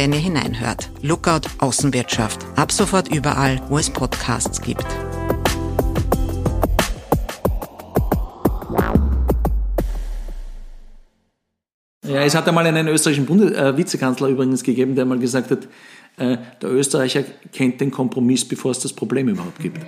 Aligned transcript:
wenn 0.00 0.14
ihr 0.14 0.18
hineinhört. 0.18 0.88
Lookout 1.02 1.42
Außenwirtschaft. 1.58 2.40
Ab 2.56 2.72
sofort 2.72 3.14
überall, 3.14 3.60
wo 3.68 3.76
es 3.76 3.90
Podcasts 3.90 4.58
gibt. 4.62 4.86
Ja, 12.06 12.22
es 12.24 12.34
hat 12.34 12.48
einmal 12.48 12.66
einen 12.66 12.88
österreichischen 12.88 13.26
Bundes 13.26 13.52
äh, 13.52 13.76
Vizekanzler 13.76 14.28
übrigens 14.28 14.62
gegeben, 14.62 14.94
der 14.94 15.04
mal 15.04 15.18
gesagt 15.18 15.50
hat, 15.50 15.68
äh, 16.16 16.38
der 16.62 16.70
Österreicher 16.70 17.22
kennt 17.52 17.82
den 17.82 17.90
Kompromiss, 17.90 18.48
bevor 18.48 18.70
es 18.70 18.78
das 18.78 18.94
Problem 18.94 19.28
überhaupt 19.28 19.58
gibt. 19.58 19.80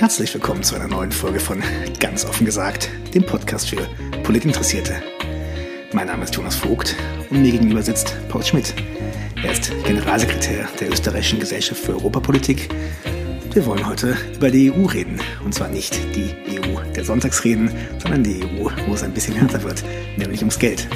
Herzlich 0.00 0.32
willkommen 0.32 0.62
zu 0.62 0.76
einer 0.76 0.88
neuen 0.88 1.12
Folge 1.12 1.38
von 1.38 1.62
Ganz 1.98 2.24
offen 2.24 2.46
gesagt, 2.46 2.88
dem 3.12 3.22
Podcast 3.22 3.68
für 3.68 3.86
Politinteressierte. 4.22 4.94
Mein 5.92 6.06
Name 6.06 6.24
ist 6.24 6.34
Jonas 6.34 6.56
Vogt 6.56 6.96
und 7.28 7.42
mir 7.42 7.52
gegenüber 7.52 7.82
sitzt 7.82 8.16
Paul 8.30 8.42
Schmidt. 8.42 8.72
Er 9.44 9.52
ist 9.52 9.70
Generalsekretär 9.84 10.66
der 10.80 10.90
Österreichischen 10.90 11.38
Gesellschaft 11.38 11.82
für 11.82 11.92
Europapolitik. 11.92 12.70
Wir 13.52 13.66
wollen 13.66 13.86
heute 13.86 14.16
über 14.34 14.50
die 14.50 14.72
EU 14.72 14.86
reden. 14.86 15.20
Und 15.44 15.54
zwar 15.54 15.68
nicht 15.68 15.98
die 16.16 16.34
EU 16.58 16.80
der 16.96 17.04
Sonntagsreden, 17.04 17.70
sondern 17.98 18.24
die 18.24 18.42
EU, 18.42 18.70
wo 18.86 18.94
es 18.94 19.02
ein 19.02 19.12
bisschen 19.12 19.34
härter 19.34 19.62
wird, 19.64 19.84
nämlich 20.16 20.40
ums 20.40 20.58
Geld. 20.58 20.88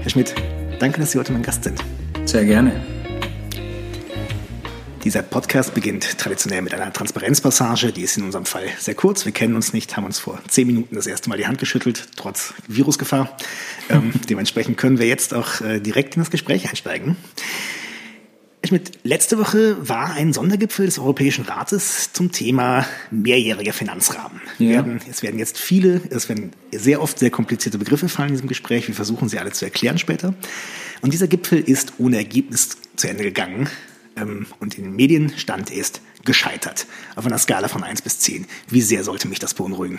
Herr 0.00 0.10
Schmidt, 0.10 0.34
danke, 0.80 0.98
dass 0.98 1.12
Sie 1.12 1.20
heute 1.20 1.30
mein 1.30 1.42
Gast 1.42 1.62
sind. 1.62 1.78
Sehr 2.24 2.44
gerne. 2.44 3.01
Dieser 5.04 5.22
Podcast 5.22 5.74
beginnt 5.74 6.16
traditionell 6.18 6.62
mit 6.62 6.72
einer 6.74 6.92
Transparenzpassage. 6.92 7.92
Die 7.92 8.02
ist 8.02 8.16
in 8.16 8.22
unserem 8.22 8.44
Fall 8.44 8.68
sehr 8.78 8.94
kurz. 8.94 9.24
Wir 9.24 9.32
kennen 9.32 9.56
uns 9.56 9.72
nicht, 9.72 9.96
haben 9.96 10.04
uns 10.04 10.20
vor 10.20 10.40
zehn 10.46 10.68
Minuten 10.68 10.94
das 10.94 11.08
erste 11.08 11.28
Mal 11.28 11.38
die 11.38 11.46
Hand 11.48 11.58
geschüttelt, 11.58 12.06
trotz 12.14 12.54
Virusgefahr. 12.68 13.36
Ähm, 13.90 14.12
dementsprechend 14.30 14.76
können 14.76 15.00
wir 15.00 15.08
jetzt 15.08 15.34
auch 15.34 15.60
äh, 15.60 15.80
direkt 15.80 16.14
in 16.14 16.22
das 16.22 16.30
Gespräch 16.30 16.68
einsteigen. 16.68 17.16
Schmidt, 18.64 18.92
letzte 19.02 19.38
Woche 19.38 19.76
war 19.88 20.12
ein 20.12 20.32
Sondergipfel 20.32 20.86
des 20.86 21.00
Europäischen 21.00 21.46
Rates 21.46 22.12
zum 22.12 22.30
Thema 22.30 22.86
mehrjähriger 23.10 23.72
Finanzrahmen. 23.72 24.40
Ja. 24.60 24.70
Werden, 24.70 25.00
es 25.10 25.24
werden 25.24 25.40
jetzt 25.40 25.58
viele, 25.58 26.00
es 26.10 26.28
werden 26.28 26.52
sehr 26.70 27.02
oft 27.02 27.18
sehr 27.18 27.30
komplizierte 27.30 27.76
Begriffe 27.76 28.08
fallen 28.08 28.28
in 28.28 28.34
diesem 28.34 28.48
Gespräch. 28.48 28.86
Wir 28.86 28.94
versuchen 28.94 29.28
sie 29.28 29.40
alle 29.40 29.50
zu 29.50 29.64
erklären 29.64 29.98
später. 29.98 30.32
Und 31.00 31.12
dieser 31.12 31.26
Gipfel 31.26 31.58
ist 31.58 31.94
ohne 31.98 32.18
Ergebnis 32.18 32.76
zu 32.94 33.08
Ende 33.08 33.24
gegangen 33.24 33.68
ähm, 34.16 34.46
und 34.60 34.78
in 34.78 34.84
den 34.84 34.96
Medien 34.96 35.32
stand 35.36 35.70
ist 35.70 36.00
gescheitert. 36.24 36.86
Auf 37.16 37.26
einer 37.26 37.38
Skala 37.38 37.68
von 37.68 37.82
1 37.82 38.02
bis 38.02 38.20
10. 38.20 38.46
Wie 38.68 38.80
sehr 38.80 39.04
sollte 39.04 39.28
mich 39.28 39.38
das 39.38 39.54
beunruhigen? 39.54 39.98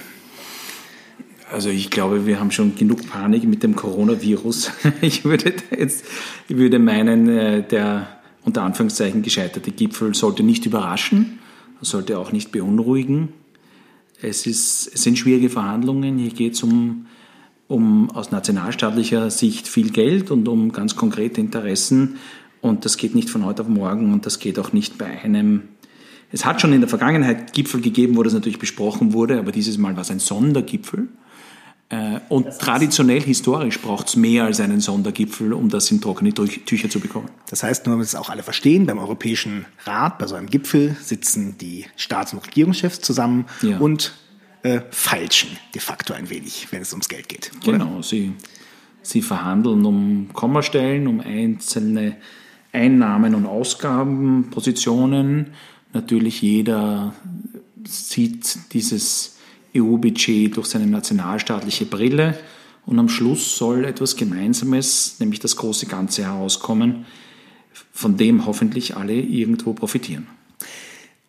Also 1.51 1.69
ich 1.69 1.89
glaube, 1.89 2.25
wir 2.25 2.39
haben 2.39 2.51
schon 2.51 2.75
genug 2.75 3.07
Panik 3.07 3.43
mit 3.43 3.61
dem 3.63 3.75
Coronavirus. 3.75 4.71
Ich 5.01 5.23
würde 5.25 5.53
jetzt, 5.77 6.05
ich 6.47 6.57
würde 6.57 6.79
meinen, 6.79 7.29
äh, 7.29 7.67
der 7.67 8.21
unter 8.43 8.63
Anführungszeichen 8.63 9.21
gescheiterte 9.21 9.71
Gipfel 9.71 10.13
sollte 10.15 10.43
nicht 10.43 10.65
überraschen, 10.65 11.39
sollte 11.81 12.17
auch 12.17 12.31
nicht 12.31 12.51
beunruhigen. 12.51 13.29
Es, 14.21 14.47
ist, 14.47 14.89
es 14.93 15.03
sind 15.03 15.17
schwierige 15.17 15.49
Verhandlungen. 15.49 16.17
Hier 16.17 16.31
geht 16.31 16.53
es 16.53 16.63
um, 16.63 17.07
um 17.67 18.09
aus 18.11 18.31
nationalstaatlicher 18.31 19.29
Sicht 19.29 19.67
viel 19.67 19.91
Geld 19.91 20.31
und 20.31 20.47
um 20.47 20.71
ganz 20.71 20.95
konkrete 20.95 21.41
Interessen. 21.41 22.17
Und 22.63 22.85
das 22.85 22.95
geht 22.95 23.13
nicht 23.13 23.29
von 23.29 23.43
heute 23.43 23.63
auf 23.63 23.67
morgen 23.67 24.13
und 24.13 24.25
das 24.25 24.39
geht 24.39 24.57
auch 24.57 24.71
nicht 24.71 24.97
bei 24.97 25.21
einem. 25.21 25.63
Es 26.31 26.45
hat 26.45 26.61
schon 26.61 26.71
in 26.71 26.79
der 26.79 26.87
Vergangenheit 26.87 27.51
Gipfel 27.51 27.81
gegeben, 27.81 28.15
wo 28.15 28.23
das 28.23 28.31
natürlich 28.31 28.57
besprochen 28.57 29.11
wurde, 29.11 29.37
aber 29.37 29.51
dieses 29.51 29.77
Mal 29.77 29.97
war 29.97 30.01
es 30.03 30.09
ein 30.09 30.19
Sondergipfel. 30.19 31.09
Äh, 31.89 32.21
und 32.29 32.45
das 32.45 32.53
heißt, 32.53 32.61
traditionell, 32.61 33.19
historisch 33.19 33.81
braucht 33.81 34.07
es 34.07 34.15
mehr 34.15 34.45
als 34.45 34.61
einen 34.61 34.79
Sondergipfel, 34.79 35.51
um 35.51 35.67
das 35.67 35.91
in 35.91 35.99
trockene 35.99 36.33
Tücher 36.33 36.89
zu 36.89 37.01
bekommen. 37.01 37.27
Das 37.49 37.63
heißt, 37.63 37.85
nur 37.85 37.95
damit 37.95 38.07
es 38.07 38.15
auch 38.15 38.29
alle 38.29 38.43
verstehen, 38.43 38.85
beim 38.85 38.97
Europäischen 38.97 39.65
Rat, 39.83 40.17
bei 40.17 40.27
so 40.27 40.35
einem 40.35 40.49
Gipfel, 40.49 40.95
sitzen 41.01 41.57
die 41.57 41.85
Staats- 41.97 42.31
und 42.31 42.47
Regierungschefs 42.47 43.01
zusammen 43.01 43.45
ja. 43.61 43.77
und 43.77 44.13
äh, 44.61 44.79
feilschen 44.89 45.49
de 45.75 45.81
facto 45.81 46.13
ein 46.13 46.29
wenig, 46.29 46.69
wenn 46.71 46.81
es 46.81 46.93
ums 46.93 47.09
Geld 47.09 47.27
geht. 47.27 47.51
Oder? 47.67 47.73
Genau, 47.73 48.01
sie, 48.01 48.31
sie 49.01 49.21
verhandeln 49.21 49.83
um 49.85 50.29
Kommastellen, 50.31 51.07
um 51.07 51.19
einzelne 51.19 52.15
Einnahmen- 52.73 53.35
und 53.35 53.45
Ausgabenpositionen. 53.45 55.51
Natürlich 55.93 56.41
jeder 56.41 57.13
sieht 57.85 58.73
dieses 58.73 59.37
EU-Budget 59.75 60.57
durch 60.57 60.67
seine 60.67 60.87
nationalstaatliche 60.87 61.85
Brille 61.85 62.37
und 62.85 62.99
am 62.99 63.09
Schluss 63.09 63.57
soll 63.57 63.85
etwas 63.85 64.17
Gemeinsames, 64.17 65.17
nämlich 65.19 65.39
das 65.39 65.55
große 65.55 65.85
Ganze 65.85 66.23
herauskommen, 66.23 67.05
von 67.91 68.17
dem 68.17 68.45
hoffentlich 68.45 68.97
alle 68.97 69.13
irgendwo 69.13 69.73
profitieren. 69.73 70.27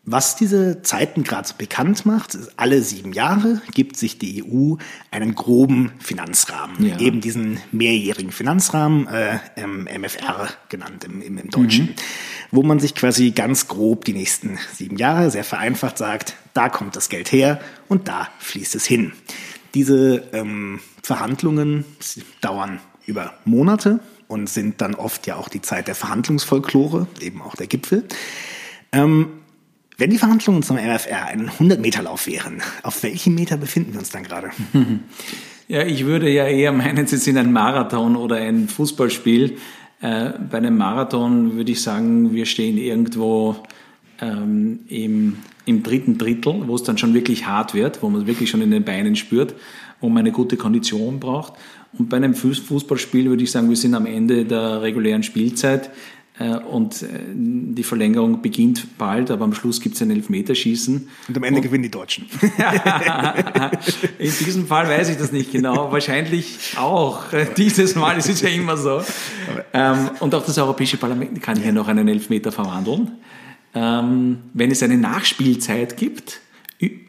Was 0.06 0.36
diese 0.36 0.82
Zeiten 0.82 1.24
gerade 1.24 1.48
bekannt 1.56 2.04
macht, 2.04 2.34
ist, 2.34 2.52
alle 2.58 2.82
sieben 2.82 3.14
Jahre 3.14 3.62
gibt 3.72 3.96
sich 3.96 4.18
die 4.18 4.44
EU 4.44 4.76
einen 5.10 5.34
groben 5.34 5.92
Finanzrahmen, 5.98 6.86
ja. 6.86 7.00
eben 7.00 7.22
diesen 7.22 7.58
mehrjährigen 7.72 8.30
Finanzrahmen, 8.30 9.06
äh, 9.06 9.38
MFR 9.98 10.48
genannt 10.68 11.04
im, 11.04 11.22
im, 11.22 11.38
im 11.38 11.50
Deutschen, 11.50 11.86
mhm. 11.86 11.94
wo 12.50 12.62
man 12.62 12.80
sich 12.80 12.94
quasi 12.94 13.30
ganz 13.30 13.66
grob 13.66 14.04
die 14.04 14.12
nächsten 14.12 14.58
sieben 14.74 14.98
Jahre, 14.98 15.30
sehr 15.30 15.44
vereinfacht 15.44 15.96
sagt, 15.96 16.36
da 16.52 16.68
kommt 16.68 16.96
das 16.96 17.08
Geld 17.08 17.32
her 17.32 17.58
und 17.88 18.06
da 18.06 18.28
fließt 18.40 18.74
es 18.74 18.84
hin. 18.84 19.12
Diese 19.72 20.28
ähm, 20.34 20.80
Verhandlungen 21.02 21.86
dauern 22.42 22.78
über 23.06 23.32
Monate 23.46 24.00
und 24.28 24.50
sind 24.50 24.82
dann 24.82 24.94
oft 24.94 25.26
ja 25.26 25.36
auch 25.36 25.48
die 25.48 25.62
Zeit 25.62 25.88
der 25.88 25.94
Verhandlungsfolklore, 25.94 27.06
eben 27.20 27.40
auch 27.40 27.56
der 27.56 27.68
Gipfel. 27.68 28.04
Ähm, 28.92 29.40
wenn 29.96 30.10
die 30.10 30.18
Verhandlungen 30.18 30.62
zum 30.62 30.76
MFR 30.76 31.26
ein 31.26 31.50
100-Meter-Lauf 31.50 32.26
wären, 32.26 32.62
auf 32.82 33.02
welchem 33.02 33.34
Meter 33.34 33.56
befinden 33.56 33.92
wir 33.92 34.00
uns 34.00 34.10
dann 34.10 34.24
gerade? 34.24 34.50
Ja, 35.66 35.82
ich 35.82 36.04
würde 36.04 36.28
ja 36.28 36.46
eher 36.46 36.72
meinen, 36.72 37.06
Sie 37.06 37.16
sind 37.16 37.38
ein 37.38 37.50
Marathon 37.50 38.16
oder 38.16 38.36
ein 38.36 38.68
Fußballspiel. 38.68 39.56
Äh, 40.02 40.32
bei 40.50 40.58
einem 40.58 40.76
Marathon 40.76 41.56
würde 41.56 41.72
ich 41.72 41.80
sagen, 41.80 42.34
wir 42.34 42.44
stehen 42.44 42.76
irgendwo 42.76 43.56
ähm, 44.20 44.80
im, 44.88 45.38
im 45.64 45.82
dritten 45.82 46.18
Drittel, 46.18 46.64
wo 46.66 46.74
es 46.74 46.82
dann 46.82 46.98
schon 46.98 47.14
wirklich 47.14 47.46
hart 47.46 47.72
wird, 47.72 48.02
wo 48.02 48.10
man 48.10 48.22
es 48.22 48.26
wirklich 48.26 48.50
schon 48.50 48.60
in 48.60 48.70
den 48.70 48.84
Beinen 48.84 49.16
spürt, 49.16 49.54
wo 50.00 50.10
man 50.10 50.18
eine 50.18 50.32
gute 50.32 50.58
Kondition 50.58 51.18
braucht. 51.18 51.54
Und 51.96 52.10
bei 52.10 52.18
einem 52.18 52.34
Fußballspiel 52.34 53.30
würde 53.30 53.44
ich 53.44 53.50
sagen, 53.50 53.70
wir 53.70 53.76
sind 53.76 53.94
am 53.94 54.04
Ende 54.04 54.44
der 54.44 54.82
regulären 54.82 55.22
Spielzeit. 55.22 55.90
Äh, 56.36 56.56
und 56.56 57.02
äh, 57.02 57.06
die 57.32 57.84
Verlängerung 57.84 58.42
beginnt 58.42 58.98
bald, 58.98 59.30
aber 59.30 59.44
am 59.44 59.54
Schluss 59.54 59.80
gibt 59.80 59.94
es 59.94 60.02
ein 60.02 60.10
Elfmeterschießen. 60.10 61.08
Und 61.28 61.36
am 61.36 61.44
Ende 61.44 61.58
und, 61.58 61.62
gewinnen 61.62 61.84
die 61.84 61.90
Deutschen. 61.90 62.26
In 64.18 64.32
diesem 64.44 64.66
Fall 64.66 64.88
weiß 64.88 65.10
ich 65.10 65.16
das 65.16 65.30
nicht 65.30 65.52
genau. 65.52 65.92
Wahrscheinlich 65.92 66.74
auch. 66.76 67.22
Dieses 67.56 67.94
Mal 67.94 68.18
ist 68.18 68.28
es 68.28 68.40
ja 68.40 68.48
immer 68.48 68.76
so. 68.76 69.00
Ähm, 69.72 70.10
und 70.18 70.34
auch 70.34 70.44
das 70.44 70.58
Europäische 70.58 70.96
Parlament 70.96 71.40
kann 71.40 71.56
hier 71.56 71.72
noch 71.72 71.86
einen 71.86 72.08
Elfmeter 72.08 72.50
verwandeln. 72.50 73.12
Ähm, 73.72 74.38
wenn 74.54 74.72
es 74.72 74.82
eine 74.82 74.98
Nachspielzeit 74.98 75.96
gibt, 75.96 76.40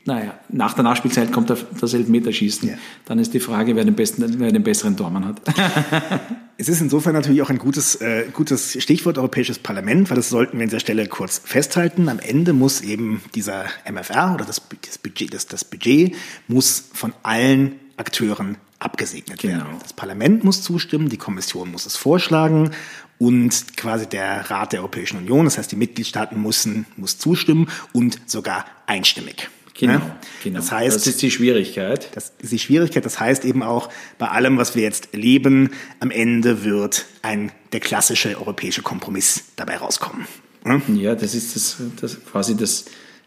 naja, 0.06 0.40
nach 0.50 0.74
der 0.74 0.84
Nachspielzeit 0.84 1.32
kommt 1.32 1.50
das 1.50 1.94
Elfmeterschießen. 1.94 2.70
Ja. 2.70 2.76
Dann 3.06 3.18
ist 3.18 3.34
die 3.34 3.40
Frage, 3.40 3.76
wer 3.76 3.84
den, 3.84 3.96
besten, 3.96 4.40
wer 4.40 4.52
den 4.52 4.64
besseren 4.64 4.96
Tormann 4.96 5.26
hat. 5.26 5.42
es 6.58 6.70
ist 6.70 6.80
insofern 6.80 7.14
natürlich 7.14 7.42
auch 7.42 7.50
ein 7.50 7.58
gutes, 7.58 7.96
äh, 7.96 8.26
gutes 8.32 8.82
Stichwort 8.82 9.18
Europäisches 9.18 9.58
Parlament, 9.58 10.10
weil 10.10 10.18
das 10.18 10.30
sollten 10.30 10.58
wir 10.58 10.64
an 10.64 10.70
dieser 10.70 10.80
Stelle 10.80 11.08
kurz 11.08 11.42
festhalten. 11.44 12.08
Am 12.08 12.20
Ende 12.20 12.54
muss 12.54 12.82
eben 12.82 13.22
dieser 13.34 13.66
MFR 13.92 14.36
oder 14.36 14.46
das, 14.46 14.62
das, 14.86 15.00
Budget, 15.00 15.34
das, 15.34 15.48
das 15.48 15.66
Budget 15.66 16.16
muss 16.48 16.90
von 16.94 17.14
allen 17.24 17.74
Akteuren 17.98 18.58
abgesegnet 18.78 19.40
genau. 19.40 19.58
werden. 19.58 19.78
Das 19.82 19.94
Parlament 19.94 20.44
muss 20.44 20.62
zustimmen, 20.62 21.10
die 21.10 21.18
Kommission 21.18 21.72
muss 21.72 21.88
es 21.88 21.96
vorschlagen 21.96 22.72
und 23.18 23.78
quasi 23.78 24.08
der 24.08 24.52
Rat 24.52 24.74
der 24.74 24.82
Europäischen 24.82 25.18
Union, 25.18 25.46
das 25.46 25.58
heißt 25.58 25.72
die 25.72 25.78
Mitgliedstaaten 25.78 26.40
müssen 26.42 26.86
muss 26.98 27.18
zustimmen 27.18 27.70
und 27.94 28.20
sogar 28.28 28.66
einstimmig. 28.86 29.50
Genau, 29.78 29.94
ne? 29.94 30.16
genau. 30.44 30.60
Das 30.60 30.72
heißt, 30.72 30.96
das 30.96 31.08
ist 31.08 31.22
die 31.22 31.32
Schwierigkeit. 31.32 32.10
Das 32.16 32.32
ist 32.40 32.52
die 32.52 32.60
Schwierigkeit. 32.60 33.06
Das 33.06 33.20
heißt 33.20 33.44
eben 33.44 33.62
auch, 33.62 33.90
bei 34.18 34.30
allem, 34.30 34.58
was 34.58 34.76
wir 34.76 34.84
jetzt 34.84 35.10
erleben, 35.14 35.72
am 36.00 36.12
Ende 36.12 36.64
wird 36.64 37.06
ein, 37.22 37.52
der 37.74 37.82
klassische 37.82 38.38
europäische 38.38 38.82
Kompromiss 38.82 39.44
dabei 39.58 39.78
rauskommen. 39.78 40.28
Ne? 40.64 40.82
Ja, 40.96 41.16
das 41.16 41.36
ist 41.36 41.56
das, 41.56 41.78
das 42.00 42.24
quasi 42.24 42.56
das, 42.56 42.86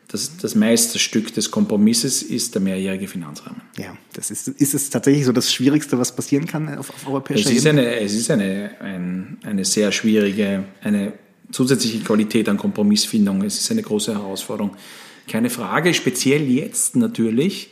das, 0.08 0.38
das 0.38 0.54
Meisterstück 0.54 1.34
des 1.34 1.50
Kompromisses 1.50 2.22
ist 2.22 2.54
der 2.54 2.62
mehrjährige 2.62 3.08
Finanzrahmen. 3.08 3.60
Ja, 3.76 3.96
das 4.14 4.30
ist, 4.30 4.48
ist 4.48 4.74
es 4.74 4.88
tatsächlich 4.88 5.26
so 5.26 5.32
das 5.32 5.52
Schwierigste, 5.52 5.98
was 5.98 6.16
passieren 6.16 6.46
kann 6.46 6.78
auf, 6.78 6.88
auf 6.88 7.06
europäischer 7.06 7.50
es 7.50 7.64
Ebene? 7.64 7.82
Eine, 7.82 8.00
es 8.00 8.14
ist 8.14 8.30
eine, 8.30 8.70
ein, 8.80 9.36
eine 9.44 9.66
sehr 9.66 9.92
schwierige, 9.92 10.64
eine 10.82 11.12
zusätzliche 11.52 12.00
Qualität 12.00 12.48
an 12.48 12.56
Kompromissfindung. 12.56 13.42
Es 13.42 13.58
ist 13.58 13.70
eine 13.70 13.82
große 13.82 14.14
Herausforderung. 14.14 14.76
Keine 15.28 15.50
Frage, 15.50 15.94
speziell 15.94 16.50
jetzt 16.50 16.96
natürlich, 16.96 17.70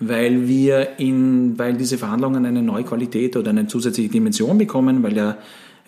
weil 0.00 0.48
wir 0.48 0.98
in, 0.98 1.58
weil 1.58 1.74
diese 1.74 1.98
Verhandlungen 1.98 2.46
eine 2.46 2.62
neue 2.62 2.84
Qualität 2.84 3.36
oder 3.36 3.50
eine 3.50 3.66
zusätzliche 3.66 4.08
Dimension 4.08 4.58
bekommen, 4.58 5.02
weil 5.02 5.16
ja 5.16 5.38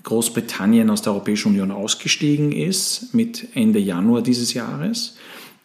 Großbritannien 0.03 0.89
aus 0.91 1.03
der 1.03 1.13
Europäischen 1.15 1.49
Union 1.49 1.73
ausgestiegen 1.73 2.53
ist 2.53 3.13
mit 3.13 3.49
Ende 3.55 3.81
Januar 3.81 4.23
dieses 4.23 4.55
Jahres 4.55 5.17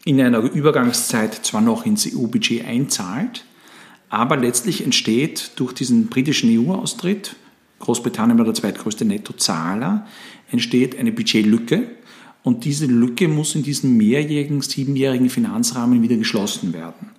in 0.04 0.20
einer 0.20 0.40
Übergangszeit 0.40 1.46
zwar 1.46 1.62
noch 1.62 1.86
ins 1.86 2.08
EU-Budget 2.08 2.66
einzahlt, 2.66 3.46
aber 4.10 4.38
letztlich 4.38 4.84
entsteht 4.84 5.52
durch 5.58 5.74
diesen 5.74 6.08
britischen 6.08 6.50
EU-Austritt, 6.50 7.36
Großbritannien 7.80 8.38
war 8.38 8.46
der 8.46 8.54
zweitgrößte 8.54 9.06
Nettozahler, 9.06 10.08
entsteht 10.52 10.98
eine 10.98 11.12
Budgetlücke 11.12 11.88
und 12.44 12.66
diese 12.66 12.88
Lücke 12.88 13.28
muss 13.28 13.56
in 13.56 13.64
diesem 13.64 13.98
mehrjährigen, 13.98 14.62
siebenjährigen 14.62 15.30
Finanzrahmen 15.30 16.02
wieder 16.02 16.16
geschlossen 16.16 16.74
werden. 16.74 17.12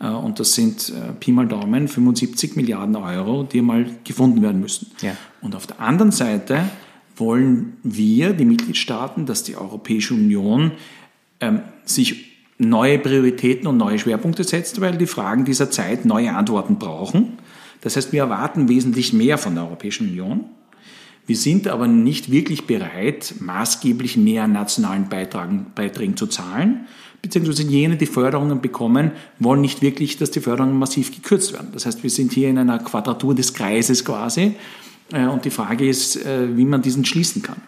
Ja. 0.00 0.10
Äh, 0.10 0.16
und 0.16 0.40
das 0.40 0.54
sind 0.54 0.90
äh, 0.90 1.12
Pi 1.12 1.32
mal 1.32 1.46
Daumen 1.46 1.88
75 1.88 2.56
Milliarden 2.56 2.96
Euro, 2.96 3.42
die 3.42 3.60
mal 3.60 3.86
gefunden 4.04 4.42
werden 4.42 4.60
müssen. 4.60 4.90
Ja. 5.02 5.16
Und 5.40 5.54
auf 5.54 5.66
der 5.66 5.80
anderen 5.80 6.12
Seite 6.12 6.64
wollen 7.16 7.76
wir, 7.82 8.32
die 8.32 8.46
Mitgliedstaaten, 8.46 9.26
dass 9.26 9.42
die 9.42 9.56
Europäische 9.56 10.14
Union 10.14 10.72
ähm, 11.40 11.60
sich 11.84 12.32
neue 12.58 12.98
Prioritäten 12.98 13.66
und 13.66 13.76
neue 13.76 13.98
Schwerpunkte 13.98 14.44
setzt, 14.44 14.80
weil 14.80 14.96
die 14.96 15.06
Fragen 15.06 15.44
dieser 15.44 15.70
Zeit 15.70 16.04
neue 16.04 16.34
Antworten 16.34 16.78
brauchen. 16.78 17.38
Das 17.82 17.96
heißt, 17.96 18.12
wir 18.12 18.22
erwarten 18.22 18.68
wesentlich 18.68 19.12
mehr 19.12 19.36
von 19.36 19.54
der 19.54 19.64
Europäischen 19.64 20.08
Union. 20.08 20.44
Wir 21.26 21.36
sind 21.36 21.68
aber 21.68 21.86
nicht 21.86 22.30
wirklich 22.30 22.66
bereit, 22.66 23.34
maßgeblich 23.38 24.16
mehr 24.16 24.44
an 24.44 24.52
nationalen 24.52 25.08
Beitragen, 25.08 25.66
Beiträgen 25.74 26.16
zu 26.16 26.26
zahlen, 26.26 26.86
beziehungsweise 27.22 27.62
jene, 27.62 27.96
die 27.96 28.06
Förderungen 28.06 28.60
bekommen, 28.60 29.12
wollen 29.38 29.60
nicht 29.60 29.82
wirklich, 29.82 30.16
dass 30.16 30.32
die 30.32 30.40
Förderungen 30.40 30.78
massiv 30.78 31.14
gekürzt 31.14 31.52
werden. 31.52 31.68
Das 31.72 31.86
heißt, 31.86 32.02
wir 32.02 32.10
sind 32.10 32.32
hier 32.32 32.48
in 32.48 32.58
einer 32.58 32.80
Quadratur 32.80 33.34
des 33.34 33.54
Kreises 33.54 34.04
quasi. 34.04 34.56
Äh, 35.12 35.26
und 35.26 35.44
die 35.44 35.50
Frage 35.50 35.88
ist, 35.88 36.16
äh, 36.16 36.56
wie 36.56 36.64
man 36.64 36.82
diesen 36.82 37.04
schließen 37.04 37.42
kann. 37.42 37.62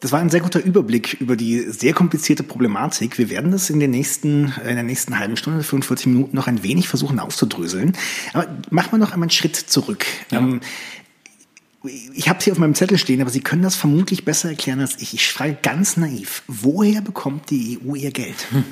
Das 0.00 0.12
war 0.12 0.20
ein 0.20 0.30
sehr 0.30 0.40
guter 0.40 0.64
Überblick 0.64 1.20
über 1.20 1.36
die 1.36 1.58
sehr 1.60 1.92
komplizierte 1.92 2.42
Problematik. 2.42 3.18
Wir 3.18 3.28
werden 3.28 3.52
das 3.52 3.68
in, 3.68 3.80
den 3.80 3.90
nächsten, 3.90 4.54
in 4.66 4.74
der 4.74 4.82
nächsten 4.82 5.18
halben 5.18 5.36
Stunde, 5.36 5.62
45 5.62 6.06
Minuten, 6.06 6.34
noch 6.34 6.46
ein 6.46 6.62
wenig 6.62 6.88
versuchen 6.88 7.18
aufzudröseln. 7.18 7.92
Aber 8.32 8.46
machen 8.70 8.92
wir 8.92 8.98
noch 8.98 9.12
einmal 9.12 9.26
einen 9.26 9.30
Schritt 9.30 9.56
zurück. 9.56 10.06
Ja. 10.30 10.38
Ähm, 10.38 10.60
ich 11.82 12.28
habe 12.28 12.38
es 12.38 12.44
hier 12.44 12.52
auf 12.52 12.58
meinem 12.58 12.74
Zettel 12.74 12.98
stehen, 12.98 13.20
aber 13.20 13.30
Sie 13.30 13.40
können 13.40 13.62
das 13.62 13.76
vermutlich 13.76 14.24
besser 14.24 14.50
erklären 14.50 14.80
als 14.80 15.00
ich. 15.00 15.14
Ich 15.14 15.28
frage 15.28 15.56
ganz 15.62 15.96
naiv, 15.96 16.42
woher 16.46 17.00
bekommt 17.00 17.50
die 17.50 17.78
EU 17.82 17.94
ihr 17.94 18.10
Geld? 18.10 18.36
Hm. 18.50 18.64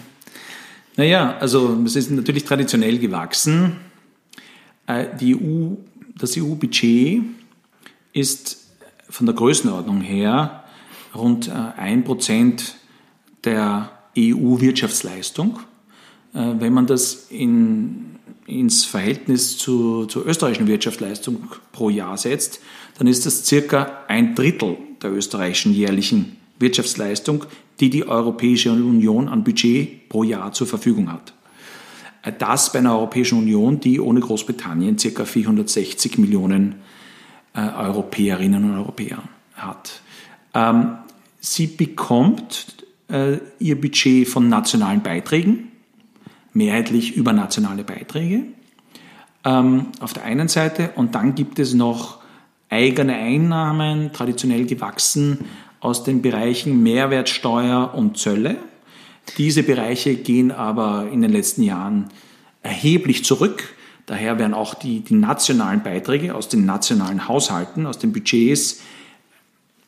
Naja, 0.96 1.38
also 1.38 1.81
es 1.84 1.96
ist 1.96 2.10
natürlich 2.10 2.44
traditionell 2.44 2.99
gewachsen. 2.99 3.76
Äh, 4.87 5.06
die 5.19 5.37
EU, 5.37 5.76
das 6.16 6.37
EU-Budget 6.37 7.22
ist 8.12 8.58
von 9.08 9.25
der 9.25 9.34
Größenordnung 9.34 10.00
her 10.00 10.64
rund 11.14 11.49
äh, 11.49 11.52
ein 11.52 12.05
Prozent 12.05 12.75
der 13.44 13.90
EU-Wirtschaftsleistung. 14.19 15.60
Äh, 16.35 16.55
wenn 16.59 16.73
man 16.73 16.87
das 16.87 17.27
in, 17.31 18.17
ins 18.47 18.85
Verhältnis 18.85 19.59
zu, 19.59 20.07
zur 20.07 20.27
österreichischen 20.27 20.67
Wirtschaftsleistung 20.67 21.49
pro 21.73 21.91
Jahr 21.91 22.17
setzt, 22.17 22.61
dann 22.99 23.07
ist 23.07 23.27
das 23.27 23.47
circa 23.47 24.05
ein 24.09 24.35
Drittel 24.35 24.77
der 25.03 25.13
österreichischen 25.13 25.73
jährlichen 25.73 26.37
Wirtschaftsleistung, 26.59 27.45
die 27.81 27.91
die 27.91 28.07
Europäische 28.07 28.73
Union 28.73 29.29
an 29.29 29.45
Budget 29.45 30.09
pro 30.09 30.25
Jahr 30.25 30.53
zur 30.53 30.67
Verfügung 30.67 31.13
hat. 31.13 31.33
Äh, 32.23 32.33
das 32.39 32.73
bei 32.73 32.81
einer 32.81 32.95
Europäischen 32.95 33.39
Union, 33.39 33.81
die 33.81 34.01
ohne 34.01 34.21
Großbritannien 34.21 34.99
circa 34.99 35.25
460 35.25 36.19
Millionen 36.19 36.77
Europäerinnen 37.55 38.63
und 38.63 38.77
Europäer 38.77 39.21
hat. 39.55 40.01
Ähm, 40.55 40.99
sie 41.41 41.67
bekommt 41.67 42.67
äh, 43.09 43.39
ihr 43.59 43.81
Budget 43.81 44.29
von 44.29 44.49
nationalen 44.49 45.03
Beiträgen, 45.03 45.68
mehrheitlich 46.53 47.15
über 47.15 47.33
nationale 47.33 47.85
Beiträge 47.85 48.45
ähm, 49.45 49.87
auf 50.00 50.12
der 50.12 50.25
einen 50.25 50.49
Seite 50.49 50.91
und 50.97 51.15
dann 51.15 51.35
gibt 51.35 51.59
es 51.59 51.75
noch 51.75 52.19
eigene 52.71 53.15
Einnahmen, 53.15 54.12
traditionell 54.12 54.67
gewachsen 54.67 55.45
aus 55.81 56.05
den 56.05 56.23
Bereichen 56.23 56.83
Mehrwertsteuer 56.83 57.95
und 57.95 58.19
Zölle. 58.19 58.56
Diese 59.37 59.62
Bereiche 59.62 60.17
gehen 60.17 60.50
aber 60.50 61.09
in 61.12 61.23
den 61.23 61.31
letzten 61.31 61.62
Jahren 61.62 62.09
erheblich 62.62 63.25
zurück. 63.25 63.75
Daher 64.06 64.39
werden 64.39 64.55
auch 64.55 64.75
die, 64.75 65.01
die 65.01 65.15
nationalen 65.15 65.83
Beiträge 65.83 66.35
aus 66.35 66.49
den 66.49 66.65
nationalen 66.65 67.29
Haushalten, 67.29 67.87
aus 67.87 67.99
den 67.99 68.12
Budgets 68.12 68.81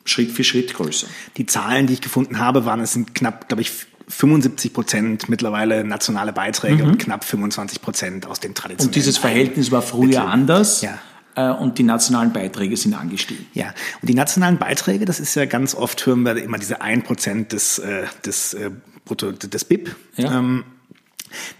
Schritt 0.03 0.31
für 0.31 0.43
Schritt 0.43 0.73
größer. 0.73 1.07
Die 1.37 1.45
Zahlen, 1.45 1.87
die 1.87 1.93
ich 1.93 2.01
gefunden 2.01 2.39
habe, 2.39 2.65
waren 2.65 2.79
es 2.79 2.93
sind 2.93 3.13
knapp, 3.13 3.47
glaube 3.47 3.61
ich, 3.61 3.71
75 4.11 4.73
Prozent 4.73 5.29
mittlerweile 5.29 5.83
nationale 5.83 6.33
Beiträge 6.33 6.83
mhm. 6.83 6.91
und 6.91 6.97
knapp 6.99 7.23
25 7.23 7.81
Prozent 7.81 8.25
aus 8.27 8.39
den 8.39 8.53
traditionellen. 8.53 8.89
Und 8.89 8.95
dieses 8.95 9.17
Verhältnis 9.17 9.71
war 9.71 9.81
früher 9.81 10.07
Mitteln. 10.07 10.27
anders. 10.27 10.81
Ja. 10.81 10.99
Äh, 11.35 11.49
und 11.51 11.77
die 11.77 11.83
nationalen 11.83 12.33
Beiträge 12.33 12.75
sind 12.77 12.93
angestiegen. 12.93 13.45
Ja, 13.53 13.73
und 14.01 14.09
die 14.09 14.13
nationalen 14.15 14.57
Beiträge, 14.57 15.05
das 15.05 15.19
ist 15.19 15.35
ja 15.35 15.45
ganz 15.45 15.75
oft, 15.75 16.05
hören 16.05 16.23
wir 16.23 16.35
immer 16.37 16.57
diese 16.57 16.81
1% 16.81 17.47
des, 17.47 17.79
äh, 17.79 18.03
des, 18.25 18.53
äh, 18.53 18.71
Brutto, 19.05 19.31
des 19.31 19.65
BIP. 19.65 19.95
Ja. 20.17 20.37
Ähm, 20.37 20.65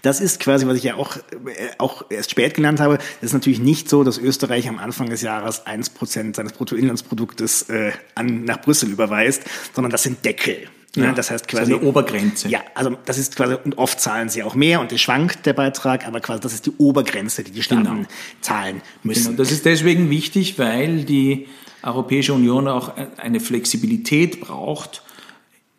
das 0.02 0.20
ist 0.20 0.40
quasi, 0.40 0.66
was 0.66 0.76
ich 0.76 0.84
ja 0.84 0.96
auch, 0.96 1.16
äh, 1.16 1.70
auch 1.78 2.04
erst 2.10 2.30
spät 2.30 2.54
gelernt 2.54 2.80
habe. 2.80 2.98
Das 2.98 3.30
ist 3.30 3.32
natürlich 3.32 3.60
nicht 3.60 3.88
so, 3.88 4.04
dass 4.04 4.18
Österreich 4.18 4.68
am 4.68 4.78
Anfang 4.78 5.08
des 5.08 5.22
Jahres 5.22 5.66
eins 5.66 5.90
Prozent 5.90 6.36
seines 6.36 6.52
Bruttoinlandsproduktes 6.52 7.68
äh, 7.70 7.92
an, 8.14 8.44
nach 8.44 8.60
Brüssel 8.60 8.90
überweist, 8.90 9.42
sondern 9.74 9.90
das 9.90 10.02
sind 10.02 10.24
Deckel. 10.24 10.68
Ja, 10.94 11.04
ja, 11.04 11.12
das 11.12 11.30
heißt 11.30 11.48
quasi. 11.48 11.72
Ist 11.72 11.78
eine 11.78 11.88
Obergrenze. 11.88 12.48
Ja, 12.48 12.60
also 12.74 12.96
das 13.06 13.16
ist 13.16 13.36
quasi, 13.36 13.56
und 13.64 13.78
oft 13.78 13.98
zahlen 13.98 14.28
sie 14.28 14.42
auch 14.42 14.54
mehr 14.54 14.80
und 14.80 14.92
es 14.92 15.00
schwankt 15.00 15.46
der 15.46 15.54
Beitrag, 15.54 16.06
aber 16.06 16.20
quasi 16.20 16.40
das 16.40 16.52
ist 16.52 16.66
die 16.66 16.72
Obergrenze, 16.76 17.44
die 17.44 17.50
die 17.50 17.62
Staaten 17.62 17.84
genau. 17.84 18.08
zahlen 18.42 18.82
müssen. 19.02 19.24
Genau. 19.24 19.38
Das 19.38 19.50
ist 19.50 19.64
deswegen 19.64 20.10
wichtig, 20.10 20.58
weil 20.58 21.04
die 21.04 21.46
Europäische 21.82 22.34
Union 22.34 22.68
auch 22.68 22.92
eine 23.16 23.40
Flexibilität 23.40 24.40
braucht, 24.40 25.02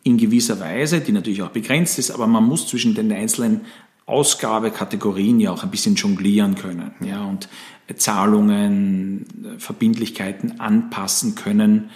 in 0.02 0.18
gewisser 0.18 0.60
Weise, 0.60 1.00
die 1.00 1.12
natürlich 1.12 1.42
auch 1.42 1.50
begrenzt 1.50 1.98
ist, 1.98 2.10
aber 2.10 2.26
man 2.26 2.44
muss 2.44 2.68
zwischen 2.68 2.94
den 2.94 3.10
einzelnen 3.10 3.62
Ausgabekategorien 4.06 5.40
ja 5.40 5.50
auch 5.50 5.62
ein 5.62 5.70
bisschen 5.70 5.94
jonglieren 5.94 6.56
können 6.56 6.92
ja, 7.00 7.24
und 7.24 7.48
Zahlungen, 7.96 9.56
Verbindlichkeiten 9.58 10.60
anpassen 10.60 11.34
können 11.36 11.90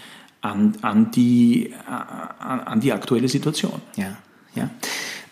an, 0.49 0.76
an, 0.83 1.11
die, 1.11 1.75
an, 1.87 2.61
an 2.61 2.81
die 2.81 2.93
aktuelle 2.93 3.28
Situation. 3.28 3.81
Ja, 3.97 4.17
ja. 4.55 4.71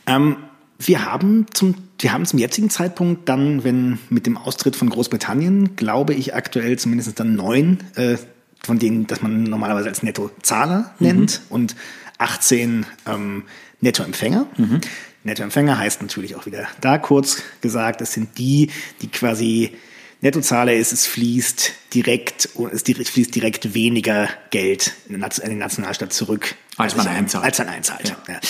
Ähm, 0.07 0.37
wir 0.79 1.05
haben 1.05 1.47
zum 1.53 1.75
wir 1.99 2.13
haben 2.13 2.27
zum 2.27 2.39
jetzigen 2.39 2.69
Zeitpunkt 2.71 3.29
dann, 3.29 3.65
wenn 3.65 3.99
mit 4.11 4.27
dem 4.27 4.37
Austritt 4.37 4.77
von 4.77 4.91
Großbritannien, 4.91 5.77
glaube 5.77 6.15
ich, 6.15 6.35
aktuell 6.35 6.79
zumindest 6.79 7.19
dann 7.19 7.35
neun, 7.35 7.79
äh, 7.95 8.17
von 8.63 8.79
denen, 8.79 9.07
dass 9.07 9.23
man 9.23 9.45
normalerweise 9.45 9.89
als 9.89 10.03
Nettozahler 10.03 10.95
nennt 10.99 11.41
mhm. 11.49 11.55
und 11.55 11.77
18 12.19 12.87
ähm, 13.07 13.45
Nettoempfänger. 13.81 14.47
Mhm. 14.57 14.81
Nettoempfänger 15.25 15.79
heißt 15.79 16.03
natürlich 16.03 16.37
auch 16.37 16.47
wieder 16.47 16.67
da 16.81 16.99
kurz 16.99 17.43
gesagt, 17.61 18.01
das 18.01 18.13
sind 18.13 18.37
die, 18.39 18.71
die 19.01 19.09
quasi 19.09 19.73
Nettozahler 20.21 20.75
ist, 20.75 20.93
es 20.93 21.07
fließt 21.07 21.73
direkt, 21.95 22.49
es 22.73 22.83
fließt 22.83 23.35
direkt 23.35 23.75
weniger 23.75 24.29
Geld 24.51 24.95
in 25.09 25.21
den 25.21 25.59
Nationalstaat 25.59 26.13
zurück. 26.13 26.55
Als 26.79 26.97
man 26.97 27.07
einzahlt. 27.07 27.45
Als 27.45 27.59
man 27.59 27.69
einzahlt. 27.69 28.09
Ja. 28.09 28.35
Ja. 28.35 28.41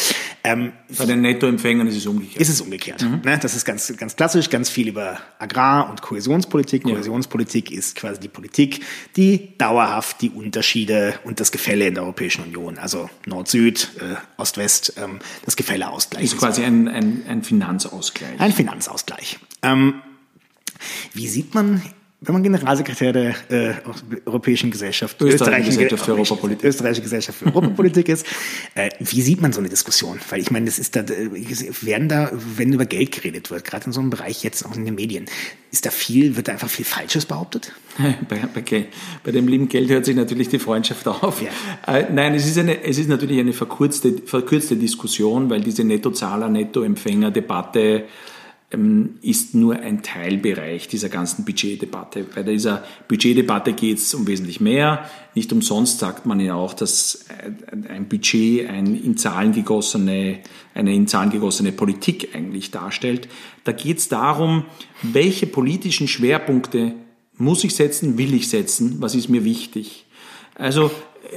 Ähm, 0.42 0.73
Bei 0.96 1.06
den 1.06 1.20
Nettoempfängern 1.20 1.87
ist 1.87 1.96
es 1.96 2.06
umgekehrt. 2.06 2.40
Ist 2.40 2.49
es 2.49 2.61
umgekehrt. 2.61 3.02
Mhm. 3.02 3.20
Ne? 3.25 3.38
Das 3.40 3.54
ist 3.54 3.64
ganz, 3.64 3.92
ganz 3.96 4.16
klassisch, 4.16 4.50
ganz 4.50 4.68
viel 4.68 4.88
über 4.88 5.18
Agrar- 5.38 5.88
und 5.90 6.02
Kohäsionspolitik. 6.02 6.85
Kohäsionspolitik 6.85 7.70
ist 7.70 7.96
quasi 7.96 8.20
die 8.20 8.28
Politik, 8.28 8.85
die 9.16 9.56
dauerhaft 9.58 10.23
die 10.23 10.30
Unterschiede 10.30 11.18
und 11.25 11.40
das 11.40 11.52
Gefälle 11.52 11.87
in 11.87 11.94
der 11.94 12.04
Europäischen 12.04 12.42
Union, 12.44 12.78
also 12.78 13.11
Nord-Süd, 13.26 13.90
äh, 14.00 14.40
Ost-West, 14.40 14.94
ähm, 14.96 15.18
das 15.44 15.56
Gefälle 15.56 15.88
ausgleicht. 15.88 16.32
Ist 16.32 16.38
quasi 16.38 16.64
ein, 16.64 16.88
ein, 16.88 17.23
ein 17.28 17.42
Finanzausgleich. 17.42 18.40
Ein 18.40 18.52
Finanzausgleich. 18.52 19.38
Ähm, 19.62 20.02
wie 21.14 21.28
sieht 21.28 21.54
man 21.54 21.83
wenn 22.21 22.33
man 22.33 22.42
Generalsekretär 22.42 23.12
der 23.12 23.35
äh, 23.50 23.75
Europäischen 24.25 24.71
Gesellschaft, 24.71 25.21
Österreichische 25.21 25.73
Gesellschaft 25.73 26.04
für 26.04 26.12
Europapolitik, 26.12 26.64
Österreichische 26.64 27.02
Gesellschaft 27.02 27.38
für 27.38 27.47
Europapolitik 27.47 28.09
ist, 28.09 28.26
äh, 28.75 28.88
wie 29.00 29.21
sieht 29.21 29.42
man 29.42 29.52
so 29.52 29.61
eine 29.61 29.68
Diskussion? 29.68 30.18
Weil 30.30 30.40
ich 30.40 30.50
meine, 30.50 30.64
das 30.64 30.78
ist 30.78 30.97
da, 30.97 31.04
werden 31.06 32.09
da, 32.09 32.30
wenn 32.56 32.73
über 32.73 32.87
Geld 32.87 33.12
geredet 33.12 33.50
wird, 33.50 33.64
gerade 33.64 33.87
in 33.87 33.92
so 33.92 34.00
einem 34.00 34.09
Bereich 34.09 34.42
jetzt 34.42 34.64
auch 34.64 34.75
in 34.75 34.87
den 34.87 34.95
Medien, 34.95 35.26
ist 35.71 35.85
da 35.85 35.90
viel, 35.90 36.37
wird 36.37 36.49
da 36.49 36.52
einfach 36.52 36.71
viel 36.71 36.87
Falsches 36.87 37.26
behauptet? 37.26 37.73
Bei, 38.28 38.38
bei, 38.52 38.87
bei 39.25 39.33
dem 39.33 39.49
lieben 39.49 39.68
Geld 39.68 39.88
hört 39.88 40.04
sich 40.04 40.14
natürlich 40.14 40.49
die 40.49 40.59
Freundschaft 40.59 41.09
auf. 41.09 41.40
Ja. 41.40 41.49
Äh, 41.87 42.12
nein, 42.12 42.35
es 42.35 42.47
ist, 42.47 42.59
eine, 42.59 42.83
es 42.83 42.99
ist 42.99 43.09
natürlich 43.09 43.40
eine 43.40 43.54
verkürzte, 43.54 44.21
verkürzte 44.25 44.76
Diskussion, 44.76 45.49
weil 45.49 45.62
diese 45.62 45.83
Nettozahler, 45.83 46.50
Nettoempfänger-Debatte 46.50 48.04
ist 49.23 49.54
nur 49.54 49.76
ein 49.76 50.02
Teilbereich 50.02 50.88
dieser 50.88 51.08
ganzen 51.08 51.44
Budgetdebatte. 51.44 52.25
Bei 52.25 52.42
dieser 52.42 52.82
Budgetdebatte 53.06 53.73
geht 53.73 53.99
es 53.99 54.12
um 54.12 54.26
wesentlich 54.26 54.61
mehr. 54.61 55.08
Nicht 55.37 55.52
umsonst 55.52 56.00
sagt 56.00 56.26
man 56.26 56.40
ja 56.40 56.54
auch, 56.54 56.75
dass 56.75 57.26
ein 57.88 58.08
Budget 58.08 58.68
ein 58.68 59.00
in 59.00 59.16
Zahlen 59.16 59.52
gegossene, 59.52 60.40
eine 60.75 60.94
in 60.94 61.06
Zahlen 61.06 61.30
gegossene 61.30 61.70
Politik 61.70 62.35
eigentlich 62.35 62.73
darstellt. 62.73 63.28
Da 63.62 63.70
geht 63.70 63.99
es 63.99 64.08
darum, 64.08 64.64
welche 65.00 65.46
politischen 65.46 66.08
Schwerpunkte 66.08 66.94
muss 67.37 67.62
ich 67.62 67.75
setzen, 67.75 68.18
will 68.18 68.35
ich 68.35 68.49
setzen, 68.49 68.96
was 68.99 69.14
ist 69.14 69.28
mir 69.28 69.44
wichtig. 69.44 70.06
Also 70.56 70.90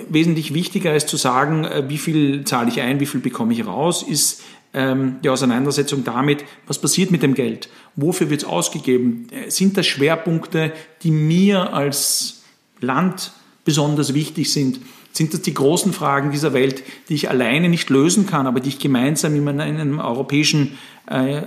wesentlich 0.07 0.53
wichtiger 0.53 0.91
als 0.91 1.05
zu 1.05 1.17
sagen, 1.17 1.65
äh, 1.65 1.83
wie 1.87 1.97
viel 1.97 2.43
zahle 2.43 2.69
ich 2.69 2.81
ein, 2.81 2.99
wie 2.99 3.05
viel 3.05 3.21
bekomme 3.21 3.53
ich 3.53 3.65
raus, 3.65 4.03
ist 4.03 4.41
ähm, 4.73 5.17
die 5.23 5.29
Auseinandersetzung 5.29 6.03
damit, 6.03 6.45
was 6.67 6.79
passiert 6.79 7.11
mit 7.11 7.23
dem 7.23 7.33
Geld, 7.33 7.69
wofür 7.95 8.29
wird 8.29 8.41
es 8.43 8.47
ausgegeben, 8.47 9.27
äh, 9.31 9.49
sind 9.49 9.77
das 9.77 9.87
Schwerpunkte, 9.87 10.73
die 11.03 11.11
mir 11.11 11.73
als 11.73 12.43
Land 12.79 13.31
besonders 13.65 14.13
wichtig 14.13 14.51
sind, 14.51 14.79
sind 15.11 15.33
das 15.33 15.41
die 15.41 15.53
großen 15.53 15.91
Fragen 15.91 16.31
dieser 16.31 16.53
Welt, 16.53 16.83
die 17.09 17.15
ich 17.15 17.29
alleine 17.29 17.67
nicht 17.67 17.89
lösen 17.89 18.25
kann, 18.25 18.47
aber 18.47 18.59
die 18.59 18.69
ich 18.69 18.79
gemeinsam 18.79 19.35
in 19.35 19.59
einem 19.59 19.99
europäischen 19.99 20.77
äh, 21.07 21.41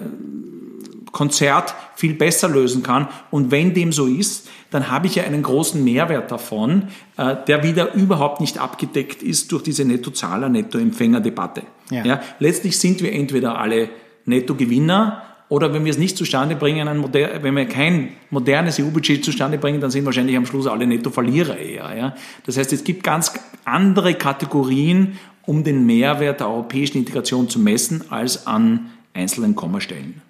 Konzert 1.12 1.74
viel 1.94 2.14
besser 2.14 2.48
lösen 2.48 2.82
kann. 2.82 3.08
Und 3.30 3.50
wenn 3.50 3.74
dem 3.74 3.92
so 3.92 4.06
ist, 4.06 4.48
dann 4.70 4.90
habe 4.90 5.06
ich 5.06 5.14
ja 5.14 5.24
einen 5.24 5.42
großen 5.42 5.82
Mehrwert 5.84 6.30
davon, 6.30 6.88
äh, 7.16 7.36
der 7.46 7.62
wieder 7.62 7.94
überhaupt 7.94 8.40
nicht 8.40 8.58
abgedeckt 8.58 9.22
ist 9.22 9.52
durch 9.52 9.62
diese 9.62 9.84
Nettozahler, 9.84 10.48
Nettoempfänger-Debatte. 10.48 11.62
Ja. 11.92 12.04
ja. 12.04 12.20
letztlich 12.38 12.78
sind 12.78 13.02
wir 13.02 13.12
entweder 13.12 13.58
alle 13.58 13.88
Nettogewinner 14.24 15.22
oder 15.48 15.74
wenn 15.74 15.84
wir 15.84 15.90
es 15.90 15.98
nicht 15.98 16.16
zustande 16.16 16.56
bringen, 16.56 16.88
wenn 17.12 17.54
wir 17.54 17.66
kein 17.66 18.08
modernes 18.30 18.80
EU-Budget 18.80 19.22
zustande 19.22 19.58
bringen, 19.58 19.82
dann 19.82 19.90
sind 19.90 20.06
wahrscheinlich 20.06 20.36
am 20.36 20.46
Schluss 20.46 20.66
alle 20.66 20.86
Nettoverlierer 20.86 21.58
eher. 21.58 21.94
Ja? 21.94 22.16
Das 22.46 22.56
heißt, 22.56 22.72
es 22.72 22.84
gibt 22.84 23.02
ganz 23.02 23.34
andere 23.66 24.14
Kategorien, 24.14 25.18
um 25.44 25.62
den 25.62 25.84
Mehrwert 25.84 26.40
der 26.40 26.48
europäischen 26.48 26.98
Integration 26.98 27.50
zu 27.50 27.58
messen, 27.58 28.10
als 28.10 28.46
an 28.46 28.92
einzelnen 29.12 29.54
Kommastellen. 29.54 30.22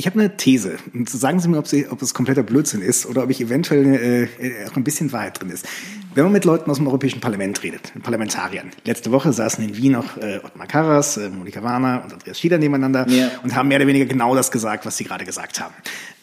Ich 0.00 0.06
habe 0.06 0.18
eine 0.18 0.34
These. 0.34 0.78
Und 0.94 1.10
sagen 1.10 1.40
Sie 1.40 1.48
mir, 1.48 1.58
ob, 1.58 1.66
Sie, 1.66 1.86
ob 1.86 2.00
es 2.00 2.14
kompletter 2.14 2.42
Blödsinn 2.42 2.80
ist 2.80 3.04
oder 3.04 3.22
ob 3.22 3.28
ich 3.28 3.38
eventuell 3.38 4.30
äh, 4.40 4.66
auch 4.66 4.74
ein 4.74 4.82
bisschen 4.82 5.12
Wahrheit 5.12 5.38
drin 5.38 5.50
ist. 5.50 5.68
Wenn 6.14 6.24
man 6.24 6.32
mit 6.32 6.46
Leuten 6.46 6.70
aus 6.70 6.78
dem 6.78 6.86
Europäischen 6.86 7.20
Parlament 7.20 7.62
redet, 7.62 7.94
mit 7.94 8.02
Parlamentariern. 8.02 8.70
Letzte 8.86 9.12
Woche 9.12 9.34
saßen 9.34 9.62
in 9.62 9.76
Wien 9.76 9.96
auch 9.96 10.16
äh, 10.16 10.40
Ottmar 10.42 10.66
Karas, 10.66 11.18
äh, 11.18 11.28
Monika 11.28 11.62
Warner 11.62 12.00
und 12.02 12.14
Andreas 12.14 12.40
Schieder 12.40 12.56
nebeneinander 12.56 13.06
ja. 13.10 13.30
und 13.42 13.54
haben 13.54 13.68
mehr 13.68 13.76
oder 13.76 13.88
weniger 13.88 14.06
genau 14.06 14.34
das 14.34 14.50
gesagt, 14.50 14.86
was 14.86 14.96
Sie 14.96 15.04
gerade 15.04 15.26
gesagt 15.26 15.60
haben. 15.60 15.74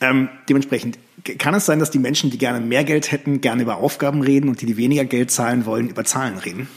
Ähm, 0.01 0.29
dementsprechend 0.49 0.97
kann 1.37 1.53
es 1.53 1.67
sein, 1.67 1.77
dass 1.77 1.91
die 1.91 1.99
Menschen, 1.99 2.31
die 2.31 2.39
gerne 2.39 2.59
mehr 2.59 2.83
Geld 2.83 3.11
hätten, 3.11 3.41
gerne 3.41 3.61
über 3.61 3.77
Aufgaben 3.77 4.23
reden 4.23 4.49
und 4.49 4.59
die, 4.59 4.65
die 4.65 4.77
weniger 4.77 5.05
Geld 5.05 5.29
zahlen 5.29 5.67
wollen, 5.67 5.87
über 5.87 6.03
Zahlen 6.03 6.39
reden? 6.39 6.67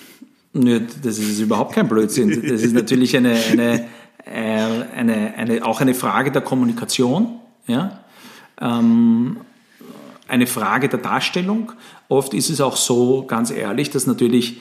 Nö, 0.53 0.81
das 1.03 1.19
ist 1.19 1.41
überhaupt 1.41 1.75
kein 1.75 1.89
Blödsinn. 1.89 2.29
Das 2.47 2.61
ist 2.61 2.75
natürlich 2.75 3.17
eine, 3.17 3.37
eine 3.51 3.81
äh, 3.81 3.85
eine, 4.27 5.35
eine, 5.37 5.65
auch 5.65 5.81
eine 5.81 5.95
Frage 5.95 6.31
der 6.31 6.43
Kommunikation, 6.43 7.41
ja? 7.67 8.01
Ähm, 8.61 9.39
eine 10.29 10.47
Frage 10.47 10.89
der 10.89 11.01
Darstellung. 11.01 11.73
Oft 12.09 12.35
ist 12.35 12.51
es 12.51 12.61
auch 12.61 12.77
so, 12.77 13.25
ganz 13.27 13.51
ehrlich, 13.51 13.91
dass 13.91 14.07
natürlich 14.07 14.61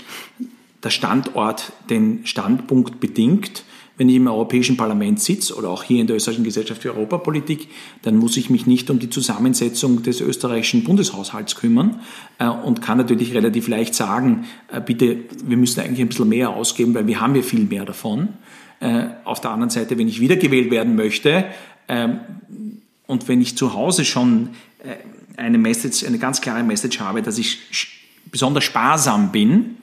der 0.84 0.89
Standort 0.89 1.72
den 1.89 2.25
Standpunkt 2.25 3.00
bedingt. 3.00 3.63
Wenn 3.98 4.08
ich 4.08 4.16
im 4.16 4.28
Europäischen 4.28 4.78
Parlament 4.78 5.20
sitze 5.20 5.54
oder 5.56 5.70
auch 5.70 5.84
hier 5.84 6.00
in 6.00 6.08
der 6.08 6.16
Österreichischen 6.16 6.46
Gesellschaft 6.46 6.82
für 6.82 6.96
Europapolitik, 6.96 7.68
dann 8.01 8.16
muss 8.16 8.38
ich 8.38 8.50
mich 8.50 8.66
nicht 8.66 8.89
um 8.89 8.98
die 8.98 9.10
Zusammensetzung 9.10 10.04
des 10.04 10.22
österreichischen 10.22 10.86
Bundeshaushalts 10.86 11.58
kümmern 11.58 12.00
äh, 12.39 12.48
und 12.48 12.82
kann 12.82 12.98
natürlich 12.98 13.34
relativ 13.34 13.68
leicht 13.68 13.94
sagen, 13.94 14.46
äh, 14.72 14.80
bitte, 14.80 15.18
wir 15.44 15.58
müssen 15.58 15.82
eigentlich 15.82 16.00
ein 16.00 16.08
bisschen 16.08 16.30
mehr 16.30 16.51
ausgeben, 16.51 16.94
weil 16.94 17.08
wir 17.08 17.20
haben 17.20 17.36
ja 17.36 17.42
viel 17.42 17.66
mehr 17.66 17.84
davon. 17.84 18.30
Äh, 18.81 19.07
auf 19.25 19.41
der 19.41 19.51
anderen 19.51 19.69
Seite, 19.69 19.98
wenn 19.98 20.07
ich 20.07 20.21
wiedergewählt 20.21 20.71
werden 20.71 20.95
möchte 20.95 21.45
ähm, 21.89 22.21
und 23.07 23.27
wenn 23.27 23.41
ich 23.41 23.57
zu 23.57 23.74
Hause 23.74 24.05
schon 24.05 24.51
äh, 24.83 24.95
eine 25.38 25.57
Message, 25.57 26.05
eine 26.05 26.17
ganz 26.17 26.39
klare 26.39 26.63
Message 26.63 27.01
habe, 27.01 27.21
dass 27.21 27.38
ich 27.38 27.59
besonders 28.31 28.63
sparsam 28.63 29.33
bin, 29.33 29.77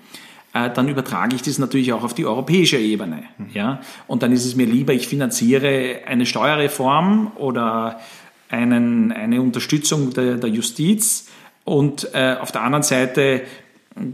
äh, 0.54 0.70
dann 0.70 0.88
übertrage 0.88 1.36
ich 1.36 1.42
das 1.42 1.58
natürlich 1.58 1.92
auch 1.92 2.04
auf 2.04 2.14
die 2.14 2.24
europäische 2.24 2.78
Ebene. 2.78 3.24
Mhm. 3.36 3.46
Ja? 3.52 3.80
Und 4.06 4.22
dann 4.22 4.32
ist 4.32 4.46
es 4.46 4.56
mir 4.56 4.66
lieber, 4.66 4.94
ich 4.94 5.08
finanziere 5.08 6.00
eine 6.06 6.24
Steuerreform 6.24 7.32
oder 7.36 8.00
einen, 8.48 9.12
eine 9.12 9.42
Unterstützung 9.42 10.14
der, 10.14 10.36
der 10.36 10.48
Justiz 10.48 11.28
und 11.64 12.08
äh, 12.14 12.36
auf 12.40 12.50
der 12.52 12.62
anderen 12.62 12.84
Seite 12.84 13.42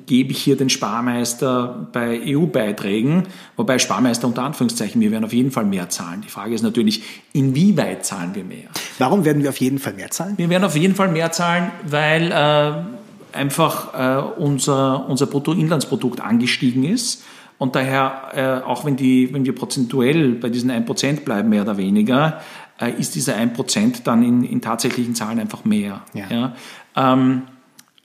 gebe 0.07 0.31
ich 0.31 0.39
hier 0.39 0.57
den 0.57 0.71
Sparmeister 0.71 1.89
bei 1.93 2.21
EU-Beiträgen, 2.25 3.25
wobei 3.57 3.79
Sparmeister 3.79 4.29
unter 4.29 4.45
Anführungszeichen, 4.45 5.01
wir 5.01 5.11
werden 5.11 5.25
auf 5.25 5.33
jeden 5.33 5.51
Fall 5.51 5.65
mehr 5.65 5.89
zahlen. 5.89 6.23
Die 6.25 6.29
Frage 6.29 6.55
ist 6.55 6.63
natürlich, 6.63 7.03
inwieweit 7.33 8.07
zahlen 8.07 8.35
wir 8.35 8.45
mehr? 8.45 8.69
Warum 8.99 9.25
werden 9.25 9.43
wir 9.43 9.51
auf 9.51 9.59
jeden 9.59 9.79
Fall 9.79 9.95
mehr 9.95 10.11
zahlen? 10.11 10.35
Wir 10.39 10.49
werden 10.49 10.65
auf 10.65 10.77
jeden 10.77 10.95
Fall 10.95 11.09
mehr 11.09 11.33
zahlen, 11.33 11.73
weil 11.85 12.31
äh, 12.31 13.37
einfach 13.37 13.95
äh, 13.95 14.41
unser, 14.41 15.09
unser 15.09 15.27
Bruttoinlandsprodukt 15.27 16.21
angestiegen 16.21 16.85
ist. 16.85 17.25
Und 17.59 17.75
daher, 17.75 18.63
äh, 18.65 18.67
auch 18.67 18.85
wenn, 18.85 18.97
die, 18.97 19.33
wenn 19.33 19.45
wir 19.45 19.55
prozentuell 19.55 20.33
bei 20.35 20.49
diesen 20.49 20.71
1% 20.71 21.25
bleiben, 21.25 21.49
mehr 21.49 21.63
oder 21.63 21.77
weniger, 21.77 22.41
äh, 22.81 22.91
ist 22.93 23.15
dieser 23.15 23.37
1% 23.37 24.03
dann 24.05 24.23
in, 24.23 24.45
in 24.45 24.61
tatsächlichen 24.61 25.15
Zahlen 25.15 25.41
einfach 25.41 25.65
mehr. 25.65 26.03
Ja. 26.15 26.25
ja? 26.29 26.57
Ähm, 26.97 27.43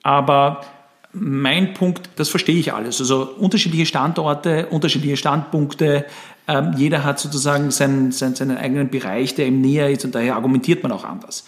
aber 0.04 0.62
mein 1.20 1.74
Punkt, 1.74 2.10
das 2.16 2.30
verstehe 2.30 2.58
ich 2.58 2.74
alles. 2.74 3.00
Also 3.00 3.24
unterschiedliche 3.38 3.86
Standorte, 3.86 4.68
unterschiedliche 4.68 5.18
Standpunkte. 5.18 6.06
Ähm, 6.48 6.74
jeder 6.78 7.04
hat 7.04 7.20
sozusagen 7.20 7.72
seinen, 7.72 8.12
seinen, 8.12 8.36
seinen 8.36 8.58
eigenen 8.58 8.90
Bereich, 8.90 9.36
der 9.36 9.48
ihm 9.48 9.62
näher 9.62 9.90
ist 9.90 10.06
und 10.06 10.16
daher 10.16 10.36
argumentiert 10.36 10.84
man 10.84 10.92
auch 10.92 11.04
anders. 11.04 11.46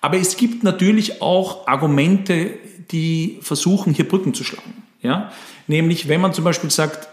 Aber 0.00 0.18
es 0.18 0.36
gibt 0.36 0.62
natürlich 0.64 1.22
auch 1.22 1.66
Argumente, 1.66 2.50
die 2.90 3.38
versuchen, 3.40 3.94
hier 3.94 4.06
Brücken 4.06 4.34
zu 4.34 4.44
schlagen. 4.44 4.82
Ja? 5.00 5.32
Nämlich, 5.66 6.08
wenn 6.08 6.20
man 6.20 6.34
zum 6.34 6.44
Beispiel 6.44 6.70
sagt, 6.70 7.08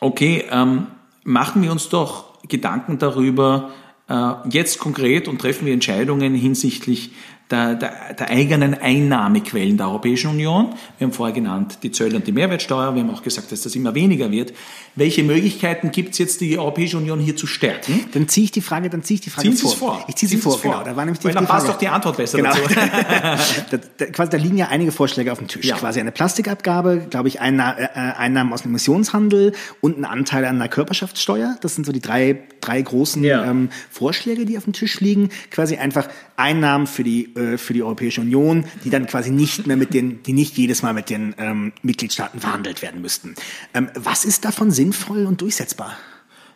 okay, 0.00 0.44
ähm, 0.50 0.88
machen 1.24 1.62
wir 1.62 1.72
uns 1.72 1.88
doch 1.88 2.42
Gedanken 2.46 2.98
darüber, 2.98 3.70
äh, 4.08 4.32
jetzt 4.50 4.78
konkret 4.78 5.28
und 5.28 5.40
treffen 5.40 5.66
wir 5.66 5.72
Entscheidungen 5.72 6.34
hinsichtlich 6.34 7.12
der, 7.50 7.74
der, 7.76 8.14
der 8.14 8.30
eigenen 8.30 8.74
Einnahmequellen 8.74 9.76
der 9.78 9.86
Europäischen 9.88 10.30
Union. 10.30 10.74
Wir 10.98 11.06
haben 11.06 11.12
vorher 11.14 11.34
genannt 11.34 11.78
die 11.82 11.90
Zölle 11.90 12.16
und 12.16 12.26
die 12.26 12.32
Mehrwertsteuer. 12.32 12.94
Wir 12.94 13.02
haben 13.02 13.10
auch 13.10 13.22
gesagt, 13.22 13.50
dass 13.52 13.62
das 13.62 13.74
immer 13.74 13.94
weniger 13.94 14.30
wird. 14.30 14.52
Welche 14.96 15.22
Möglichkeiten 15.22 15.90
gibt 15.90 16.12
es 16.12 16.18
jetzt, 16.18 16.40
die 16.40 16.58
Europäische 16.58 16.96
Union 16.98 17.20
hier 17.20 17.36
zu 17.36 17.46
stärken? 17.46 18.04
Dann 18.12 18.28
ziehe 18.28 18.44
ich 18.44 18.50
die 18.50 18.60
Frage, 18.60 18.90
dann 18.90 19.02
ziehe 19.02 19.16
ich 19.16 19.20
die 19.22 19.30
Frage 19.30 19.48
Ziehen 19.54 19.56
vor. 19.68 19.76
Vor. 19.76 20.04
Ich 20.08 20.16
ziehe 20.16 20.28
sie 20.28 20.36
vor, 20.36 20.56
es 20.56 20.62
genau. 20.62 20.82
Da 20.84 20.94
war 20.96 21.04
nämlich 21.04 21.20
die, 21.20 21.26
Weil 21.26 21.34
dann 21.34 21.46
Frage. 21.46 21.60
passt 21.62 21.72
doch 21.72 21.78
die 21.78 21.88
Antwort 21.88 22.16
besser 22.16 22.38
Genau. 22.38 22.50
dazu. 22.50 22.74
da, 23.70 23.78
da, 23.96 24.06
quasi, 24.06 24.30
da 24.30 24.36
liegen 24.36 24.56
ja 24.58 24.68
einige 24.68 24.92
Vorschläge 24.92 25.32
auf 25.32 25.38
dem 25.38 25.48
Tisch. 25.48 25.64
Ja. 25.66 25.76
Quasi 25.76 26.00
eine 26.00 26.12
Plastikabgabe, 26.12 27.06
glaube 27.10 27.28
ich, 27.28 27.40
Einna 27.40 27.78
äh, 27.78 27.86
Einnahmen 28.18 28.52
aus 28.52 28.62
dem 28.62 28.72
Emissionshandel 28.72 29.52
und 29.80 29.98
ein 29.98 30.04
Anteil 30.04 30.44
an 30.44 30.58
der 30.58 30.68
Körperschaftssteuer. 30.68 31.56
Das 31.60 31.74
sind 31.74 31.86
so 31.86 31.92
die 31.92 32.00
drei, 32.00 32.42
drei 32.60 32.82
großen 32.82 33.22
Ja. 33.24 33.44
ähm, 33.44 33.70
Vorschläge, 33.90 34.44
die 34.44 34.58
auf 34.58 34.64
dem 34.64 34.72
Tisch 34.72 35.00
liegen. 35.00 35.30
Quasi 35.50 35.76
einfach 35.76 36.08
Einnahmen 36.36 36.86
für 36.86 37.04
die, 37.04 37.32
äh, 37.38 37.58
für 37.58 37.72
die 37.72 37.82
Europäische 37.82 38.20
Union, 38.20 38.64
die 38.84 38.90
dann 38.90 39.06
quasi 39.06 39.30
nicht 39.30 39.66
mehr 39.66 39.76
mit 39.76 39.94
den, 39.94 40.22
die 40.22 40.32
nicht 40.32 40.56
jedes 40.56 40.82
Mal 40.82 40.92
mit 40.92 41.08
den 41.08 41.34
ähm, 41.38 41.72
Mitgliedstaaten 41.82 42.40
verhandelt 42.40 42.82
werden 42.82 43.00
müssten. 43.00 43.34
Ähm, 43.74 43.88
was 43.94 44.24
ist 44.24 44.44
davon 44.44 44.70
sinnvoll 44.70 45.26
und 45.26 45.40
durchsetzbar? 45.40 45.96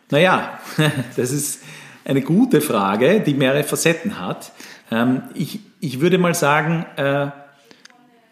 Naja, 0.09 0.59
das 1.15 1.31
ist 1.31 1.61
eine 2.05 2.21
gute 2.21 2.61
Frage, 2.61 3.21
die 3.21 3.33
mehrere 3.33 3.63
Facetten 3.63 4.19
hat. 4.19 4.51
Ähm, 4.91 5.23
ich, 5.33 5.59
ich 5.79 6.01
würde 6.01 6.17
mal 6.17 6.35
sagen, 6.35 6.85
äh, 6.97 7.27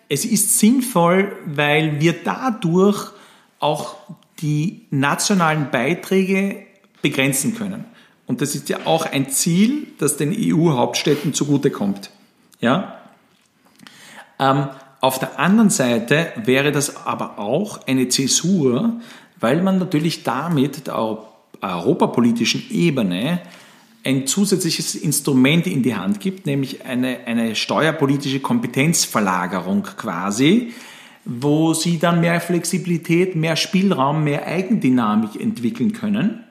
es 0.10 0.26
ist 0.26 0.60
sinnvoll, 0.60 1.32
weil 1.46 2.02
wir 2.02 2.14
dadurch 2.24 3.12
auch 3.60 3.96
die 4.40 4.88
nationalen 4.90 5.72
Beiträge 5.72 6.64
begrenzen 7.02 7.56
können. 7.56 7.86
Und 8.28 8.42
das 8.42 8.56
ist 8.56 8.70
ja 8.70 8.80
auch 8.86 9.06
ein 9.06 9.30
Ziel, 9.30 9.88
das 9.98 10.18
den 10.18 10.36
EU-Hauptstädten 10.38 11.34
zugutekommt. 11.34 12.12
Ja? 12.62 12.98
Ähm, 14.40 14.68
auf 15.02 15.20
der 15.20 15.40
anderen 15.40 15.70
Seite 15.70 16.32
wäre 16.36 16.72
das 16.72 17.06
aber 17.06 17.40
auch 17.40 17.88
eine 17.88 18.08
Zäsur, 18.08 19.02
weil 19.40 19.62
man 19.62 19.80
natürlich 19.80 20.24
damit 20.24 20.88
der 20.88 20.96
Euro- 20.96 21.28
europapolitischen 21.62 22.64
Ebene 22.72 23.40
ein 24.04 24.26
zusätzliches 24.26 24.96
Instrument 24.96 25.68
in 25.68 25.84
die 25.84 25.96
Hand 25.96 26.20
gibt, 26.20 26.48
nämlich 26.48 26.86
eine, 26.86 27.20
eine 27.26 27.56
steuerpolitische 27.56 28.40
Kompetenzverlagerung 28.40 29.84
quasi, 29.84 30.74
wo 31.24 31.76
sie 31.76 32.00
dann 32.00 32.20
mehr 32.20 32.42
Flexibilität, 32.42 33.36
mehr 33.36 33.56
Spielraum, 33.56 34.24
mehr 34.24 34.48
Eigendynamik 34.48 35.40
entwickeln 35.40 35.94
können. 35.94 36.44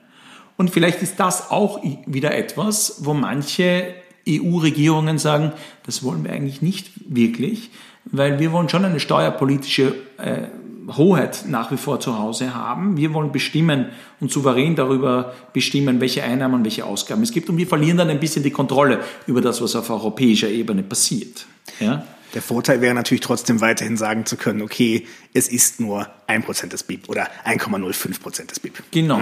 Und 0.55 0.69
vielleicht 0.69 1.01
ist 1.01 1.19
das 1.19 1.51
auch 1.51 1.81
wieder 2.05 2.33
etwas, 2.33 2.97
wo 2.99 3.13
manche 3.13 3.95
EU-Regierungen 4.27 5.17
sagen, 5.17 5.51
das 5.85 6.03
wollen 6.03 6.23
wir 6.23 6.31
eigentlich 6.31 6.61
nicht 6.61 6.91
wirklich, 7.07 7.71
weil 8.05 8.39
wir 8.39 8.51
wollen 8.51 8.69
schon 8.69 8.85
eine 8.85 8.99
steuerpolitische 8.99 9.95
äh, 10.17 10.47
Hoheit 10.87 11.45
nach 11.47 11.71
wie 11.71 11.77
vor 11.77 11.99
zu 11.99 12.17
Hause 12.17 12.53
haben. 12.53 12.97
Wir 12.97 13.13
wollen 13.13 13.31
bestimmen 13.31 13.87
und 14.19 14.31
souverän 14.31 14.75
darüber 14.75 15.33
bestimmen, 15.53 16.01
welche 16.01 16.23
Einnahmen 16.23 16.55
und 16.55 16.63
welche 16.63 16.85
Ausgaben 16.85 17.23
es 17.23 17.31
gibt. 17.31 17.49
Und 17.49 17.57
wir 17.57 17.67
verlieren 17.67 17.97
dann 17.97 18.09
ein 18.09 18.19
bisschen 18.19 18.43
die 18.43 18.51
Kontrolle 18.51 18.99
über 19.27 19.41
das, 19.41 19.61
was 19.61 19.75
auf 19.75 19.89
europäischer 19.89 20.49
Ebene 20.49 20.83
passiert. 20.83 21.45
Ja? 21.79 22.05
Der 22.33 22.41
Vorteil 22.41 22.81
wäre 22.81 22.93
natürlich 22.93 23.21
trotzdem 23.21 23.61
weiterhin 23.61 23.97
sagen 23.97 24.25
zu 24.25 24.37
können, 24.37 24.61
okay, 24.61 25.05
es 25.33 25.49
ist 25.49 25.79
nur 25.79 26.07
1% 26.27 26.67
des 26.67 26.83
BIP 26.83 27.09
oder 27.09 27.27
1,05% 27.45 28.47
des 28.47 28.59
BIP. 28.59 28.83
Genau. 28.91 29.19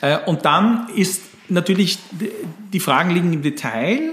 Ja. 0.00 0.24
Äh, 0.24 0.24
Und 0.26 0.44
dann 0.44 0.88
ist 0.94 1.20
natürlich, 1.48 1.98
die 2.72 2.80
Fragen 2.80 3.10
liegen 3.10 3.32
im 3.32 3.42
Detail. 3.42 4.12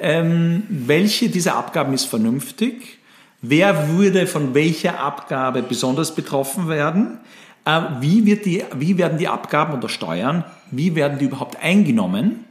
Ähm, 0.00 0.62
welche 0.68 1.28
dieser 1.28 1.56
Abgaben 1.56 1.92
ist 1.92 2.06
vernünftig? 2.06 2.98
Wer 3.42 3.90
würde 3.90 4.26
von 4.26 4.54
welcher 4.54 5.00
Abgabe 5.00 5.62
besonders 5.62 6.14
betroffen 6.14 6.68
werden? 6.68 7.18
Äh, 7.64 7.80
Wie, 8.00 8.24
wird 8.24 8.46
die, 8.46 8.64
wie 8.76 8.96
werden 8.98 9.18
die 9.18 9.28
Abgaben 9.28 9.74
oder 9.74 9.88
Steuern, 9.88 10.44
wie 10.70 10.94
werden 10.94 11.18
die 11.18 11.26
überhaupt 11.26 11.62
eingenommen? 11.62 12.44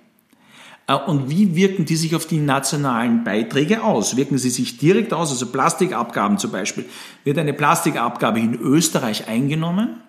Äh, 0.87 0.93
Und 0.93 1.29
wie 1.29 1.55
wirken 1.55 1.85
die 1.85 1.95
sich 1.95 2.15
auf 2.15 2.25
die 2.25 2.39
nationalen 2.39 3.23
Beiträge 3.23 3.83
aus? 3.83 4.15
Wirken 4.15 4.37
sie 4.37 4.49
sich 4.49 4.77
direkt 4.77 5.13
aus? 5.13 5.31
Also 5.31 5.47
Plastikabgaben 5.47 6.37
zum 6.37 6.51
Beispiel. 6.51 6.85
Wird 7.23 7.37
eine 7.37 7.53
Plastikabgabe 7.53 8.39
in 8.39 8.55
Österreich 8.55 9.27
eingenommen 9.27 10.01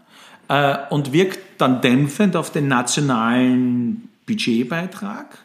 äh, 0.49 0.77
und 0.91 1.13
wirkt 1.13 1.39
dann 1.59 1.81
dämpfend 1.81 2.37
auf 2.37 2.51
den 2.51 2.69
nationalen 2.69 4.09
Budgetbeitrag? 4.27 5.39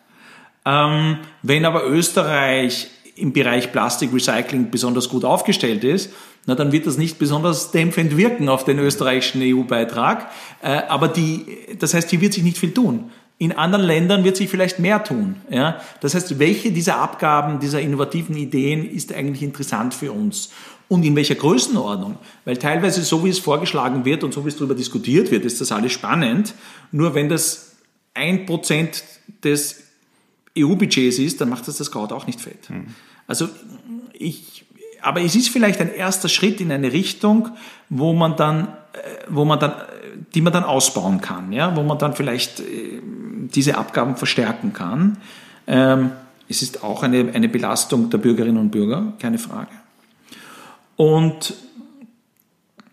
Ähm, 0.65 1.19
wenn 1.43 1.65
aber 1.65 1.85
Österreich 1.87 2.87
im 3.15 3.31
Bereich 3.31 3.71
Plastikrecycling 3.71 4.71
besonders 4.71 5.09
gut 5.09 5.23
aufgestellt 5.23 5.83
ist, 5.83 6.11
na, 6.47 6.53
dann 6.53 6.71
wird 6.71 6.85
das 6.85 6.97
nicht 6.97 7.17
besonders 7.17 7.71
dämpfend 7.71 8.17
wirken 8.17 8.49
auf 8.49 8.65
den 8.65 8.77
österreichischen 8.77 9.41
EU-Beitrag. 9.41 10.29
Äh, 10.61 10.81
aber 10.87 11.07
die, 11.07 11.45
das 11.79 11.93
heißt, 11.93 12.09
hier 12.09 12.21
wird 12.21 12.33
sich 12.33 12.43
nicht 12.43 12.57
viel 12.57 12.73
tun. 12.73 13.11
In 13.37 13.51
anderen 13.51 13.83
Ländern 13.83 14.23
wird 14.23 14.37
sich 14.37 14.49
vielleicht 14.49 14.79
mehr 14.79 15.03
tun. 15.03 15.37
Ja? 15.49 15.81
Das 16.01 16.13
heißt, 16.13 16.39
welche 16.39 16.71
dieser 16.71 16.97
Abgaben, 16.97 17.59
dieser 17.59 17.81
innovativen 17.81 18.37
Ideen 18.37 18.89
ist 18.89 19.13
eigentlich 19.13 19.43
interessant 19.43 19.93
für 19.93 20.11
uns? 20.11 20.51
Und 20.87 21.03
in 21.03 21.15
welcher 21.15 21.35
Größenordnung? 21.35 22.17
Weil 22.45 22.57
teilweise, 22.57 23.01
so 23.01 23.25
wie 23.25 23.29
es 23.29 23.39
vorgeschlagen 23.39 24.05
wird 24.05 24.23
und 24.23 24.33
so 24.33 24.45
wie 24.45 24.49
es 24.49 24.55
darüber 24.55 24.75
diskutiert 24.75 25.31
wird, 25.31 25.43
ist 25.43 25.59
das 25.59 25.71
alles 25.71 25.91
spannend. 25.91 26.53
Nur 26.91 27.15
wenn 27.15 27.27
das 27.27 27.75
ein 28.13 28.45
Prozent 28.45 29.03
des 29.43 29.84
EU-Budgets 30.57 31.19
ist, 31.19 31.41
dann 31.41 31.49
macht 31.49 31.67
das 31.67 31.77
das 31.77 31.91
Kraut 31.91 32.11
auch 32.11 32.27
nicht 32.27 32.41
fett. 32.41 32.69
Also 33.27 33.49
ich, 34.13 34.65
aber 35.01 35.21
es 35.21 35.35
ist 35.35 35.49
vielleicht 35.49 35.81
ein 35.81 35.93
erster 35.93 36.29
Schritt 36.29 36.61
in 36.61 36.71
eine 36.71 36.91
Richtung, 36.91 37.49
wo 37.89 38.13
man 38.13 38.35
dann, 38.35 38.67
äh, 38.93 39.25
wo 39.27 39.45
man 39.45 39.59
dann, 39.59 39.71
äh, 39.71 39.75
die 40.33 40.41
man 40.41 40.53
dann 40.53 40.63
ausbauen 40.63 41.21
kann, 41.21 41.51
ja, 41.51 41.75
wo 41.75 41.83
man 41.83 41.97
dann 41.97 42.13
vielleicht 42.15 42.59
äh, 42.59 43.01
diese 43.53 43.77
Abgaben 43.77 44.15
verstärken 44.15 44.73
kann. 44.73 45.17
Ähm, 45.67 46.11
es 46.47 46.61
ist 46.61 46.83
auch 46.83 47.03
eine, 47.03 47.31
eine 47.33 47.49
Belastung 47.49 48.09
der 48.09 48.19
Bürgerinnen 48.19 48.57
und 48.57 48.69
Bürger, 48.69 49.13
keine 49.19 49.39
Frage. 49.39 49.71
Und 50.95 51.53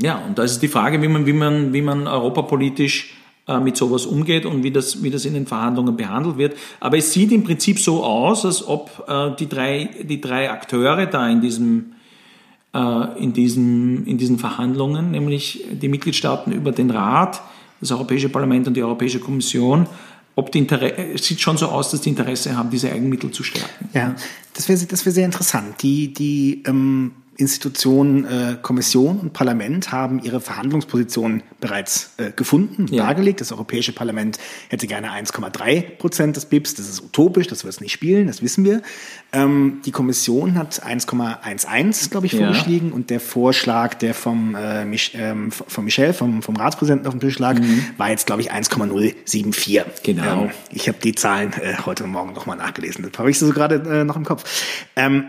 ja, 0.00 0.18
und 0.18 0.38
da 0.38 0.42
ist 0.42 0.60
die 0.60 0.68
Frage, 0.68 1.00
wie 1.00 1.08
man, 1.08 1.26
wie 1.26 1.32
man, 1.32 1.72
wie 1.72 1.82
man 1.82 2.08
europapolitisch 2.08 3.14
mit 3.60 3.76
sowas 3.76 4.06
umgeht 4.06 4.46
und 4.46 4.62
wie 4.62 4.70
das, 4.70 5.02
wie 5.02 5.10
das 5.10 5.24
in 5.24 5.34
den 5.34 5.46
Verhandlungen 5.46 5.96
behandelt 5.96 6.38
wird. 6.38 6.56
Aber 6.80 6.96
es 6.96 7.12
sieht 7.12 7.32
im 7.32 7.42
Prinzip 7.42 7.78
so 7.78 8.04
aus, 8.04 8.44
als 8.44 8.66
ob 8.66 9.04
äh, 9.08 9.34
die, 9.36 9.48
drei, 9.48 9.90
die 10.02 10.20
drei 10.20 10.50
Akteure 10.50 11.06
da 11.06 11.28
in 11.28 11.40
diesem 11.40 11.92
äh, 12.74 13.22
in, 13.22 13.32
diesen, 13.32 14.06
in 14.06 14.18
diesen 14.18 14.38
Verhandlungen, 14.38 15.10
nämlich 15.10 15.64
die 15.70 15.88
Mitgliedstaaten 15.88 16.52
über 16.52 16.72
den 16.72 16.90
Rat, 16.90 17.42
das 17.80 17.90
Europäische 17.90 18.28
Parlament 18.28 18.66
und 18.68 18.74
die 18.74 18.82
Europäische 18.82 19.18
Kommission, 19.18 19.86
ob 20.34 20.50
die 20.50 20.66
es 20.66 21.26
sieht 21.26 21.40
schon 21.40 21.58
so 21.58 21.66
aus, 21.66 21.90
dass 21.90 22.00
die 22.00 22.08
Interesse 22.08 22.56
haben, 22.56 22.70
diese 22.70 22.90
Eigenmittel 22.90 23.30
zu 23.30 23.42
stärken. 23.42 23.88
Ja, 23.92 24.14
das 24.54 24.68
wäre 24.68 24.78
das 24.86 25.04
wär 25.04 25.12
sehr 25.12 25.26
interessant. 25.26 25.82
Die, 25.82 26.12
die 26.12 26.62
ähm, 26.66 27.12
Institutionen 27.36 28.24
äh, 28.24 28.56
Kommission 28.60 29.18
und 29.18 29.32
Parlament 29.32 29.90
haben 29.90 30.20
ihre 30.22 30.40
Verhandlungsposition 30.40 31.42
bereits 31.60 32.12
äh, 32.18 32.30
gefunden, 32.30 32.86
Ja. 32.90 33.04
dargelegt. 33.04 33.40
Das 33.40 33.52
Europäische 33.52 33.92
Parlament 33.92 34.38
hätte 34.68 34.86
gerne 34.86 35.10
1,3 35.10 35.96
Prozent 35.98 36.36
des 36.36 36.44
BIPs. 36.44 36.74
Das 36.74 36.88
ist 36.88 37.02
utopisch, 37.02 37.46
das 37.46 37.64
wird 37.64 37.74
es 37.74 37.80
nicht 37.80 37.92
spielen, 37.92 38.26
das 38.26 38.42
wissen 38.42 38.64
wir. 38.64 38.82
Ähm, 39.32 39.80
die 39.86 39.92
Kommission 39.92 40.56
hat 40.56 40.84
1,11, 40.84 42.10
glaube 42.10 42.26
ich, 42.26 42.32
Ja. 42.32 42.40
vorgeschlagen 42.52 42.92
und 42.92 43.08
der 43.10 43.20
Vorschlag, 43.20 43.94
der 43.94 44.14
vom, 44.14 44.54
äh, 44.54 44.84
Mich, 44.84 45.12
ähm, 45.14 45.50
von 45.52 45.84
Michel, 45.84 46.12
vom, 46.12 46.42
vom 46.42 46.56
Ratspräsidenten 46.56 47.06
auf 47.06 47.14
dem 47.14 47.20
Tisch 47.20 47.38
lag, 47.38 47.56
war 47.96 48.10
jetzt, 48.10 48.26
glaube 48.26 48.42
ich, 48.42 48.52
1,074. 48.52 49.84
Mhm. 49.86 49.90
Genau. 50.04 50.42
Ähm, 50.44 50.50
ich 50.70 50.86
habe 50.88 50.98
die 51.02 51.14
Zahlen 51.14 51.52
äh, 51.54 51.74
heute 51.86 52.06
Morgen 52.06 52.34
nochmal 52.34 52.56
nachgelesen. 52.58 53.08
Das 53.10 53.18
habe 53.18 53.30
ich 53.30 53.38
so 53.38 53.50
gerade 53.50 53.76
äh, 54.00 54.04
noch 54.04 54.16
im 54.16 54.24
Kopf. 54.24 54.44
Ähm, 54.96 55.24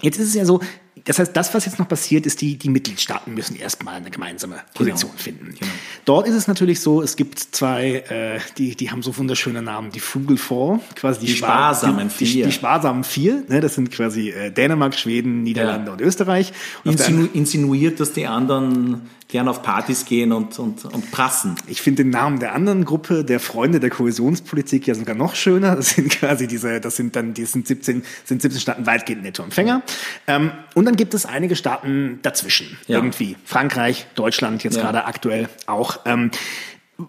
jetzt 0.00 0.18
ist 0.18 0.28
es 0.28 0.34
ja 0.34 0.44
so, 0.44 0.60
das 1.04 1.18
heißt, 1.18 1.36
das, 1.36 1.52
was 1.52 1.66
jetzt 1.66 1.78
noch 1.78 1.88
passiert, 1.88 2.24
ist, 2.24 2.40
die, 2.40 2.56
die 2.56 2.68
Mitgliedstaaten 2.68 3.34
müssen 3.34 3.56
erstmal 3.56 3.94
eine 3.96 4.10
gemeinsame 4.10 4.60
Position 4.74 5.10
finden. 5.16 5.54
Genau. 5.58 5.70
Dort 6.04 6.28
ist 6.28 6.34
es 6.34 6.46
natürlich 6.46 6.80
so, 6.80 7.02
es 7.02 7.16
gibt 7.16 7.38
zwei, 7.40 8.04
äh, 8.08 8.38
die, 8.58 8.76
die 8.76 8.90
haben 8.90 9.02
so 9.02 9.16
wunderschöne 9.16 9.60
Namen, 9.60 9.90
die 9.90 10.00
Frugal 10.00 10.36
Four, 10.36 10.80
quasi 10.94 11.20
die, 11.20 11.26
Die 11.26 11.32
Spar- 11.36 11.74
sparsamen 11.74 12.08
die, 12.08 12.24
die, 12.24 12.26
Vier. 12.30 12.46
die 12.46 12.52
sparsamen 12.52 13.04
Vier, 13.04 13.42
ne, 13.48 13.60
das 13.60 13.74
sind 13.74 13.90
quasi 13.90 14.30
äh, 14.30 14.50
Dänemark, 14.50 14.94
Schweden, 14.94 15.42
Niederlande 15.42 15.88
Ja. 15.88 15.92
und 15.94 16.00
Österreich. 16.00 16.52
Und 16.84 16.98
der 16.98 17.06
Insinu 17.08 17.28
insinuiert, 17.32 17.98
dass 18.00 18.12
die 18.12 18.26
anderen 18.26 19.02
gern 19.28 19.48
auf 19.48 19.62
Partys 19.62 20.04
gehen 20.04 20.32
und, 20.32 20.58
und, 20.58 20.84
und 20.84 21.10
prassen. 21.10 21.56
Ich 21.66 21.82
finde 21.82 22.04
den 22.04 22.10
Namen 22.10 22.38
der 22.40 22.54
anderen 22.54 22.84
Gruppe, 22.84 23.24
der 23.24 23.40
Freunde 23.40 23.80
der 23.80 23.90
Kohäsionspolitik, 23.90 24.86
ja 24.86 24.94
sogar 24.94 25.14
noch 25.14 25.34
schöner. 25.34 25.76
Das 25.76 25.90
sind 25.90 26.10
quasi 26.10 26.46
diese, 26.46 26.80
das 26.80 26.96
sind 26.96 27.16
dann, 27.16 27.34
die 27.34 27.44
sind 27.44 27.66
17, 27.66 28.04
sind 28.24 28.42
17 28.42 28.60
Staaten 28.60 28.86
weitgehend 28.86 29.22
Nettoempfänger. 29.22 29.82
Ähm, 30.26 30.52
und 30.74 30.84
dann 30.84 30.96
gibt 30.96 31.14
es 31.14 31.26
einige 31.26 31.56
Staaten 31.56 32.20
dazwischen. 32.22 32.76
Ja. 32.86 32.96
Irgendwie. 32.98 33.36
Frankreich, 33.44 34.06
Deutschland 34.14 34.62
jetzt 34.62 34.76
Ja. 34.76 34.82
gerade 34.82 35.04
aktuell 35.06 35.48
auch. 35.66 36.00
Ähm, 36.04 36.30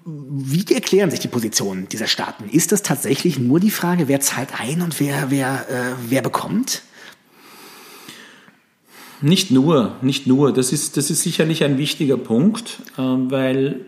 wie 0.05 0.65
erklären 0.73 1.11
sich 1.11 1.19
die 1.19 1.27
Positionen 1.27 1.87
dieser 1.89 2.07
Staaten? 2.07 2.49
Ist 2.49 2.71
das 2.71 2.81
tatsächlich 2.81 3.37
nur 3.37 3.59
die 3.59 3.69
Frage, 3.69 4.07
wer 4.07 4.19
zahlt 4.19 4.49
ein 4.59 4.81
und 4.81 4.99
wer, 4.99 5.29
wer, 5.29 5.69
äh, 5.69 5.93
wer 6.09 6.21
bekommt? 6.23 6.81
Nicht 9.25 9.49
nur, 9.49 9.95
nicht 10.03 10.27
nur. 10.27 10.53
Das 10.53 10.71
ist, 10.71 10.97
das 10.97 11.09
ist 11.09 11.23
sicherlich 11.23 11.63
ein 11.63 11.79
wichtiger 11.79 12.15
Punkt, 12.15 12.77
äh, 12.95 13.01
weil 13.01 13.87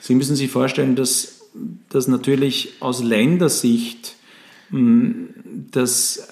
Sie 0.00 0.16
müssen 0.16 0.34
sich 0.34 0.50
vorstellen, 0.50 0.96
dass, 0.96 1.42
dass 1.90 2.08
natürlich 2.08 2.72
aus 2.80 3.00
Ländersicht 3.00 4.16
hm, 4.70 5.28
das 5.70 6.26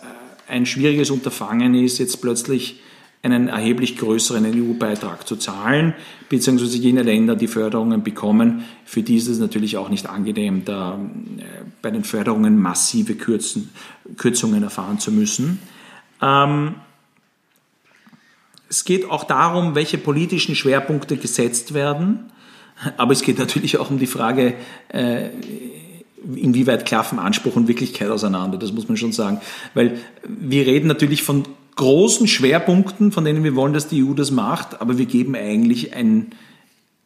ein 0.48 0.66
schwieriges 0.66 1.11
Unterfangen 1.11 1.76
ist, 1.76 1.98
jetzt 1.98 2.20
plötzlich 2.20 2.81
einen 3.22 3.46
erheblich 3.46 3.96
größeren 3.96 4.44
EU-Beitrag 4.44 5.28
zu 5.28 5.37
zahlen, 5.37 5.94
beziehungsweise 6.28 6.78
jene 6.78 7.05
Länder, 7.05 7.37
die 7.37 7.46
Förderungen 7.46 8.02
bekommen, 8.02 8.64
für 8.85 9.05
die 9.05 9.18
ist 9.18 9.28
es 9.28 9.38
natürlich 9.38 9.76
auch 9.76 9.88
nicht 9.88 10.09
angenehm, 10.09 10.64
da 10.64 10.98
äh, 11.38 11.42
bei 11.81 11.92
den 11.92 12.02
Förderungen 12.02 12.61
massive 12.61 13.14
Kürzen, 13.14 13.70
Kürzungen 14.16 14.64
erfahren 14.64 14.98
zu 14.98 15.12
müssen. 15.12 15.61
Ähm, 16.20 16.74
es 18.72 18.87
geht 18.87 19.11
auch 19.11 19.24
darum, 19.24 19.74
welche 19.74 19.98
politischen 19.98 20.54
Schwerpunkte 20.54 21.18
gesetzt 21.18 21.74
werden, 21.74 22.32
aber 22.96 23.12
es 23.12 23.20
geht 23.20 23.38
natürlich 23.38 23.76
auch 23.76 23.90
um 23.90 23.98
die 23.98 24.06
Frage, 24.06 24.54
äh, 24.88 25.28
inwieweit 26.35 26.87
klaffen 26.87 27.18
Anspruch 27.18 27.54
und 27.54 27.68
Wirklichkeit 27.68 28.08
auseinander, 28.08 28.56
das 28.56 28.72
muss 28.72 28.88
man 28.88 28.96
schon 28.96 29.12
sagen. 29.12 29.42
Weil 29.74 29.98
wir 30.26 30.66
reden 30.66 30.88
natürlich 30.88 31.22
von 31.22 31.44
großen 31.76 32.26
Schwerpunkten, 32.26 33.12
von 33.12 33.26
denen 33.26 33.44
wir 33.44 33.54
wollen, 33.56 33.74
dass 33.74 33.88
die 33.88 34.02
EU 34.02 34.14
das 34.14 34.30
macht, 34.30 34.80
aber 34.80 34.96
wir 34.96 35.06
geben 35.06 35.35
eigentlich 35.35 35.94
ein 35.94 36.30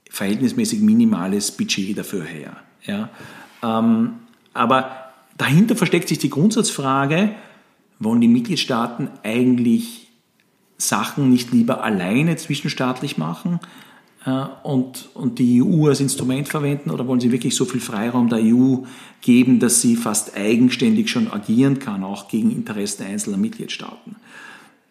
verhältnismäßig 0.09 0.81
minimales 0.81 1.51
Budget 1.51 1.99
dafür 1.99 2.23
her. 2.23 2.59
Ja? 2.85 3.09
Ähm, 3.65 4.11
aber 4.55 5.11
dahinter 5.37 5.75
versteckt 5.75 6.09
sich 6.09 6.19
die 6.19 6.31
Grundsatzfrage, 6.31 7.35
wollen 7.99 8.21
die 8.21 8.29
Mitgliedstaaten 8.29 9.09
eigentlich 9.25 10.06
Sachen 10.79 11.31
nicht 11.31 11.53
lieber 11.53 11.83
alleine 11.83 12.37
zwischenstaatlich 12.37 13.19
machen, 13.19 13.61
äh, 14.27 14.45
und, 14.65 15.09
und 15.15 15.39
die 15.39 15.63
EU 15.63 15.87
als 15.87 16.01
Instrument 16.01 16.49
verwenden 16.49 16.91
oder 16.91 17.07
wollen 17.07 17.21
Sie 17.21 17.33
wirklich 17.33 17.55
so 17.55 17.65
viel 17.65 17.81
Freiraum 17.81 18.29
der 18.29 18.41
EU 18.43 18.79
geben, 19.23 19.61
dass 19.61 19.81
sie 19.81 19.97
fast 19.97 20.37
eigenständig 20.37 21.09
schon 21.09 21.33
agieren 21.33 21.79
kann, 21.79 22.05
auch 22.05 22.29
gegen 22.29 22.51
Interessen 22.51 23.05
einzelner 23.07 23.39
Mitgliedstaaten? 23.39 24.17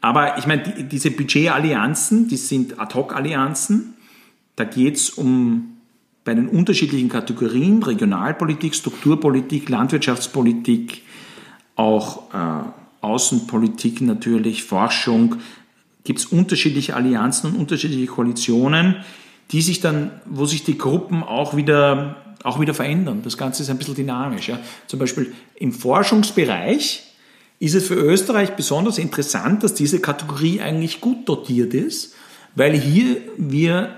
Aber 0.02 0.38
ich 0.38 0.48
meine, 0.48 0.64
die, 0.64 0.84
diese 0.84 1.12
Budgetallianzen, 1.12 2.28
die 2.28 2.38
sind 2.38 2.80
Ad-hoc-Allianzen. 2.80 3.96
Da 4.56 4.64
geht 4.64 4.96
es 4.96 5.10
um 5.10 5.78
bei 6.24 6.34
den 6.34 6.48
unterschiedlichen 6.48 7.10
Kategorien 7.10 7.84
Regionalpolitik, 7.84 8.74
Strukturpolitik, 8.74 9.68
Landwirtschaftspolitik, 9.70 11.02
auch 11.76 12.34
äh, 12.34 12.72
Außenpolitik 13.02 14.02
natürlich, 14.02 14.64
Forschung, 14.64 15.36
gibt 16.06 16.20
es 16.20 16.26
unterschiedliche 16.28 16.96
Allianzen 16.96 17.52
und 17.52 17.60
unterschiedliche 17.60 18.06
Koalitionen, 18.06 18.96
die 19.52 19.62
sich 19.62 19.82
dann, 19.82 20.12
wo 20.26 20.46
sich 20.46 20.64
die 20.64 20.78
Gruppen 20.78 21.24
auch 21.24 21.56
wieder, 21.58 22.16
auch 22.44 22.62
wieder 22.62 22.74
verändern. 22.74 23.22
Das 23.24 23.38
Ganze 23.38 23.64
ist 23.64 23.70
ein 23.70 23.78
bisschen 23.78 23.96
dynamisch. 23.96 24.48
Ja. 24.48 24.60
Zum 24.88 25.00
Beispiel 25.00 25.34
im 25.56 25.74
Forschungsbereich 25.74 27.04
ist 27.60 27.76
es 27.76 27.88
für 27.88 27.96
Österreich 27.96 28.56
besonders 28.56 28.98
interessant, 28.98 29.64
dass 29.64 29.74
diese 29.74 30.00
Kategorie 30.00 30.62
eigentlich 30.62 31.02
gut 31.02 31.28
dotiert 31.28 31.74
ist, 31.74 32.14
weil 32.56 32.78
hier 32.78 33.18
wir 33.38 33.96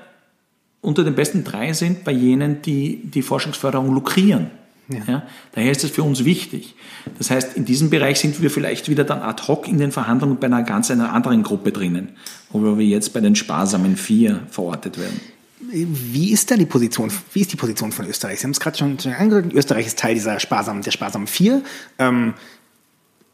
unter 0.82 1.04
den 1.04 1.16
besten 1.16 1.44
drei 1.44 1.74
sind 1.74 2.04
bei 2.04 2.12
jenen, 2.12 2.62
die 2.62 3.02
die 3.04 3.22
Forschungsförderung 3.22 3.94
lukrieren. 3.94 4.52
Ja. 4.90 5.00
ja. 5.08 5.24
daher 5.54 5.72
ist 5.72 5.84
es 5.84 5.92
für 5.92 6.04
uns 6.04 6.24
wichtig. 6.24 6.76
Das 7.18 7.30
heißt, 7.30 7.58
in 7.58 7.66
diesem 7.66 7.90
Bereich 7.90 8.20
sind 8.20 8.42
wir 8.42 8.50
vielleicht 8.50 8.90
wieder 8.90 9.04
dann 9.04 9.20
ad 9.20 9.44
hoc 9.48 9.68
in 9.68 9.80
den 9.80 9.92
Verhandlungen 9.92 10.38
bei 10.40 10.48
einer 10.48 10.64
ganz 10.64 10.90
einer 10.92 11.14
anderen 11.14 11.44
Gruppe 11.44 11.72
drinnen, 11.72 12.10
wo 12.50 12.78
wir 12.78 12.86
jetzt 12.86 13.14
bei 13.14 13.20
den 13.20 13.36
sparsamen 13.36 13.98
vier 13.98 14.42
verortet 14.50 14.98
werden. 14.98 15.20
Wie 15.60 16.32
ist 16.32 16.50
denn 16.50 16.60
die 16.60 16.66
Position, 16.66 17.12
wie 17.34 17.42
ist 17.42 17.52
die 17.52 17.58
Position 17.58 17.92
von 17.92 18.08
Österreich? 18.08 18.40
Sie 18.40 18.44
haben 18.46 18.52
es 18.52 18.60
gerade 18.60 18.78
schon, 18.78 19.00
schon 19.00 19.14
angedeutet, 19.14 19.54
Österreich 19.54 19.88
ist 19.88 20.00
Teil 20.00 20.14
dieser 20.14 20.40
sparsamen, 20.40 20.84
der 20.84 20.92
sparsamen 20.92 21.28
vier. 21.28 21.64
Ähm, 21.98 22.36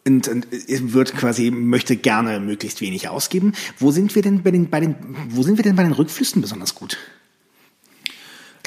und, 0.06 0.28
und 0.28 0.48
wird 0.94 1.16
quasi 1.16 1.50
möchte 1.52 1.96
gerne 1.96 2.40
möglichst 2.40 2.82
wenig 2.82 3.08
ausgeben. 3.08 3.54
Wo 3.80 3.92
sind 3.92 4.16
wir 4.16 4.22
denn 4.22 4.44
bei 4.44 4.52
den, 4.52 4.70
bei 4.70 4.80
den 4.80 4.96
wo 5.30 5.44
sind 5.44 5.58
wir 5.58 5.64
denn 5.64 5.76
bei 5.76 5.84
den 5.84 5.94
Rückflüssen 5.94 6.42
besonders 6.42 6.76
gut? 6.76 6.98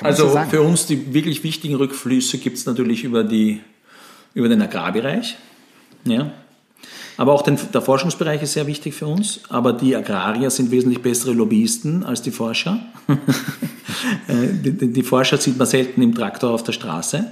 Also 0.03 0.29
so 0.29 0.39
für 0.51 0.63
uns 0.63 0.87
die 0.87 1.15
wirklich 1.15 1.43
wichtigen 1.43 1.75
Rückflüsse 1.77 2.39
gibt 2.39 2.59
es 2.59 2.67
natürlich 2.67 3.05
über, 3.05 3.25
die, 3.25 3.61
über 4.35 4.49
den 4.49 4.61
Agrarbereich. 4.61 5.37
Ja. 6.05 6.33
Aber 7.17 7.33
auch 7.33 7.43
den, 7.43 7.59
der 7.73 7.81
Forschungsbereich 7.81 8.43
ist 8.43 8.53
sehr 8.53 8.67
wichtig 8.67 8.95
für 8.95 9.07
uns. 9.07 9.41
Aber 9.49 9.73
die 9.73 9.97
Agrarier 9.97 10.51
sind 10.51 10.71
wesentlich 10.71 11.01
bessere 11.01 11.33
Lobbyisten 11.33 12.05
als 12.05 12.23
die 12.23 12.31
Forscher. 12.31 12.81
Äh, 14.29 14.49
die, 14.53 14.93
die, 14.93 15.03
Forscher 15.03 15.39
sieht 15.39 15.57
man 15.57 15.67
selten 15.67 16.03
im 16.03 16.15
Traktor 16.15 16.51
auf 16.51 16.63
der 16.63 16.73
Straße. 16.73 17.25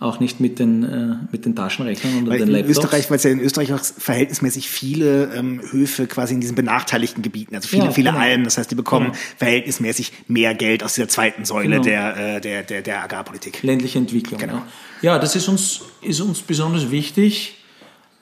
Auch 0.00 0.20
nicht 0.20 0.38
mit 0.38 0.60
den, 0.60 0.84
äh, 0.84 1.16
mit 1.32 1.44
den 1.44 1.56
Taschenrechnern 1.56 2.22
oder 2.22 2.30
weil 2.30 2.38
den 2.38 2.48
Laptops. 2.48 2.78
Österreich, 2.78 3.10
weil 3.10 3.16
es 3.16 3.24
ja 3.24 3.30
in 3.30 3.40
Österreich 3.40 3.72
auch 3.72 3.80
verhältnismäßig 3.80 4.68
viele 4.70 5.34
ähm, 5.34 5.60
Höfe 5.72 6.06
quasi 6.06 6.34
in 6.34 6.40
diesen 6.40 6.54
benachteiligten 6.54 7.20
Gebieten, 7.20 7.56
also 7.56 7.66
viele, 7.66 7.86
ja, 7.86 7.90
viele 7.90 8.10
genau. 8.10 8.22
Almen, 8.22 8.44
das 8.44 8.58
heißt, 8.58 8.70
die 8.70 8.76
bekommen 8.76 9.06
genau. 9.06 9.18
verhältnismäßig 9.38 10.12
mehr 10.28 10.54
Geld 10.54 10.84
aus 10.84 10.94
dieser 10.94 11.08
zweiten 11.08 11.44
Säule 11.44 11.80
genau. 11.80 11.82
der, 11.82 12.36
äh, 12.36 12.40
der, 12.40 12.62
der, 12.62 12.82
der 12.82 13.02
Agrarpolitik. 13.02 13.64
Ländliche 13.64 13.98
Entwicklung. 13.98 14.38
Genau. 14.38 14.62
Ja, 15.02 15.14
ja 15.14 15.18
das 15.18 15.34
ist 15.34 15.48
uns, 15.48 15.80
ist 16.00 16.20
uns 16.20 16.42
besonders 16.42 16.92
wichtig. 16.92 17.56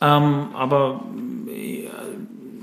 Ähm, 0.00 0.48
aber 0.54 1.04
äh, 1.48 1.88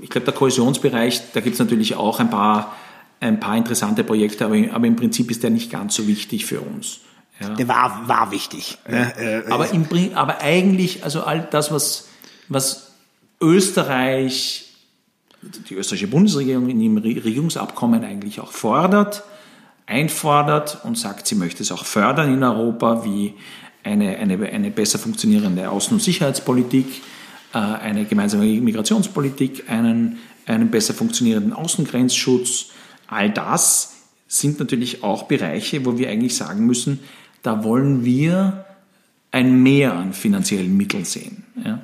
ich 0.02 0.10
glaube, 0.10 0.24
der 0.24 0.34
Kohäsionsbereich, 0.34 1.32
da 1.32 1.40
gibt 1.40 1.54
es 1.54 1.60
natürlich 1.60 1.94
auch 1.94 2.18
ein 2.18 2.30
paar, 2.30 2.74
ein 3.20 3.38
paar 3.38 3.56
interessante 3.56 4.02
Projekte, 4.02 4.44
aber, 4.44 4.56
aber 4.72 4.86
im 4.88 4.96
Prinzip 4.96 5.30
ist 5.30 5.44
der 5.44 5.50
nicht 5.50 5.70
ganz 5.70 5.94
so 5.94 6.08
wichtig 6.08 6.46
für 6.46 6.60
uns. 6.60 7.00
Ja. 7.48 7.54
Der 7.54 7.68
war, 7.68 8.08
war 8.08 8.30
wichtig. 8.30 8.78
Ja. 8.88 8.94
Äh, 8.94 9.38
äh, 9.40 9.50
aber, 9.50 9.70
im, 9.70 9.86
aber 10.14 10.40
eigentlich, 10.40 11.04
also 11.04 11.22
all 11.22 11.46
das, 11.50 11.70
was, 11.70 12.08
was 12.48 12.92
Österreich, 13.40 14.72
die 15.68 15.74
österreichische 15.74 16.10
Bundesregierung 16.10 16.68
in 16.68 16.80
ihrem 16.80 16.98
Regierungsabkommen 16.98 18.04
eigentlich 18.04 18.40
auch 18.40 18.52
fordert, 18.52 19.22
einfordert 19.86 20.78
und 20.84 20.96
sagt, 20.96 21.26
sie 21.26 21.34
möchte 21.34 21.62
es 21.62 21.70
auch 21.70 21.84
fördern 21.84 22.32
in 22.32 22.42
Europa, 22.42 23.04
wie 23.04 23.34
eine, 23.82 24.16
eine, 24.16 24.38
eine 24.48 24.70
besser 24.70 24.98
funktionierende 24.98 25.68
Außen- 25.68 25.92
und 25.92 26.02
Sicherheitspolitik, 26.02 27.02
äh, 27.52 27.58
eine 27.58 28.06
gemeinsame 28.06 28.46
Migrationspolitik, 28.46 29.68
einen, 29.68 30.18
einen 30.46 30.70
besser 30.70 30.94
funktionierenden 30.94 31.52
Außengrenzschutz. 31.52 32.66
All 33.06 33.30
das 33.30 33.92
sind 34.26 34.58
natürlich 34.58 35.02
auch 35.02 35.24
Bereiche, 35.24 35.84
wo 35.84 35.98
wir 35.98 36.08
eigentlich 36.08 36.34
sagen 36.34 36.64
müssen, 36.66 37.00
da 37.44 37.62
wollen 37.62 38.04
wir 38.04 38.64
ein 39.30 39.62
Mehr 39.62 39.92
an 39.92 40.12
finanziellen 40.12 40.76
Mitteln 40.76 41.04
sehen. 41.04 41.44
Ja? 41.62 41.80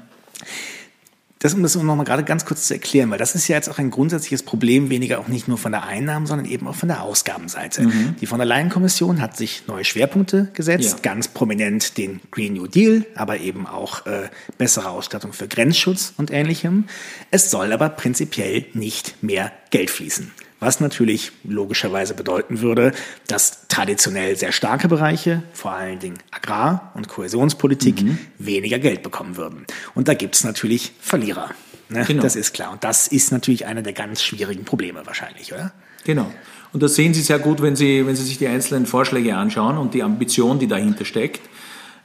Das, 1.39 1.55
um 1.55 1.63
das 1.63 1.75
noch 1.75 1.97
mal 1.97 2.05
gerade 2.05 2.23
ganz 2.23 2.45
kurz 2.45 2.67
zu 2.67 2.75
erklären, 2.75 3.11
weil 3.11 3.19
das 3.19 3.35
ist 3.35 3.49
ja 3.49 3.57
jetzt 3.57 3.69
auch 3.69 3.79
ein 3.79 3.91
grundsätzliches 3.91 4.43
Problem, 4.43 4.91
weniger 4.91 5.19
auch 5.19 5.29
nicht 5.29 5.49
nur 5.49 5.57
von 5.57 5.73
der 5.73 5.85
Einnahmen, 5.85 6.27
sondern 6.27 6.47
eben 6.47 6.67
auch 6.69 6.75
von 6.75 6.89
der 6.89 7.03
Ausgabenseite. 7.03 7.83
Mhm. 7.83 8.17
Die 8.21 8.27
von 8.27 8.39
der 8.39 8.47
Leyen-Kommission 8.47 9.23
hat 9.23 9.39
sich 9.39 9.63
neue 9.67 9.85
Schwerpunkte 9.85 10.51
gesetzt, 10.53 10.93
ja. 10.93 10.99
ganz 11.03 11.29
prominent 11.29 11.97
den 11.97 12.21
Green 12.31 12.53
New 12.55 12.67
Deal, 12.67 13.07
aber 13.15 13.39
eben 13.39 13.67
auch 13.67 14.07
äh, 14.07 14.29
bessere 14.59 14.91
Ausstattung 14.91 15.33
für 15.33 15.49
Grenzschutz 15.49 16.13
und 16.19 16.31
ähnlichem. 16.31 16.85
Es 17.31 17.51
soll 17.51 17.73
aber 17.73 17.89
prinzipiell 17.89 18.67
nicht 18.75 19.23
mehr 19.23 19.51
Geld 19.71 19.91
fließen 19.91 20.31
was 20.61 20.81
natürlich 20.81 21.33
logischerweise 21.43 22.15
bedeuten 22.15 22.61
würde, 22.61 22.93
dass 23.27 23.67
traditionell 23.69 24.37
sehr 24.37 24.53
starke 24.53 24.89
Bereiche, 24.89 25.43
vor 25.53 25.73
allen 25.73 25.99
Dingen 25.99 26.19
Agrar- 26.31 26.93
und 26.95 27.09
Kohäsionspolitik, 27.09 28.03
mhm. 28.03 28.19
weniger 28.39 28.79
Geld 28.79 29.03
bekommen 29.03 29.37
würden. 29.37 29.65
Und 29.95 30.07
da 30.07 30.15
gibt 30.15 30.37
es 30.37 30.45
natürlich 30.45 30.93
Verlierer. 31.01 31.51
Ne? 31.89 32.05
Genau. 32.07 32.23
Das 32.23 32.37
ist 32.37 32.53
klar. 32.53 32.71
Und 32.73 32.85
das 32.85 33.09
ist 33.09 33.33
natürlich 33.33 33.67
einer 33.67 33.83
der 33.83 33.95
ganz 33.95 34.23
schwierigen 34.23 34.65
Probleme 34.65 35.05
wahrscheinlich, 35.07 35.53
oder? 35.53 35.73
Genau. 36.05 36.31
Und 36.73 36.83
das 36.83 36.95
sehen 36.95 37.15
Sie 37.15 37.23
sehr 37.23 37.41
gut, 37.41 37.61
wenn 37.63 37.75
Sie, 37.75 38.07
wenn 38.07 38.15
Sie 38.15 38.23
sich 38.23 38.39
die 38.39 38.47
einzelnen 38.47 38.87
Vorschläge 38.87 39.37
anschauen 39.37 39.77
und 39.77 39.95
die 39.95 40.03
Ambition, 40.03 40.59
die 40.59 40.69
dahinter 40.69 41.05
steckt. 41.05 41.41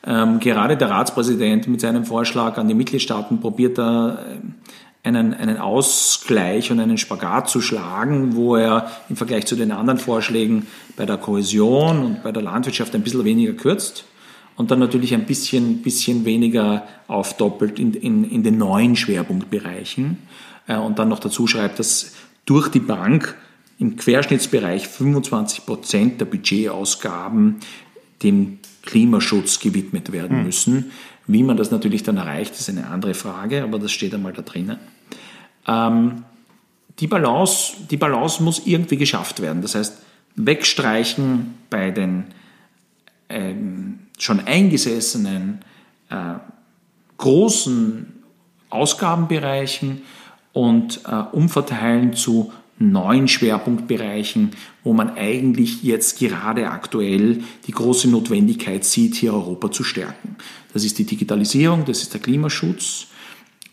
Ähm, 0.07 0.39
gerade 0.39 0.77
der 0.77 0.89
Ratspräsident 0.89 1.67
mit 1.67 1.81
seinem 1.81 2.05
Vorschlag 2.05 2.57
an 2.57 2.67
die 2.67 2.73
Mitgliedstaaten 2.73 3.39
probiert 3.39 3.77
da 3.77 4.25
einen, 5.05 5.33
einen 5.33 5.57
Ausgleich 5.57 6.71
und 6.71 6.79
einen 6.79 6.97
Spagat 6.97 7.49
zu 7.49 7.61
schlagen, 7.61 8.35
wo 8.35 8.55
er 8.55 8.89
im 9.09 9.15
Vergleich 9.15 9.45
zu 9.45 9.55
den 9.55 9.71
anderen 9.71 9.99
Vorschlägen 9.99 10.67
bei 10.95 11.05
der 11.05 11.17
Kohäsion 11.17 12.03
und 12.03 12.23
bei 12.23 12.31
der 12.31 12.41
Landwirtschaft 12.41 12.95
ein 12.95 13.03
bisschen 13.03 13.23
weniger 13.23 13.53
kürzt 13.53 14.05
und 14.55 14.71
dann 14.71 14.79
natürlich 14.79 15.13
ein 15.13 15.25
bisschen, 15.25 15.81
bisschen 15.81 16.25
weniger 16.25 16.87
aufdoppelt 17.07 17.79
in, 17.79 17.93
in, 17.93 18.29
in 18.29 18.43
den 18.43 18.57
neuen 18.57 18.95
Schwerpunktbereichen 18.95 20.17
äh, 20.67 20.77
und 20.77 20.99
dann 20.99 21.09
noch 21.09 21.19
dazu 21.19 21.47
schreibt, 21.47 21.79
dass 21.79 22.13
durch 22.45 22.69
die 22.69 22.79
Bank 22.79 23.35
im 23.77 23.97
Querschnittsbereich 23.97 24.87
25 24.87 25.65
Prozent 25.65 26.21
der 26.21 26.25
Budgetausgaben 26.25 27.57
dem 28.23 28.59
Klimaschutz 28.83 29.59
gewidmet 29.59 30.11
werden 30.11 30.37
hm. 30.37 30.45
müssen. 30.45 30.91
Wie 31.27 31.43
man 31.43 31.57
das 31.57 31.71
natürlich 31.71 32.03
dann 32.03 32.17
erreicht, 32.17 32.53
ist 32.55 32.69
eine 32.69 32.87
andere 32.87 33.15
Frage, 33.15 33.63
aber 33.63 33.79
das 33.79 33.91
steht 33.91 34.13
einmal 34.13 34.33
da 34.33 34.43
drinnen. 34.43 34.77
Ähm, 35.67 36.23
die 36.99 37.07
Balance, 37.07 37.73
die 37.89 37.97
Balance 37.97 38.41
muss 38.41 38.65
irgendwie 38.65 38.97
geschafft 38.97 39.41
werden. 39.41 39.61
Das 39.61 39.75
heißt, 39.75 39.97
wegstreichen 40.35 41.55
bei 41.69 41.91
den 41.91 42.25
ähm, 43.29 43.99
schon 44.17 44.39
eingesessenen 44.41 45.59
äh, 46.09 46.35
großen 47.17 48.13
Ausgabenbereichen 48.69 50.01
und 50.53 51.01
äh, 51.05 51.15
umverteilen 51.31 52.13
zu 52.13 52.51
neuen 52.77 53.27
Schwerpunktbereichen, 53.27 54.51
wo 54.83 54.93
man 54.93 55.15
eigentlich 55.15 55.83
jetzt 55.83 56.19
gerade 56.19 56.69
aktuell 56.69 57.41
die 57.67 57.71
große 57.71 58.09
Notwendigkeit 58.09 58.83
sieht, 58.83 59.15
hier 59.15 59.33
Europa 59.33 59.71
zu 59.71 59.83
stärken. 59.83 60.35
Das 60.73 60.83
ist 60.83 60.97
die 60.97 61.05
Digitalisierung, 61.05 61.85
das 61.85 62.01
ist 62.01 62.13
der 62.13 62.21
Klimaschutz, 62.21 63.07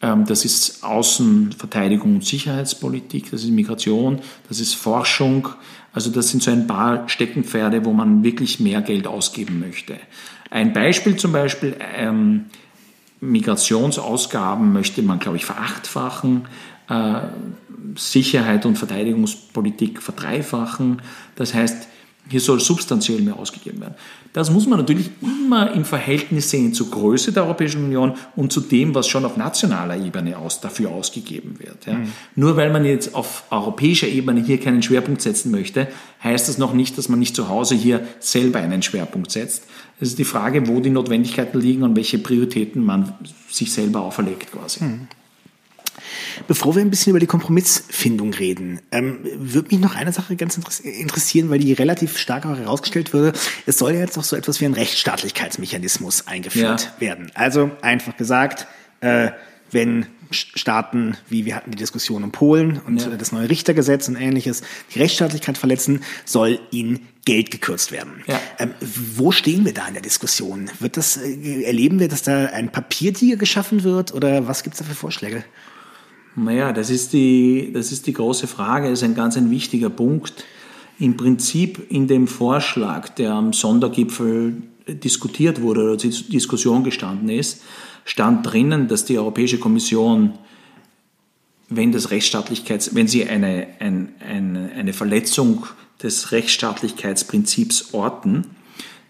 das 0.03 0.45
ist 0.45 0.83
Außenverteidigung 0.83 2.17
und 2.17 2.25
Sicherheitspolitik, 2.25 3.31
das 3.31 3.45
ist 3.45 3.51
Migration, 3.51 4.19
das 4.49 4.59
ist 4.59 4.75
Forschung. 4.75 5.49
Also 5.93 6.11
das 6.11 6.31
sind 6.31 6.43
so 6.43 6.51
ein 6.51 6.67
paar 6.67 7.09
Steckenpferde, 7.09 7.85
wo 7.85 7.93
man 7.93 8.25
wirklich 8.25 8.59
mehr 8.59 8.83
Geld 8.83 9.07
ausgeben 9.07 9.61
möchte. 9.61 9.97
Ein 10.51 10.73
Beispiel 10.73 11.17
zum 11.17 11.33
Beispiel, 11.33 11.77
ähm, 11.97 12.47
Migrationsausgaben 13.21 14.73
möchte 14.73 15.03
man, 15.03 15.21
glaube 15.21 15.37
ich, 15.37 15.45
verachtfachen, 15.45 16.49
äh, 16.89 17.21
Sicherheit 17.95 18.67
und 18.67 18.77
Verteidigungspolitik 18.77 20.03
verdreifachen. 20.03 21.01
Das 21.37 21.55
heißt, 21.55 21.87
hier 22.29 22.41
soll 22.41 22.61
substanziell 22.61 23.21
mehr 23.21 23.37
ausgegeben 23.37 23.81
werden. 23.81 23.95
Das 24.33 24.51
muss 24.51 24.67
man 24.67 24.79
natürlich 24.79 25.11
immer 25.21 25.73
im 25.73 25.85
Verhältnis 25.85 26.51
sehen 26.51 26.73
zur 26.73 26.91
Größe 26.91 27.33
der 27.33 27.45
Europäischen 27.45 27.85
Union 27.85 28.15
und 28.37 28.53
zu 28.53 28.61
dem, 28.61 28.95
was 28.95 29.09
schon 29.09 29.25
auf 29.25 29.37
nationaler 29.37 29.97
Ebene 29.97 30.39
aus, 30.39 30.61
dafür 30.61 30.91
ausgegeben 30.91 31.59
wird. 31.59 31.87
Ja. 31.87 31.95
Mhm. 31.95 32.13
Nur 32.37 32.57
weil 32.57 32.73
man 32.73 32.85
jetzt 32.85 33.15
auf 33.15 33.45
europäischer 33.51 34.09
Ebene 34.09 34.43
hier 34.43 34.59
keinen 34.59 34.83
Schwerpunkt 34.83 35.21
setzen 35.21 35.51
möchte, 35.51 35.89
heißt 36.23 36.49
das 36.49 36.59
noch 36.59 36.73
nicht, 36.73 36.97
dass 36.97 37.09
man 37.09 37.19
nicht 37.19 37.37
zu 37.37 37.49
Hause 37.49 37.75
hier 37.75 38.07
selber 38.21 38.61
einen 38.61 38.83
Schwerpunkt 38.83 39.31
setzt. 39.31 39.65
Es 40.01 40.09
ist 40.09 40.19
die 40.19 40.25
Frage, 40.25 40.69
wo 40.69 40.81
die 40.81 40.91
Notwendigkeiten 40.91 41.61
liegen 41.61 41.83
und 41.83 41.97
welche 41.97 42.19
Prioritäten 42.19 42.83
man 42.83 43.13
sich 43.51 43.73
selber 43.73 44.01
auferlegt 44.01 44.53
quasi. 44.53 44.85
Mhm. 44.85 45.09
Bevor 46.47 46.75
wir 46.75 46.83
ein 46.83 46.91
bisschen 46.91 47.11
über 47.11 47.21
die 47.21 47.27
Kompromissfindung 47.27 48.35
reden, 48.35 48.81
ähm, 48.91 49.21
würde 49.35 49.69
mich 49.71 49.81
noch 49.81 49.95
eine 49.95 50.13
Sache 50.13 50.37
ganz 50.37 50.59
interessieren, 50.83 51.51
weil 51.51 51.59
die 51.59 51.73
relativ 51.73 52.19
stark 52.19 52.47
auch 52.47 52.57
herausgestellt 52.57 53.13
wurde. 53.13 53.33
Es 53.67 53.79
soll 53.79 53.95
ja 53.95 54.01
jetzt 54.01 54.19
auch 54.19 54.25
so 54.25 54.37
etwas 54.37 54.61
wie 54.61 54.67
ein 54.67 54.75
Rechtsstaatlichkeitsmechanismus 54.75 56.27
eingeführt 56.27 56.93
ja. 56.95 57.01
werden. 57.01 57.31
Also 57.35 57.71
einfach 57.81 58.17
gesagt, 58.17 58.67
äh, 59.01 59.31
wenn 59.71 60.07
Staaten, 60.33 61.17
wie 61.29 61.45
wir 61.45 61.57
hatten 61.57 61.71
die 61.71 61.79
Diskussion 61.79 62.25
um 62.25 62.33
Polen 62.33 62.81
und 62.87 63.03
ja. 63.03 63.17
das 63.17 63.33
neue 63.33 63.49
Richtergesetz 63.49 64.09
und 64.09 64.17
ähnliches, 64.17 64.63
die 64.95 64.99
Rechtsstaatlichkeit 64.99 65.59
verletzen, 65.59 66.03
soll 66.25 66.61
ihnen 66.71 67.01
Geld 67.25 67.51
gekürzt 67.51 67.93
werden. 67.93 68.25
Ja. 68.27 68.41
Ähm, 68.59 68.73
wo 68.81 69.31
stehen 69.31 69.65
wir 69.65 69.73
da 69.73 69.87
in 69.87 69.95
der 69.95 70.03
Diskussion? 70.03 70.71
Wird 70.81 70.97
das, 70.97 71.19
äh, 71.19 71.63
erleben 71.63 72.01
wir, 72.01 72.09
dass 72.09 72.23
da 72.23 72.47
ein 72.47 72.73
Papiertiger 72.73 73.37
geschaffen 73.37 73.85
wird 73.85 74.13
oder 74.13 74.49
was 74.49 74.63
gibt 74.63 74.75
es 74.75 74.81
da 74.81 74.85
für 74.85 74.95
Vorschläge? 74.95 75.45
Naja, 76.35 76.73
das 76.73 76.91
ist 76.91 77.13
die, 77.13 77.71
das 77.75 77.93
ist 77.93 78.07
die 78.07 78.13
große 78.13 78.47
Frage, 78.47 78.89
das 78.89 79.01
ist 79.01 79.05
ein 79.05 79.15
ganz 79.15 79.37
ein 79.37 79.51
wichtiger 79.51 79.91
Punkt. 79.91 80.45
Im 80.99 81.17
Prinzip 81.17 81.91
in 81.91 82.07
dem 82.07 82.27
Vorschlag, 82.27 83.11
der 83.11 83.33
am 83.33 83.53
Sondergipfel 83.53 84.63
diskutiert 84.87 85.61
wurde 85.61 85.83
oder 85.83 85.99
zur 85.99 86.11
Diskussion 86.11 86.85
gestanden 86.85 87.29
ist, 87.29 87.63
stand 88.05 88.47
drinnen, 88.47 88.89
dass 88.89 89.05
die 89.05 89.19
Europäische 89.19 89.59
Kommission, 89.59 90.39
wenn 91.69 91.93
das 91.93 92.11
Rechtsstaatlichkeits, 92.11 92.95
wenn 92.95 93.09
sie 93.09 93.27
eine, 93.27 93.67
ein, 93.79 94.15
eine, 94.27 94.73
eine 94.73 94.93
Verletzung 94.93 95.67
des 96.03 96.33
Rechtsstaatlichkeitsprinzips 96.33 97.95
orten, 97.95 98.47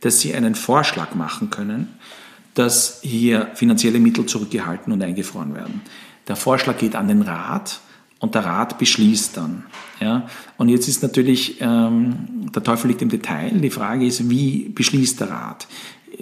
dass 0.00 0.20
sie 0.20 0.34
einen 0.34 0.54
Vorschlag 0.54 1.14
machen 1.14 1.50
können, 1.50 1.88
dass 2.54 3.00
hier 3.02 3.50
finanzielle 3.54 3.98
Mittel 3.98 4.26
zurückgehalten 4.26 4.92
und 4.92 5.02
eingefroren 5.02 5.54
werden. 5.54 5.80
Der 6.32 6.36
Vorschlag 6.38 6.78
geht 6.78 6.96
an 6.96 7.08
den 7.08 7.20
Rat 7.20 7.80
und 8.18 8.34
der 8.34 8.46
Rat 8.46 8.78
beschließt 8.78 9.36
dann. 9.36 9.64
Ja? 10.00 10.26
Und 10.56 10.70
jetzt 10.70 10.88
ist 10.88 11.02
natürlich, 11.02 11.60
ähm, 11.60 12.50
der 12.54 12.62
Teufel 12.62 12.88
liegt 12.88 13.02
im 13.02 13.10
Detail. 13.10 13.50
Die 13.50 13.68
Frage 13.68 14.06
ist, 14.06 14.30
wie 14.30 14.70
beschließt 14.70 15.20
der 15.20 15.28
Rat? 15.28 15.66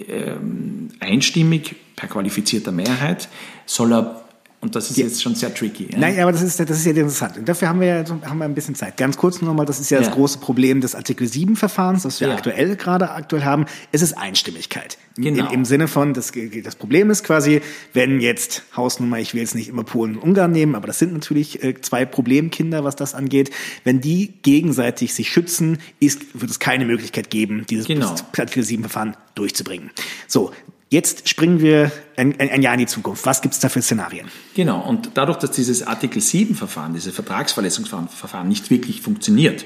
Ähm, 0.09 0.89
einstimmig, 0.99 1.77
per 1.95 2.09
qualifizierter 2.09 2.73
Mehrheit, 2.73 3.29
soll 3.65 3.93
er 3.93 4.21
und 4.61 4.75
das 4.75 4.91
ist 4.91 4.97
ja. 4.97 5.05
jetzt 5.05 5.23
schon 5.23 5.33
sehr 5.33 5.51
tricky. 5.53 5.87
Ja? 5.91 5.97
Nein, 5.97 6.19
aber 6.19 6.31
das 6.31 6.43
ist, 6.43 6.59
das 6.59 6.69
ist 6.69 6.85
ja 6.85 6.91
interessant. 6.91 7.35
Und 7.35 7.49
dafür 7.49 7.67
haben 7.67 7.79
wir 7.79 7.87
ja 7.87 8.05
haben 8.07 8.37
wir 8.37 8.45
ein 8.45 8.53
bisschen 8.53 8.75
Zeit. 8.75 8.95
Ganz 8.95 9.17
kurz 9.17 9.41
nochmal, 9.41 9.65
das 9.65 9.79
ist 9.79 9.89
ja, 9.89 9.97
ja. 9.97 10.03
das 10.05 10.13
große 10.13 10.37
Problem 10.37 10.81
des 10.81 10.93
Artikel 10.93 11.27
7 11.27 11.55
Verfahrens, 11.55 12.03
das 12.03 12.21
wir 12.21 12.31
aktuell 12.31 12.75
gerade 12.75 13.09
aktuell 13.09 13.43
haben. 13.43 13.65
Es 13.91 14.03
ist 14.03 14.13
Einstimmigkeit. 14.13 14.99
Genau. 15.17 15.47
Im, 15.47 15.53
Im 15.53 15.65
Sinne 15.65 15.87
von, 15.87 16.13
das, 16.13 16.31
das 16.63 16.75
Problem 16.75 17.09
ist 17.09 17.23
quasi, 17.23 17.61
wenn 17.93 18.21
jetzt 18.21 18.61
Hausnummer, 18.77 19.17
ich 19.17 19.33
will 19.33 19.41
jetzt 19.41 19.55
nicht 19.55 19.67
immer 19.67 19.83
Polen 19.83 20.15
und 20.15 20.21
Ungarn 20.21 20.51
nehmen, 20.51 20.75
aber 20.75 20.85
das 20.85 20.99
sind 20.99 21.11
natürlich 21.11 21.63
äh, 21.63 21.81
zwei 21.81 22.05
Problemkinder, 22.05 22.83
was 22.83 22.95
das 22.95 23.15
angeht. 23.15 23.49
Wenn 23.83 23.99
die 23.99 24.31
gegenseitig 24.43 25.15
sich 25.15 25.31
schützen, 25.31 25.79
ist, 25.99 26.39
wird 26.39 26.51
es 26.51 26.59
keine 26.59 26.85
Möglichkeit 26.85 27.31
geben, 27.31 27.65
dieses 27.67 27.87
genau. 27.87 28.15
Artikel 28.37 28.61
7 28.63 28.83
Verfahren 28.83 29.17
durchzubringen. 29.33 29.89
So, 30.27 30.51
Jetzt 30.91 31.29
springen 31.29 31.61
wir 31.61 31.89
ein, 32.17 32.37
ein, 32.37 32.61
Jahr 32.61 32.73
in 32.73 32.81
die 32.81 32.85
Zukunft. 32.85 33.25
Was 33.25 33.41
gibt 33.41 33.53
es 33.53 33.61
da 33.61 33.69
für 33.69 33.81
Szenarien? 33.81 34.27
Genau, 34.55 34.81
und 34.81 35.11
dadurch, 35.13 35.37
dass 35.37 35.51
dieses 35.51 35.87
Artikel 35.87 36.21
7-Verfahren, 36.21 36.93
dieses 36.93 37.15
Vertragsverletzungsverfahren 37.15 38.49
nicht 38.49 38.69
wirklich 38.69 38.99
funktioniert, 38.99 39.63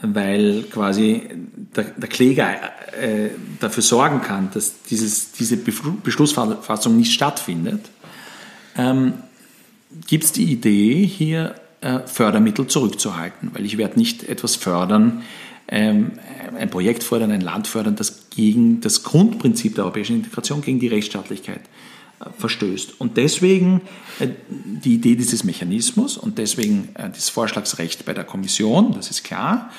weil 0.00 0.62
quasi 0.62 1.28
der, 1.76 1.84
der 1.84 2.08
Kläger 2.08 2.54
äh, 2.98 3.28
dafür 3.60 3.82
sorgen 3.82 4.22
kann, 4.22 4.48
dass 4.54 4.82
dieses, 4.84 5.32
diese 5.32 5.58
Beschlussfassung 5.58 6.96
nicht 6.96 7.12
stattfindet, 7.12 7.90
ähm, 8.78 9.12
gibt 10.06 10.24
es 10.24 10.32
die 10.32 10.50
Idee, 10.50 11.04
hier 11.04 11.54
äh, 11.82 11.98
Fördermittel 12.06 12.66
zurückzuhalten, 12.66 13.50
weil 13.52 13.66
ich 13.66 13.76
werde 13.76 13.98
nicht 13.98 14.26
etwas 14.26 14.56
fördern, 14.56 15.22
ein 15.76 16.70
Projekt 16.70 17.04
fördern, 17.04 17.30
ein 17.30 17.40
Land 17.40 17.68
fördern, 17.68 17.96
das 17.96 18.30
gegen 18.30 18.80
das 18.80 19.02
Grundprinzip 19.02 19.74
der 19.74 19.84
europäischen 19.84 20.16
Integration, 20.16 20.62
gegen 20.62 20.80
die 20.80 20.88
Rechtsstaatlichkeit 20.88 21.60
äh, 22.20 22.30
verstößt. 22.38 23.00
Und 23.00 23.16
deswegen 23.16 23.82
äh, 24.18 24.28
die 24.48 24.94
Idee 24.94 25.14
dieses 25.14 25.44
Mechanismus 25.44 26.16
und 26.16 26.38
deswegen 26.38 26.88
äh, 26.94 27.10
das 27.10 27.28
Vorschlagsrecht 27.28 28.04
bei 28.04 28.14
der 28.14 28.24
Kommission, 28.24 28.92
das 28.94 29.10
ist 29.10 29.24
klar. 29.24 29.70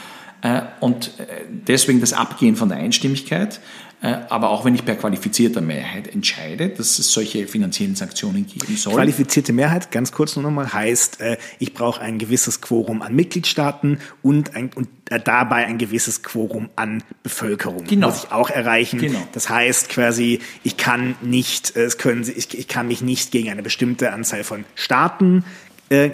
Und 0.80 1.12
deswegen 1.50 2.00
das 2.00 2.14
Abgehen 2.14 2.56
von 2.56 2.70
der 2.70 2.80
Einstimmigkeit 2.80 3.60
äh, 4.04 4.18
aber 4.30 4.50
auch 4.50 4.66
wenn 4.66 4.74
ich 4.74 4.84
per 4.84 4.96
qualifizierter 4.96 5.62
Mehrheit 5.62 6.08
entscheide, 6.08 6.70
dass 6.70 6.98
es 6.98 7.14
solche 7.14 7.46
finanziellen 7.46 7.96
Sanktionen 7.96 8.48
geben 8.48 8.76
soll. 8.76 8.94
Qualifizierte 8.94 9.54
Mehrheit, 9.54 9.92
ganz 9.92 10.12
kurz 10.12 10.36
nur 10.36 10.42
nochmal, 10.42 10.74
heißt, 10.74 11.22
äh, 11.22 11.38
ich 11.60 11.76
brauche 11.76 12.02
ein 12.02 12.18
gewisses 12.18 12.62
Quorum 12.62 13.04
an 13.04 13.14
Mitgliedstaaten 13.14 14.00
und, 14.24 14.56
ein, 14.56 14.72
und 14.74 14.88
äh, 15.12 15.20
dabei 15.20 15.68
ein 15.68 15.78
gewisses 15.78 16.24
Quorum 16.24 16.72
an 16.76 17.04
Bevölkerung. 17.22 17.84
Genau. 17.84 18.08
Muss 18.08 18.24
ich 18.24 18.32
auch 18.32 18.50
erreichen. 18.50 19.00
Genau. 19.00 19.22
Das 19.34 19.50
heißt 19.50 19.90
quasi, 19.90 20.40
ich 20.64 20.78
kann 20.78 21.16
nicht, 21.22 21.76
es 21.76 22.00
können, 22.00 22.28
ich, 22.36 22.58
ich 22.58 22.68
kann 22.68 22.88
mich 22.88 23.04
nicht 23.04 23.30
gegen 23.32 23.52
eine 23.52 23.62
bestimmte 23.62 24.14
Anzahl 24.14 24.44
von 24.44 24.66
Staaten 24.74 25.46
äh, 25.92 26.12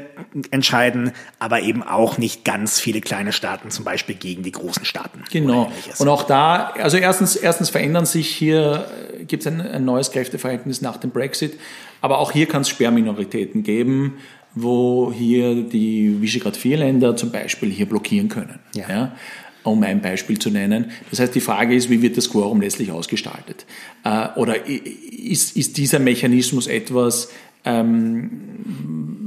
entscheiden, 0.50 1.12
aber 1.38 1.62
eben 1.62 1.84
auch 1.84 2.18
nicht 2.18 2.44
ganz 2.44 2.80
viele 2.80 3.00
kleine 3.00 3.32
Staaten, 3.32 3.70
zum 3.70 3.86
Beispiel 3.86 4.16
gegen 4.16 4.42
die 4.42 4.52
großen 4.52 4.86
Staaten. 4.86 5.24
Genau. 5.32 5.72
Und 6.00 6.10
auch 6.10 6.24
da, 6.24 6.74
also 6.82 6.98
erstens, 6.98 7.36
erstens 7.36 7.70
verändern 7.70 8.08
sich 8.08 8.28
hier, 8.28 8.88
äh, 9.20 9.24
gibt 9.26 9.46
es 9.46 9.48
ein, 9.48 9.62
ein 9.62 9.86
neues 9.86 10.12
Kräfteverhältnis 10.12 10.82
nach 10.82 10.98
dem 10.98 11.12
Brexit, 11.12 11.60
aber 12.02 12.18
auch 12.18 12.32
hier 12.32 12.48
kann 12.48 12.62
es 12.62 12.70
Sperrminoritäten 12.70 13.62
geben, 13.62 14.18
wo 14.56 15.14
hier 15.14 15.64
die 15.64 16.22
Visegrad-4-Länder 16.22 17.16
zum 17.16 17.32
Beispiel 17.32 17.70
hier 17.70 17.86
blockieren 17.86 18.30
können. 18.30 18.60
Ja. 18.74 18.90
ja 18.90 19.12
um 19.64 19.84
ein 19.84 20.02
Beispiel 20.02 20.40
zu 20.40 20.50
nennen. 20.50 20.92
Das 21.10 21.20
heißt, 21.20 21.36
die 21.36 21.42
Frage 21.42 21.76
ist, 21.76 21.90
wie 21.90 22.02
wird 22.02 22.16
das 22.16 22.30
Quorum 22.30 22.62
letztlich 22.62 22.90
ausgestaltet? 22.92 23.66
Äh, 24.04 24.30
oder 24.38 24.66
ist, 24.66 25.58
ist 25.58 25.78
dieser 25.78 26.00
Mechanismus 26.00 26.68
etwas, 26.68 27.30
ähm, 27.68 28.32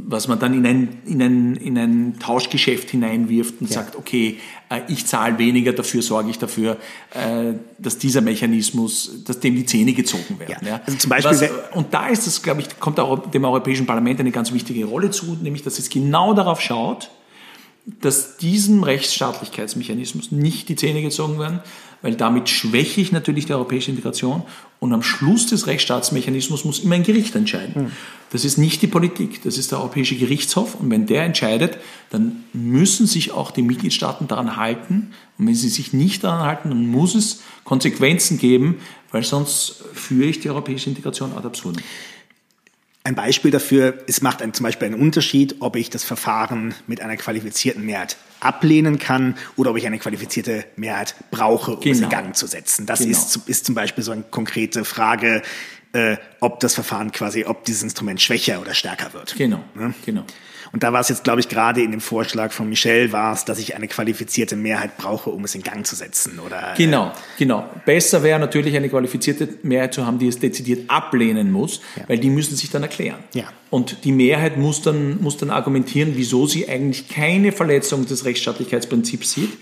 was 0.06 0.26
man 0.26 0.38
dann 0.38 0.54
in 0.54 0.66
ein, 0.66 0.88
in 1.06 1.22
ein, 1.22 1.56
in 1.56 1.78
ein 1.78 2.18
Tauschgeschäft 2.18 2.90
hineinwirft 2.90 3.60
und 3.60 3.70
ja. 3.70 3.76
sagt, 3.76 3.96
okay, 3.96 4.38
äh, 4.68 4.80
ich 4.88 5.06
zahle 5.06 5.38
weniger, 5.38 5.72
dafür 5.72 6.02
sorge 6.02 6.30
ich 6.30 6.38
dafür, 6.38 6.78
äh, 7.14 7.54
dass 7.78 7.98
dieser 7.98 8.20
Mechanismus, 8.20 9.22
dass 9.24 9.38
dem 9.40 9.54
die 9.54 9.66
Zähne 9.66 9.92
gezogen 9.92 10.38
werden. 10.38 10.66
Ja. 10.66 10.80
Also 10.84 10.98
zum 10.98 11.10
Beispiel 11.10 11.30
was, 11.30 11.76
und 11.76 11.94
da 11.94 12.08
ist 12.08 12.26
es, 12.26 12.42
glaube 12.42 12.60
ich, 12.60 12.80
kommt 12.80 12.98
auch 12.98 13.30
dem 13.30 13.44
Europäischen 13.44 13.86
Parlament 13.86 14.20
eine 14.20 14.32
ganz 14.32 14.52
wichtige 14.52 14.84
Rolle 14.84 15.10
zu, 15.10 15.38
nämlich 15.40 15.62
dass 15.62 15.78
es 15.78 15.88
genau 15.88 16.34
darauf 16.34 16.60
schaut, 16.60 17.10
dass 18.00 18.36
diesem 18.36 18.82
Rechtsstaatlichkeitsmechanismus 18.82 20.32
nicht 20.32 20.68
die 20.68 20.76
Zähne 20.76 21.02
gezogen 21.02 21.38
werden, 21.38 21.60
weil 22.02 22.14
damit 22.14 22.48
schwäche 22.48 23.00
ich 23.00 23.12
natürlich 23.12 23.46
die 23.46 23.52
europäische 23.52 23.90
Integration 23.90 24.42
und 24.78 24.92
am 24.92 25.02
Schluss 25.02 25.46
des 25.46 25.66
Rechtsstaatsmechanismus 25.66 26.64
muss 26.64 26.78
immer 26.78 26.94
ein 26.94 27.02
Gericht 27.02 27.34
entscheiden. 27.34 27.84
Mhm. 27.84 27.92
Das 28.30 28.44
ist 28.44 28.58
nicht 28.58 28.80
die 28.80 28.86
Politik, 28.86 29.42
das 29.42 29.58
ist 29.58 29.72
der 29.72 29.78
Europäische 29.80 30.16
Gerichtshof 30.16 30.76
und 30.76 30.90
wenn 30.90 31.06
der 31.06 31.24
entscheidet, 31.24 31.78
dann 32.10 32.44
müssen 32.52 33.06
sich 33.06 33.32
auch 33.32 33.50
die 33.50 33.62
Mitgliedstaaten 33.62 34.28
daran 34.28 34.56
halten 34.56 35.10
und 35.36 35.46
wenn 35.46 35.54
sie 35.54 35.68
sich 35.68 35.92
nicht 35.92 36.24
daran 36.24 36.46
halten, 36.46 36.70
dann 36.70 36.86
muss 36.86 37.14
es 37.14 37.42
Konsequenzen 37.64 38.38
geben, 38.38 38.76
weil 39.10 39.24
sonst 39.24 39.82
führe 39.92 40.28
ich 40.28 40.40
die 40.40 40.48
europäische 40.48 40.88
Integration 40.88 41.32
ad 41.36 41.46
absurdum. 41.46 41.82
Ein 43.02 43.14
Beispiel 43.14 43.50
dafür, 43.50 44.04
es 44.08 44.20
macht 44.20 44.42
ein, 44.42 44.52
zum 44.52 44.64
Beispiel 44.64 44.86
einen 44.86 45.00
Unterschied, 45.00 45.56
ob 45.60 45.76
ich 45.76 45.88
das 45.88 46.04
Verfahren 46.04 46.74
mit 46.86 47.00
einer 47.00 47.16
qualifizierten 47.16 47.84
Mehrheit 47.84 48.18
ablehnen 48.40 48.98
kann 48.98 49.36
oder 49.56 49.70
ob 49.70 49.78
ich 49.78 49.86
eine 49.86 49.98
qualifizierte 49.98 50.66
Mehrheit 50.76 51.14
brauche, 51.30 51.76
um 51.76 51.80
genau. 51.80 51.92
es 51.92 51.98
in 52.00 52.08
genau. 52.10 52.22
Gang 52.22 52.36
zu 52.36 52.46
setzen. 52.46 52.84
Das 52.84 53.00
genau. 53.00 53.12
ist, 53.12 53.48
ist 53.48 53.64
zum 53.64 53.74
Beispiel 53.74 54.04
so 54.04 54.12
eine 54.12 54.22
konkrete 54.22 54.84
Frage, 54.84 55.42
äh, 55.92 56.18
ob 56.40 56.60
das 56.60 56.74
Verfahren 56.74 57.10
quasi, 57.10 57.44
ob 57.44 57.64
dieses 57.64 57.82
Instrument 57.82 58.20
schwächer 58.20 58.60
oder 58.60 58.74
stärker 58.74 59.12
wird. 59.14 59.34
Genau, 59.36 59.64
ja? 59.78 59.92
genau. 60.04 60.24
Und 60.72 60.82
da 60.82 60.92
war 60.92 61.00
es 61.00 61.08
jetzt, 61.08 61.24
glaube 61.24 61.40
ich, 61.40 61.48
gerade 61.48 61.82
in 61.82 61.90
dem 61.90 62.00
Vorschlag 62.00 62.52
von 62.52 62.68
Michel 62.68 63.12
war 63.12 63.32
es, 63.32 63.44
dass 63.44 63.58
ich 63.58 63.74
eine 63.74 63.88
qualifizierte 63.88 64.54
Mehrheit 64.54 64.96
brauche, 64.96 65.30
um 65.30 65.44
es 65.44 65.54
in 65.54 65.62
Gang 65.62 65.84
zu 65.84 65.96
setzen, 65.96 66.38
oder? 66.38 66.74
Genau, 66.76 67.08
äh, 67.08 67.12
genau. 67.38 67.68
Besser 67.84 68.22
wäre 68.22 68.38
natürlich 68.38 68.76
eine 68.76 68.88
qualifizierte 68.88 69.48
Mehrheit 69.62 69.94
zu 69.94 70.06
haben, 70.06 70.18
die 70.18 70.28
es 70.28 70.38
dezidiert 70.38 70.88
ablehnen 70.88 71.50
muss, 71.50 71.80
ja. 71.96 72.04
weil 72.08 72.18
die 72.18 72.30
müssen 72.30 72.56
sich 72.56 72.70
dann 72.70 72.82
erklären. 72.82 73.18
Ja. 73.34 73.44
Und 73.70 74.04
die 74.04 74.12
Mehrheit 74.12 74.56
muss 74.58 74.82
dann, 74.82 75.20
muss 75.20 75.36
dann 75.36 75.50
argumentieren, 75.50 76.12
wieso 76.14 76.46
sie 76.46 76.68
eigentlich 76.68 77.08
keine 77.08 77.50
Verletzung 77.50 78.06
des 78.06 78.24
Rechtsstaatlichkeitsprinzips 78.24 79.32
sieht. 79.32 79.58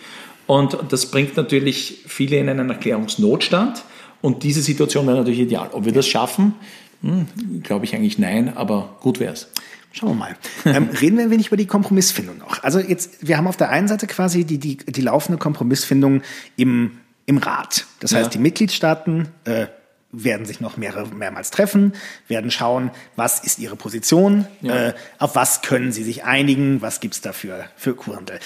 Und 0.47 0.79
das 0.91 1.07
bringt 1.07 1.37
natürlich 1.37 2.05
viele 2.07 2.39
in 2.39 2.49
einen 2.49 2.71
Erklärungsnotstand. 2.71 3.83
Und 4.21 4.43
diese 4.43 4.63
Situation 4.63 5.07
wäre 5.07 5.19
natürlich 5.19 5.41
ideal. 5.41 5.71
Ob 5.73 5.85
wir 5.85 5.93
das 5.93 6.07
schaffen, 6.07 6.55
hm, 7.03 7.27
glaube 7.63 7.85
ich 7.85 7.95
eigentlich 7.95 8.19
nein, 8.19 8.57
aber 8.57 8.97
gut 9.01 9.21
wäre 9.21 9.33
es. 9.33 9.49
Schauen 9.93 10.11
wir 10.11 10.15
mal. 10.15 10.37
ähm, 10.65 10.89
reden 11.01 11.17
wir 11.17 11.25
ein 11.25 11.31
wenig 11.31 11.49
über 11.49 11.57
die 11.57 11.67
Kompromissfindung 11.67 12.39
noch. 12.39 12.63
Also 12.63 12.79
jetzt, 12.79 13.27
wir 13.27 13.37
haben 13.37 13.47
auf 13.47 13.57
der 13.57 13.71
einen 13.71 13.89
Seite 13.89 14.07
quasi 14.07 14.45
die, 14.45 14.59
die, 14.59 14.77
die 14.77 15.01
laufende 15.01 15.39
Kompromissfindung 15.39 16.23
im, 16.57 16.99
im 17.27 17.39
Rat. 17.39 17.87
Das 18.01 18.15
heißt, 18.15 18.27
ja. 18.27 18.31
die 18.31 18.39
Mitgliedstaaten 18.39 19.29
äh, 19.45 19.67
werden 20.13 20.47
sich 20.47 20.61
noch 20.61 20.77
mehrere, 20.77 21.07
mehrmals 21.09 21.51
treffen, 21.51 21.93
werden 22.29 22.51
schauen, 22.51 22.91
was 23.17 23.41
ist 23.41 23.59
ihre 23.59 23.77
Position, 23.77 24.47
ja. 24.63 24.89
äh, 24.89 24.95
auf 25.19 25.35
was 25.35 25.63
können 25.63 25.93
sie 25.93 26.05
sich 26.05 26.25
einigen, 26.25 26.81
was 26.81 27.01
gibt's 27.01 27.21
dafür 27.21 27.67
für 27.77 27.95
Kurhandel. 27.95 28.41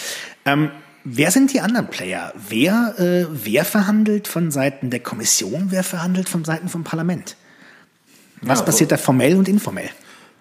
Ähm, 0.44 0.70
Wer 1.04 1.32
sind 1.32 1.52
die 1.52 1.60
anderen 1.60 1.88
Player? 1.88 2.32
Wer, 2.48 2.94
äh, 2.98 3.26
wer 3.28 3.64
verhandelt 3.64 4.28
von 4.28 4.52
Seiten 4.52 4.90
der 4.90 5.00
Kommission? 5.00 5.66
Wer 5.70 5.82
verhandelt 5.82 6.28
von 6.28 6.44
Seiten 6.44 6.68
vom 6.68 6.84
Parlament? 6.84 7.36
Was 8.40 8.60
ja, 8.60 8.64
passiert 8.64 8.92
da 8.92 8.96
formell 8.96 9.36
und 9.36 9.48
informell? 9.48 9.90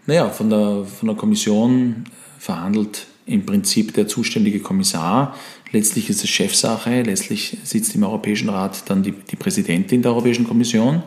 Naja, 0.06 0.30
von 0.30 0.50
der, 0.50 0.86
von 0.86 1.08
der 1.08 1.16
Kommission 1.16 2.06
verhandelt 2.40 3.06
im 3.26 3.46
Prinzip 3.46 3.94
der 3.94 4.08
zuständige 4.08 4.60
Kommissar. 4.60 5.36
Letztlich 5.72 6.10
ist 6.10 6.24
es 6.24 6.30
Chefsache. 6.30 7.04
Letztlich 7.04 7.58
sitzt 7.64 7.96
im 7.96 8.04
Europäischen 8.04 8.50
Rat 8.50 8.90
dann 8.90 9.04
die, 9.04 9.12
die 9.12 9.36
Präsidentin 9.36 10.02
der 10.02 10.12
Europäischen 10.12 10.48
Kommission. 10.48 11.04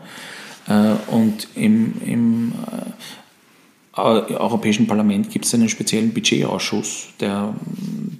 Äh, 0.67 0.93
und 1.11 1.47
im, 1.55 2.01
im 2.05 2.53
äh, 2.53 2.91
Europäischen 3.97 4.87
Parlament 4.87 5.29
gibt 5.29 5.45
es 5.45 5.53
einen 5.53 5.69
speziellen 5.69 6.13
Budgetausschuss, 6.13 7.07
der, 7.21 7.55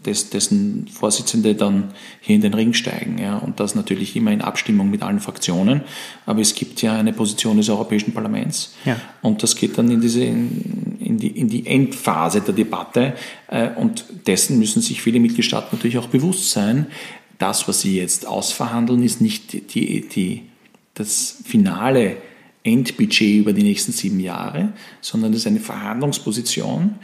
des, 0.05 0.29
dessen 0.29 0.87
Vorsitzende 0.87 1.53
dann 1.53 1.91
hier 2.21 2.35
in 2.35 2.41
den 2.41 2.53
Ring 2.53 2.73
steigen. 2.73 3.17
Ja, 3.17 3.37
und 3.37 3.59
das 3.59 3.75
natürlich 3.75 4.15
immer 4.15 4.31
in 4.31 4.41
Abstimmung 4.41 4.89
mit 4.89 5.03
allen 5.03 5.19
Fraktionen. 5.19 5.81
Aber 6.25 6.39
es 6.39 6.55
gibt 6.55 6.81
ja 6.81 6.95
eine 6.95 7.11
Position 7.11 7.57
des 7.57 7.67
Europäischen 7.67 8.13
Parlaments. 8.13 8.73
Ja. 8.85 8.95
Und 9.21 9.43
das 9.43 9.57
geht 9.57 9.77
dann 9.77 9.91
in, 9.91 9.99
diese, 9.99 10.23
in, 10.23 10.95
in, 10.99 11.17
die, 11.17 11.27
in 11.27 11.49
die 11.49 11.67
Endphase 11.67 12.39
der 12.39 12.53
Debatte. 12.53 13.13
Äh, 13.47 13.71
und 13.71 14.05
dessen 14.27 14.57
müssen 14.59 14.81
sich 14.81 15.01
viele 15.01 15.19
Mitgliedstaaten 15.19 15.75
natürlich 15.75 15.97
auch 15.97 16.07
bewusst 16.07 16.51
sein. 16.51 16.87
Das, 17.37 17.67
was 17.67 17.81
sie 17.81 17.97
jetzt 17.97 18.25
ausverhandeln, 18.25 19.03
ist 19.03 19.19
nicht 19.19 19.75
die, 19.75 20.07
die, 20.07 20.43
das 20.93 21.35
finale 21.43 22.15
Endbudget 22.65 23.39
über 23.39 23.53
die 23.53 23.63
nächsten 23.63 23.91
sieben 23.91 24.19
Jahre, 24.19 24.73
sondern 24.99 25.31
das 25.31 25.41
ist 25.41 25.47
eine 25.47 25.59
Verhandlungsposition, 25.59 26.95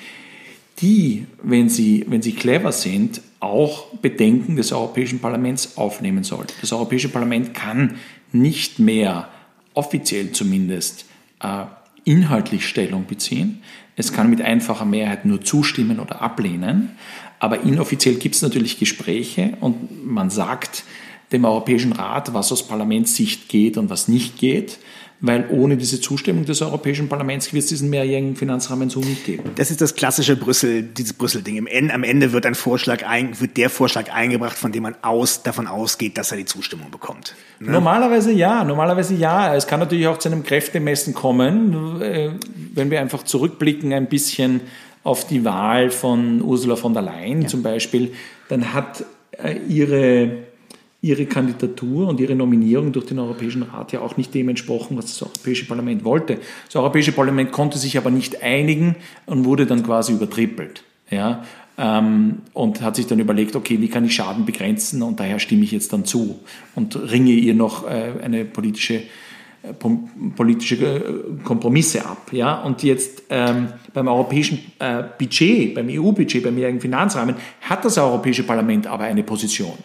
die, 0.79 1.27
wenn 1.43 1.69
sie, 1.69 2.05
wenn 2.07 2.21
sie 2.21 2.33
clever 2.33 2.71
sind, 2.71 3.21
auch 3.39 3.87
Bedenken 4.01 4.55
des 4.55 4.71
Europäischen 4.71 5.19
Parlaments 5.19 5.77
aufnehmen 5.77 6.23
soll. 6.23 6.45
Das 6.59 6.73
Europäische 6.73 7.09
Parlament 7.09 7.53
kann 7.53 7.95
nicht 8.31 8.79
mehr, 8.79 9.29
offiziell 9.73 10.31
zumindest, 10.31 11.05
äh, 11.41 11.65
inhaltlich 12.03 12.67
Stellung 12.67 13.05
beziehen. 13.05 13.61
Es 13.95 14.11
kann 14.11 14.29
mit 14.29 14.41
einfacher 14.41 14.85
Mehrheit 14.85 15.25
nur 15.25 15.41
zustimmen 15.41 15.99
oder 15.99 16.21
ablehnen. 16.21 16.91
Aber 17.39 17.61
inoffiziell 17.61 18.15
gibt 18.15 18.35
es 18.35 18.41
natürlich 18.41 18.79
Gespräche 18.79 19.57
und 19.61 20.05
man 20.05 20.29
sagt 20.29 20.83
dem 21.31 21.45
Europäischen 21.45 21.93
Rat, 21.93 22.33
was 22.33 22.51
aus 22.51 22.67
Parlamentssicht 22.67 23.49
geht 23.49 23.77
und 23.77 23.89
was 23.89 24.07
nicht 24.07 24.37
geht 24.37 24.79
weil 25.21 25.45
ohne 25.49 25.77
diese 25.77 26.01
Zustimmung 26.01 26.45
des 26.45 26.61
Europäischen 26.63 27.07
Parlaments 27.07 27.53
wird 27.53 27.63
es 27.63 27.69
diesen 27.69 27.91
mehrjährigen 27.91 28.35
Finanzrahmen 28.35 28.89
so 28.89 28.99
nicht 29.01 29.23
geben. 29.23 29.51
Das 29.55 29.69
ist 29.69 29.79
das 29.79 29.95
klassische 29.95 30.35
Brüssel, 30.35 30.81
dieses 30.81 31.13
Brüssel-Ding. 31.13 31.59
Am 31.91 32.03
Ende 32.03 32.31
wird 32.33 32.47
ein 32.47 32.55
Vorschlag 32.55 33.05
ein, 33.07 33.39
wird 33.39 33.55
der 33.55 33.69
Vorschlag 33.69 34.11
eingebracht, 34.11 34.57
von 34.57 34.71
dem 34.71 34.83
man 34.83 34.95
aus, 35.03 35.43
davon 35.43 35.67
ausgeht, 35.67 36.17
dass 36.17 36.31
er 36.31 36.37
die 36.37 36.45
Zustimmung 36.45 36.89
bekommt. 36.89 37.35
Ne? 37.59 37.71
Normalerweise 37.71 38.31
ja, 38.31 38.63
normalerweise 38.63 39.13
ja. 39.13 39.55
Es 39.55 39.67
kann 39.67 39.79
natürlich 39.79 40.07
auch 40.07 40.17
zu 40.17 40.29
einem 40.29 40.43
Kräftemessen 40.43 41.13
kommen, 41.13 42.01
äh, 42.01 42.31
wenn 42.73 42.89
wir 42.89 42.99
einfach 42.99 43.23
zurückblicken 43.23 43.93
ein 43.93 44.07
bisschen 44.07 44.61
auf 45.03 45.27
die 45.27 45.45
Wahl 45.45 45.91
von 45.91 46.41
Ursula 46.41 46.75
von 46.75 46.93
der 46.93 47.03
Leyen 47.03 47.43
ja. 47.43 47.47
zum 47.47 47.61
Beispiel, 47.61 48.13
dann 48.49 48.73
hat 48.73 49.05
äh, 49.31 49.55
ihre 49.67 50.50
ihre 51.01 51.25
Kandidatur 51.25 52.07
und 52.07 52.19
ihre 52.19 52.35
Nominierung 52.35 52.91
durch 52.91 53.07
den 53.07 53.19
Europäischen 53.19 53.63
Rat 53.63 53.91
ja 53.91 54.01
auch 54.01 54.17
nicht 54.17 54.33
dem 54.33 54.49
entsprochen, 54.49 54.97
was 54.97 55.05
das 55.05 55.21
Europäische 55.23 55.65
Parlament 55.65 56.03
wollte. 56.03 56.37
Das 56.67 56.75
Europäische 56.75 57.11
Parlament 57.11 57.51
konnte 57.51 57.79
sich 57.79 57.97
aber 57.97 58.11
nicht 58.11 58.43
einigen 58.43 58.95
und 59.25 59.45
wurde 59.45 59.65
dann 59.65 59.83
quasi 59.83 60.13
übertrippelt. 60.13 60.83
Ja, 61.09 61.43
ähm, 61.77 62.39
und 62.53 62.81
hat 62.81 62.95
sich 62.95 63.07
dann 63.07 63.19
überlegt, 63.19 63.55
okay, 63.55 63.81
wie 63.81 63.87
kann 63.87 64.05
ich 64.05 64.13
Schaden 64.13 64.45
begrenzen 64.45 65.01
und 65.01 65.19
daher 65.19 65.39
stimme 65.39 65.63
ich 65.63 65.71
jetzt 65.71 65.91
dann 65.91 66.05
zu 66.05 66.39
und 66.75 66.95
ringe 66.95 67.31
ihr 67.31 67.55
noch 67.55 67.87
äh, 67.87 68.13
eine 68.23 68.45
politische 68.45 69.01
äh, 69.63 69.73
politische 70.35 70.75
äh, 70.75 71.01
Kompromisse 71.43 72.05
ab. 72.05 72.31
Ja? 72.31 72.61
Und 72.61 72.83
jetzt 72.83 73.23
ähm, 73.29 73.69
beim 73.93 74.07
europäischen 74.07 74.59
Budget, 75.17 75.75
beim 75.75 75.87
EU-Budget, 75.89 76.43
beim 76.43 76.57
jährigen 76.57 76.79
Finanzrahmen 76.79 77.35
hat 77.61 77.83
das 77.83 77.97
Europäische 77.97 78.43
Parlament 78.43 78.87
aber 78.87 79.03
eine 79.03 79.23
Position. 79.23 79.77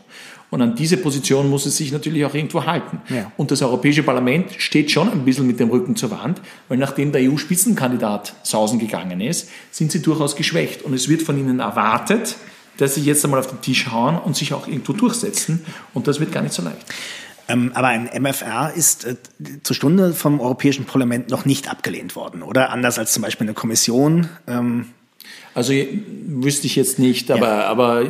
Und 0.51 0.63
an 0.63 0.75
diese 0.77 0.97
Position 0.97 1.51
muss 1.51 1.67
es 1.67 1.77
sich 1.77 1.93
natürlich 1.93 2.25
auch 2.25 2.35
irgendwo 2.35 2.65
halten. 2.65 3.01
Ja. 3.09 3.33
Und 3.37 3.51
das 3.51 3.63
Europäische 3.63 4.03
Parlament 4.03 4.53
steht 4.59 4.91
schon 4.91 5.11
ein 5.11 5.25
bisschen 5.25 5.47
mit 5.47 5.59
dem 5.59 5.71
Rücken 5.71 5.97
zur 5.97 6.11
Wand, 6.11 6.41
weil 6.69 6.79
nachdem 6.79 7.13
der 7.13 7.23
EU-Spitzenkandidat 7.31 8.35
sausen 8.43 8.79
gegangen 8.79 9.21
ist, 9.21 9.49
sind 9.71 9.91
sie 9.91 10.01
durchaus 10.01 10.37
geschwächt. 10.37 10.83
Und 10.83 10.95
es 10.95 11.09
wird 11.09 11.23
von 11.23 11.39
ihnen 11.39 11.61
erwartet, 11.61 12.37
dass 12.77 12.95
sie 12.95 13.03
jetzt 13.03 13.25
einmal 13.25 13.41
auf 13.41 13.49
den 13.49 13.61
Tisch 13.61 13.89
hauen 13.91 14.19
und 14.19 14.37
sich 14.37 14.53
auch 14.53 14.69
irgendwo 14.69 14.93
durchsetzen. 14.93 15.65
Und 15.95 16.07
das 16.07 16.21
wird 16.21 16.33
gar 16.33 16.43
nicht 16.43 16.55
so 16.55 16.63
leicht. 16.63 16.85
Ähm, 17.49 17.73
aber 17.75 17.89
ein 17.89 18.11
MFR 18.23 18.73
ist 18.75 19.05
äh, 19.05 19.17
zur 19.63 19.77
Stunde 19.77 20.15
vom 20.15 20.41
Europäischen 20.41 20.85
Parlament 20.85 21.31
noch 21.31 21.45
nicht 21.45 21.71
abgelehnt 21.71 22.17
worden, 22.17 22.43
oder? 22.43 22.71
Anders 22.71 22.99
als 22.99 23.13
zum 23.13 23.23
Beispiel 23.23 23.47
eine 23.47 23.55
Kommission. 23.55 24.29
Ähm 24.49 24.87
also 25.55 25.73
wüsste 25.73 26.67
ich 26.67 26.77
jetzt 26.77 26.99
nicht, 26.99 27.31
aber, 27.31 27.47
ja. 27.47 27.65
aber 27.65 28.05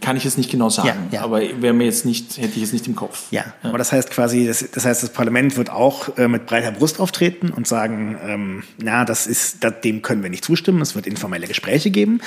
kann 0.00 0.16
ich 0.16 0.24
jetzt 0.24 0.38
nicht 0.38 0.50
genau 0.50 0.70
sagen, 0.70 1.08
ja, 1.10 1.18
ja. 1.18 1.22
aber 1.22 1.40
wäre 1.40 1.74
mir 1.74 1.84
jetzt 1.84 2.04
nicht, 2.04 2.38
hätte 2.38 2.56
ich 2.56 2.62
es 2.62 2.72
nicht 2.72 2.86
im 2.86 2.96
Kopf. 2.96 3.30
Ja, 3.30 3.44
ja, 3.62 3.68
aber 3.68 3.78
das 3.78 3.92
heißt 3.92 4.10
quasi, 4.10 4.46
das, 4.46 4.64
das 4.72 4.84
heißt, 4.84 5.02
das 5.02 5.10
Parlament 5.10 5.56
wird 5.56 5.70
auch 5.70 6.16
äh, 6.16 6.28
mit 6.28 6.46
breiter 6.46 6.72
Brust 6.72 7.00
auftreten 7.00 7.50
und 7.50 7.66
sagen, 7.66 8.18
ähm, 8.24 8.62
na, 8.82 9.04
das 9.04 9.26
ist, 9.26 9.62
das, 9.62 9.80
dem 9.82 10.02
können 10.02 10.22
wir 10.22 10.30
nicht 10.30 10.44
zustimmen. 10.44 10.80
Es 10.80 10.94
wird 10.94 11.06
informelle 11.06 11.46
Gespräche 11.46 11.90
geben. 11.90 12.20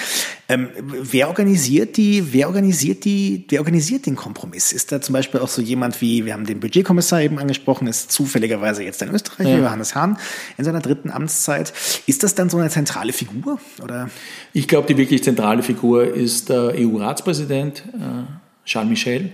Ähm, 0.50 0.70
wer 0.78 1.28
organisiert 1.28 1.98
die? 1.98 2.34
Wer 2.34 2.48
organisiert 2.48 3.06
die? 3.06 3.46
Wer 3.50 3.60
organisiert 3.60 4.06
den 4.06 4.16
Kompromiss? 4.16 4.72
Ist 4.72 4.92
da 4.92 5.02
zum 5.02 5.14
Beispiel 5.14 5.40
auch 5.40 5.48
so 5.48 5.62
jemand 5.62 6.02
wie, 6.02 6.26
wir 6.26 6.34
haben 6.34 6.46
den 6.46 6.60
Budgetkommissar 6.60 7.22
eben 7.22 7.40
angesprochen, 7.40 7.88
ist 7.88 8.12
zufälligerweise 8.12 8.84
jetzt 8.84 9.02
ein 9.04 9.10
Österreicher, 9.10 9.58
Johannes 9.58 9.96
Hahn, 9.96 10.18
in 10.58 10.66
seiner 10.66 10.80
dritten 10.80 11.10
Amtszeit. 11.10 11.74
Ist 12.06 12.24
das 12.24 12.36
dann 12.36 12.50
so 12.50 12.58
eine 12.58 12.70
zentrale 12.70 13.14
Figur 13.14 13.60
oder? 13.82 14.10
Ich 14.54 14.68
glaube, 14.68 14.88
die 14.88 14.98
wirklich 14.98 15.24
zentrale 15.24 15.64
Figur 15.64 16.06
ist 16.14 16.50
der 16.50 16.76
EU-Ratspräsident, 16.78 17.84
äh, 17.94 18.66
Charles 18.66 18.90
Michel, 18.90 19.32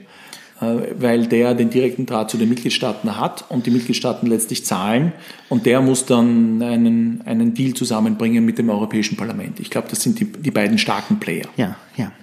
äh, 0.61 0.65
weil 0.97 1.27
der 1.27 1.53
den 1.53 1.69
direkten 1.69 2.05
Draht 2.05 2.31
zu 2.31 2.37
den 2.37 2.47
Mitgliedstaaten 2.47 3.17
hat 3.17 3.45
und 3.49 3.65
die 3.65 3.71
Mitgliedstaaten 3.71 4.27
letztlich 4.27 4.65
zahlen 4.65 5.11
und 5.49 5.65
der 5.65 5.81
muss 5.81 6.05
dann 6.05 6.61
einen, 6.61 7.21
einen 7.25 7.53
Deal 7.53 7.73
zusammenbringen 7.73 8.45
mit 8.45 8.57
dem 8.57 8.69
Europäischen 8.69 9.17
Parlament. 9.17 9.59
Ich 9.59 9.69
glaube, 9.69 9.87
das 9.89 10.01
sind 10.01 10.19
die, 10.19 10.25
die 10.25 10.51
beiden 10.51 10.77
starken 10.77 11.19
Player. 11.19 11.47
Ja, 11.57 11.75
ja. 11.97 12.13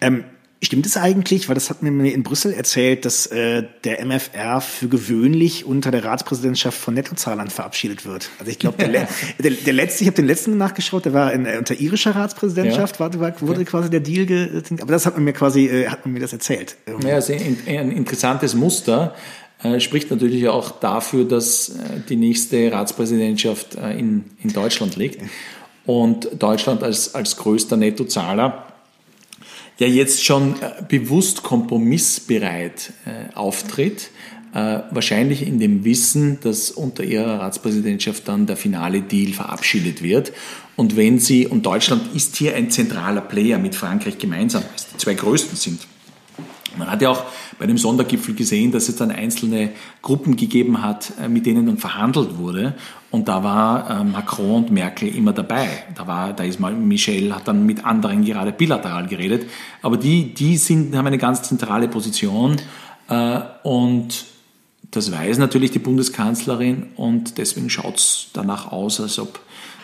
Ähm, 0.00 0.24
Stimmt 0.62 0.84
es 0.84 0.98
eigentlich, 0.98 1.48
weil 1.48 1.54
das 1.54 1.70
hat 1.70 1.82
mir 1.82 2.12
in 2.12 2.22
Brüssel 2.22 2.52
erzählt, 2.52 3.06
dass 3.06 3.26
äh, 3.26 3.62
der 3.84 4.04
MFR 4.04 4.60
für 4.60 4.88
gewöhnlich 4.88 5.64
unter 5.64 5.90
der 5.90 6.04
Ratspräsidentschaft 6.04 6.78
von 6.78 6.92
Nettozahlern 6.92 7.48
verabschiedet 7.48 8.04
wird? 8.04 8.28
Also 8.38 8.52
ich 8.52 8.58
glaube, 8.58 8.76
der, 8.76 9.08
der, 9.38 9.50
der, 9.52 9.72
letzte, 9.72 10.04
ich 10.04 10.08
habe 10.08 10.16
den 10.16 10.26
letzten 10.26 10.58
nachgeschaut, 10.58 11.06
der 11.06 11.14
war 11.14 11.32
in, 11.32 11.46
äh, 11.46 11.56
unter 11.56 11.80
irischer 11.80 12.14
Ratspräsidentschaft, 12.14 12.96
ja. 12.96 13.00
war, 13.00 13.20
war, 13.20 13.40
wurde 13.40 13.60
ja. 13.60 13.64
quasi 13.64 13.88
der 13.88 14.00
Deal, 14.00 14.26
ge, 14.26 14.62
aber 14.82 14.92
das 14.92 15.06
hat 15.06 15.14
man 15.14 15.24
mir 15.24 15.32
quasi, 15.32 15.64
äh, 15.64 15.88
hat 15.88 16.04
man 16.04 16.12
mir 16.12 16.20
das 16.20 16.34
erzählt. 16.34 16.76
Ja, 17.06 17.14
also 17.14 17.32
ein, 17.32 17.56
ein 17.66 17.90
interessantes 17.90 18.54
Muster. 18.54 19.14
Äh, 19.62 19.80
spricht 19.80 20.10
natürlich 20.10 20.46
auch 20.48 20.72
dafür, 20.72 21.24
dass 21.24 21.70
äh, 21.70 22.00
die 22.06 22.16
nächste 22.16 22.70
Ratspräsidentschaft 22.70 23.76
äh, 23.76 23.98
in, 23.98 24.24
in 24.42 24.52
Deutschland 24.52 24.96
liegt. 24.96 25.22
Und 25.86 26.28
Deutschland 26.38 26.82
als, 26.82 27.14
als 27.14 27.36
größter 27.36 27.78
Nettozahler 27.78 28.69
ja 29.80 29.86
jetzt 29.86 30.24
schon 30.24 30.54
äh, 30.60 30.82
bewusst 30.86 31.42
kompromissbereit 31.42 32.92
äh, 33.06 33.34
auftritt, 33.34 34.10
äh, 34.52 34.80
wahrscheinlich 34.90 35.46
in 35.46 35.58
dem 35.58 35.84
Wissen, 35.84 36.38
dass 36.42 36.70
unter 36.70 37.02
ihrer 37.02 37.40
Ratspräsidentschaft 37.40 38.28
dann 38.28 38.46
der 38.46 38.56
finale 38.56 39.00
Deal 39.00 39.32
verabschiedet 39.32 40.02
wird. 40.02 40.32
Und 40.76 40.96
wenn 40.96 41.18
sie, 41.18 41.46
und 41.46 41.66
Deutschland 41.66 42.14
ist 42.14 42.36
hier 42.36 42.54
ein 42.56 42.70
zentraler 42.70 43.22
Player 43.22 43.58
mit 43.58 43.74
Frankreich 43.74 44.18
gemeinsam, 44.18 44.62
weil 44.62 44.70
es 44.76 44.88
die 44.88 44.96
zwei 44.98 45.14
größten 45.14 45.56
sind, 45.56 45.86
man 46.76 46.90
hat 46.90 47.02
ja 47.02 47.10
auch 47.10 47.24
bei 47.58 47.66
dem 47.66 47.78
Sondergipfel 47.78 48.34
gesehen, 48.34 48.72
dass 48.72 48.88
es 48.88 48.96
dann 48.96 49.10
einzelne 49.10 49.70
Gruppen 50.02 50.36
gegeben 50.36 50.82
hat, 50.82 51.12
äh, 51.20 51.28
mit 51.28 51.46
denen 51.46 51.66
dann 51.66 51.78
verhandelt 51.78 52.38
wurde. 52.38 52.74
Und 53.10 53.28
da 53.28 53.42
war 53.42 53.90
äh, 53.90 54.04
Macron 54.04 54.64
und 54.64 54.70
Merkel 54.70 55.14
immer 55.14 55.32
dabei. 55.32 55.68
Da 55.96 56.06
war, 56.06 56.32
da 56.32 56.44
ist 56.44 56.60
mal 56.60 56.72
Michel 56.72 57.34
hat 57.34 57.48
dann 57.48 57.66
mit 57.66 57.84
anderen 57.84 58.24
gerade 58.24 58.52
bilateral 58.52 59.08
geredet. 59.08 59.50
Aber 59.82 59.96
die, 59.96 60.32
die 60.32 60.56
sind, 60.56 60.94
haben 60.94 61.06
eine 61.06 61.18
ganz 61.18 61.42
zentrale 61.42 61.88
Position. 61.88 62.56
Äh, 63.08 63.40
und 63.64 64.24
das 64.92 65.10
weiß 65.12 65.38
natürlich 65.38 65.72
die 65.72 65.78
Bundeskanzlerin. 65.78 66.88
Und 66.96 67.38
deswegen 67.38 67.68
schaut 67.68 67.96
es 67.96 68.28
danach 68.32 68.70
aus, 68.70 69.00
als 69.00 69.18
ob 69.18 69.40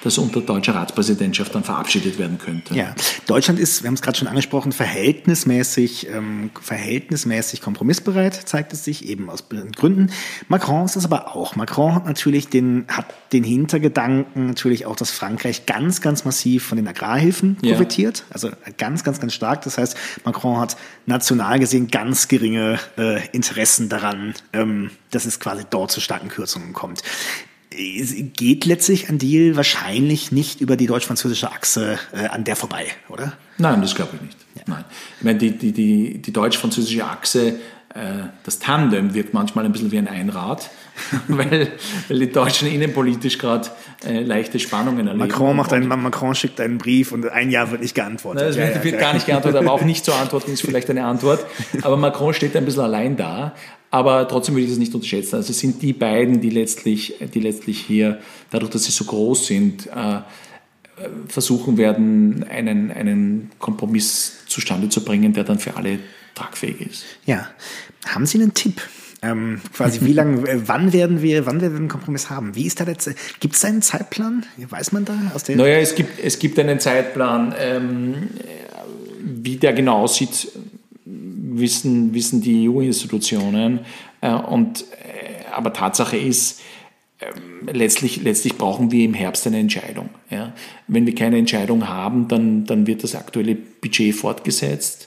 das 0.07 0.19
unter 0.19 0.41
deutscher 0.41 0.75
Ratspräsidentschaft 0.75 1.55
dann 1.55 1.65
verabschiedet 1.65 2.19
werden 2.19 2.39
könnte. 2.39 2.75
Ja, 2.75 2.95
Deutschland 3.27 3.59
ist, 3.59 3.83
wir 3.83 3.89
haben 3.89 3.95
es 3.95 4.03
gerade 4.03 4.17
schon 4.17 4.29
angesprochen, 4.29 4.73
verhältnismäßig, 4.73 6.09
ähm, 6.09 6.51
verhältnismäßig 6.61 7.61
kompromissbereit, 7.61 8.35
zeigt 8.35 8.73
es 8.73 8.85
sich 8.85 9.07
eben 9.07 9.29
aus 9.29 9.45
Gründen. 9.49 10.11
Macron 10.49 10.85
ist 10.85 10.97
es 10.97 11.05
aber 11.05 11.35
auch. 11.35 11.57
Macron 11.57 11.95
hat 11.95 12.07
natürlich 12.07 12.49
den, 12.49 12.87
hat 12.89 13.07
den 13.33 13.45
Hintergedanken 13.45 14.47
natürlich 14.47 14.87
auch, 14.87 14.97
dass 14.97 15.11
Frankreich 15.11 15.67
ganz, 15.67 16.01
ganz 16.01 16.25
massiv 16.25 16.65
von 16.65 16.77
den 16.77 16.87
Agrarhilfen 16.87 17.57
profitiert. 17.57 18.19
Ja. 18.19 18.25
Also 18.31 18.51
ganz, 18.79 19.05
ganz, 19.05 19.21
ganz 19.21 19.35
stark. 19.35 19.63
Das 19.63 19.77
heißt, 19.77 19.97
Macron 20.25 20.59
hat 20.59 20.77
national 21.07 21.59
gesehen 21.59 21.89
ganz 21.89 22.29
geringe 22.29 22.79
äh, 22.97 23.27
Interessen 23.31 23.89
daran, 23.89 24.35
ähm, 24.53 24.91
dass 25.11 25.27
es 25.27 25.41
quasi 25.41 25.65
dort 25.69 25.91
zu 25.91 26.01
starken 26.01 26.29
Kürzungen 26.29 26.73
kommt 26.73 27.03
geht 27.77 28.65
letztlich 28.65 29.09
ein 29.09 29.19
Deal 29.19 29.57
wahrscheinlich 29.57 30.33
nicht 30.33 30.61
über 30.61 30.77
die 30.77 30.87
deutsch-französische 30.87 31.51
Achse 31.51 31.99
äh, 32.13 32.27
an 32.27 32.45
der 32.45 32.57
vorbei, 32.57 32.87
oder? 33.09 33.35
Nein, 33.59 33.83
das 33.83 33.95
glaube 33.95 34.17
ich 34.17 34.23
nicht. 34.23 34.39
Ja. 34.55 34.63
Nein. 34.67 34.85
Ich 35.19 35.25
meine, 35.25 35.39
die, 35.39 35.51
die, 35.53 35.73
die, 35.73 36.19
die 36.19 36.33
deutsch-französische 36.33 37.05
Achse, 37.05 37.59
das 38.45 38.59
Tandem 38.59 39.15
wirkt 39.15 39.35
manchmal 39.35 39.65
ein 39.65 39.73
bisschen 39.73 39.91
wie 39.93 39.99
ein 39.99 40.09
Einrad, 40.09 40.71
weil, 41.29 41.73
weil 42.09 42.19
die 42.19 42.31
Deutschen 42.31 42.69
innenpolitisch 42.69 43.39
gerade 43.39 43.69
äh, 44.07 44.21
leichte 44.23 44.59
Spannungen 44.59 45.07
erleben. 45.07 45.29
Macron, 45.29 45.57
macht 45.57 45.73
einen, 45.73 45.89
Macron 45.89 46.35
schickt 46.35 46.61
einen 46.61 46.79
Brief 46.79 47.13
und 47.13 47.29
ein 47.29 47.51
Jahr 47.51 47.71
wird 47.71 47.81
nicht 47.81 47.95
geantwortet. 47.95 48.43
Nein, 48.43 48.51
es 48.51 48.57
wird, 48.57 48.77
ja, 48.77 48.85
wird 48.85 49.01
gar 49.01 49.15
nicht 49.15 49.27
geantwortet, 49.27 49.61
aber 49.61 49.73
auch 49.73 49.83
nicht 49.83 50.05
zu 50.05 50.13
antworten 50.13 50.53
ist 50.53 50.63
vielleicht 50.63 50.91
eine 50.91 51.05
Antwort. 51.05 51.45
Aber 51.83 51.97
Macron 51.97 52.35
steht 52.35 52.57
ein 52.57 52.65
bisschen 52.65 52.83
allein 52.83 53.17
da 53.17 53.55
aber 53.91 54.29
trotzdem 54.29 54.55
würde 54.55 54.65
ich 54.65 54.71
das 54.71 54.79
nicht 54.79 54.95
unterschätzen. 54.95 55.37
Also 55.37 55.53
es 55.53 55.59
sind 55.59 55.81
die 55.81 55.93
beiden, 55.93 56.41
die 56.41 56.51
letztlich, 56.51 57.15
die 57.33 57.41
letztlich 57.41 57.81
hier, 57.81 58.19
dadurch, 58.51 58.73
dass 58.73 58.85
sie 58.85 58.93
so 58.93 59.05
groß 59.05 59.47
sind, 59.47 59.87
äh, 59.87 60.21
versuchen 61.29 61.77
werden, 61.77 62.45
einen, 62.45 62.91
einen 62.91 63.51
Kompromiss 63.59 64.45
zustande 64.47 64.89
zu 64.89 65.05
bringen, 65.05 65.33
der 65.33 65.45
dann 65.45 65.59
für 65.59 65.77
alle 65.77 65.99
tragfähig 66.37 66.81
ist. 66.81 67.05
Ja. 67.25 67.49
Haben 68.07 68.27
Sie 68.27 68.39
einen 68.39 68.55
Tipp? 68.55 68.81
Ähm, 69.23 69.61
quasi, 69.73 70.03
wie 70.03 70.13
lange, 70.13 70.49
äh, 70.49 70.61
wann 70.69 70.93
werden 70.93 71.23
wir, 71.23 71.47
wann 71.47 71.61
werden 71.61 71.73
wir 71.73 71.81
einen 71.81 71.89
Kompromiss 71.89 72.31
haben? 72.31 72.55
Wie 72.55 72.67
ist 72.67 72.79
da 72.79 72.85
der, 72.85 72.97
gibt 73.41 73.57
es 73.57 73.65
einen 73.65 73.83
Zeitplan? 73.83 74.45
Weiß 74.57 74.93
man 74.93 75.05
da 75.05 75.15
aus 75.35 75.45
der? 75.45 75.57
Naja, 75.57 75.79
es 75.79 75.95
gibt, 75.95 76.23
es 76.23 76.39
gibt 76.39 76.59
einen 76.59 76.79
Zeitplan. 76.79 77.55
Ähm, 77.59 78.29
wie 79.27 79.57
der 79.57 79.73
genau 79.73 80.03
aussieht, 80.03 80.49
wissen, 81.05 82.15
wissen 82.15 82.41
die 82.41 82.69
EU-Institutionen. 82.69 83.81
Äh, 84.21 84.33
und, 84.33 84.83
äh, 84.83 85.51
aber 85.53 85.73
Tatsache 85.73 86.17
ist, 86.17 86.61
ähm, 87.21 87.69
letztlich, 87.73 88.23
letztlich 88.23 88.57
brauchen 88.57 88.91
wir 88.93 89.05
im 89.05 89.15
Herbst 89.15 89.47
eine 89.47 89.59
Entscheidung. 89.59 90.11
Ja. 90.31 90.53
Wenn 90.87 91.07
wir 91.07 91.15
keine 91.15 91.39
Entscheidung 91.39 91.89
haben, 91.89 92.29
dann, 92.29 92.65
dann 92.67 92.87
wird 92.87 93.03
das 93.03 93.15
aktuelle 93.15 93.55
Budget 93.55 94.15
fortgesetzt. 94.15 95.06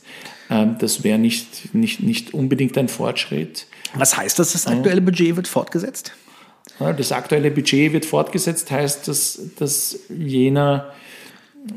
Ähm, 0.49 0.77
das 0.79 1.03
wäre 1.03 1.19
nicht, 1.19 1.73
nicht, 1.73 2.01
nicht 2.01 2.33
unbedingt 2.33 2.77
ein 2.77 2.87
Fortschritt. 2.87 3.67
Was 3.93 4.17
heißt 4.17 4.39
das, 4.39 4.53
das 4.53 4.67
aktuelle 4.67 5.01
Budget 5.01 5.35
wird 5.35 5.47
fortgesetzt? 5.47 6.13
Das 6.79 7.11
aktuelle 7.11 7.51
Budget 7.51 7.91
wird 7.91 8.05
fortgesetzt, 8.05 8.71
heißt, 8.71 9.07
dass, 9.07 9.41
dass 9.57 9.99
jener 10.09 10.91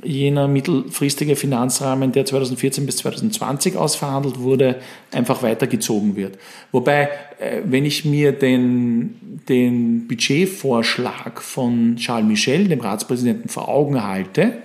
jener 0.03 0.49
mittelfristige 0.49 1.37
Finanzrahmen, 1.37 2.13
der 2.13 2.25
2014 2.25 2.87
bis 2.87 2.99
2020 2.99 3.77
ausverhandelt 3.77 4.39
wurde, 4.39 4.77
einfach 5.11 5.43
weitergezogen 5.43 6.17
wird. 6.17 6.39
Wobei, 6.71 7.11
äh, 7.39 7.63
wenn 7.65 7.85
ich 7.85 8.05
mir 8.05 8.33
den, 8.33 9.41
den 9.49 10.07
Budgetvorschlag 10.07 11.43
von 11.43 11.97
Charles 11.97 12.27
Michel, 12.29 12.69
dem 12.69 12.81
Ratspräsidenten, 12.81 13.49
vor 13.49 13.69
Augen 13.69 14.03
halte, 14.03 14.59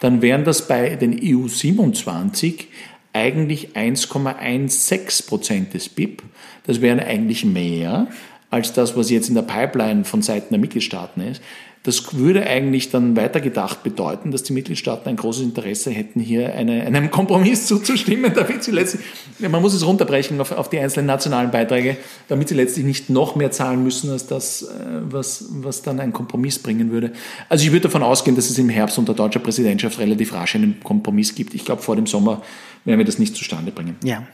dann 0.00 0.22
wären 0.22 0.44
das 0.44 0.68
bei 0.68 0.94
den 0.96 1.18
EU 1.20 1.48
27 1.48 2.68
eigentlich 3.12 3.70
1,16 3.74 5.26
Prozent 5.26 5.74
des 5.74 5.88
BIP. 5.88 6.22
Das 6.64 6.80
wären 6.80 7.00
eigentlich 7.00 7.44
mehr 7.44 8.08
als 8.50 8.72
das, 8.72 8.96
was 8.96 9.10
jetzt 9.10 9.28
in 9.28 9.34
der 9.34 9.42
Pipeline 9.42 10.04
von 10.04 10.22
Seiten 10.22 10.48
der 10.50 10.58
Mitgliedstaaten 10.58 11.20
ist. 11.20 11.42
Das 11.84 12.14
würde 12.18 12.44
eigentlich 12.46 12.90
dann 12.90 13.16
weitergedacht 13.16 13.82
bedeuten, 13.82 14.32
dass 14.32 14.42
die 14.42 14.52
Mitgliedstaaten 14.52 15.08
ein 15.08 15.16
großes 15.16 15.42
Interesse 15.42 15.90
hätten, 15.90 16.20
hier 16.20 16.52
eine, 16.52 16.82
einem 16.82 17.10
Kompromiss 17.10 17.66
zuzustimmen, 17.66 18.32
damit 18.34 18.64
sie 18.64 18.72
letztlich, 18.72 19.02
man 19.38 19.62
muss 19.62 19.74
es 19.74 19.86
runterbrechen 19.86 20.40
auf, 20.40 20.52
auf, 20.52 20.68
die 20.68 20.78
einzelnen 20.78 21.06
nationalen 21.06 21.50
Beiträge, 21.50 21.96
damit 22.26 22.48
sie 22.48 22.56
letztlich 22.56 22.84
nicht 22.84 23.10
noch 23.10 23.36
mehr 23.36 23.52
zahlen 23.52 23.82
müssen, 23.84 24.10
als 24.10 24.26
das, 24.26 24.62
äh, 24.62 24.66
was, 25.08 25.46
was 25.50 25.82
dann 25.82 26.00
ein 26.00 26.12
Kompromiss 26.12 26.58
bringen 26.58 26.90
würde. 26.90 27.12
Also 27.48 27.64
ich 27.64 27.70
würde 27.70 27.84
davon 27.84 28.02
ausgehen, 28.02 28.36
dass 28.36 28.50
es 28.50 28.58
im 28.58 28.68
Herbst 28.68 28.98
unter 28.98 29.14
deutscher 29.14 29.40
Präsidentschaft 29.40 29.98
relativ 29.98 30.34
rasch 30.34 30.56
einen 30.56 30.80
Kompromiss 30.82 31.34
gibt. 31.34 31.54
Ich 31.54 31.64
glaube, 31.64 31.80
vor 31.80 31.96
dem 31.96 32.06
Sommer 32.06 32.42
werden 32.84 32.98
wir 32.98 33.04
das 33.04 33.18
nicht 33.18 33.36
zustande 33.36 33.72
bringen. 33.72 33.96
Ja. 34.02 34.26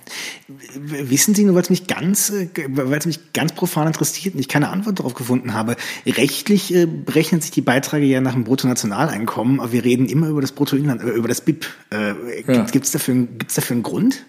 Wissen 0.76 1.34
Sie 1.34 1.44
nur, 1.44 1.54
weil 1.54 1.62
es 1.62 1.70
mich 1.70 1.86
ganz, 1.86 2.30
äh, 2.30 2.48
weil 2.68 2.98
es 2.98 3.06
mich 3.06 3.32
ganz 3.32 3.52
profan 3.52 3.86
interessiert 3.86 4.34
und 4.34 4.40
ich 4.40 4.48
keine 4.48 4.68
Antwort 4.68 4.98
darauf 4.98 5.14
gefunden 5.14 5.54
habe. 5.54 5.76
Rechtlich 6.06 6.74
äh, 6.74 6.86
berechnen 6.86 7.40
sich 7.40 7.50
die 7.50 7.62
Beiträge 7.62 8.06
ja 8.06 8.20
nach 8.20 8.34
dem 8.34 8.44
Bruttonationaleinkommen, 8.44 9.60
aber 9.60 9.72
wir 9.72 9.84
reden 9.84 10.06
immer 10.06 10.28
über 10.28 10.40
das 10.40 10.52
Bruttoinland, 10.52 11.02
äh, 11.02 11.10
über 11.10 11.28
das 11.28 11.40
BIP. 11.40 11.66
Äh, 11.90 12.14
ja. 12.46 12.64
Gibt 12.64 12.86
es 12.86 12.92
dafür, 12.92 13.14
gibt's 13.14 13.54
dafür 13.54 13.74
einen 13.74 13.82
Grund? 13.82 14.24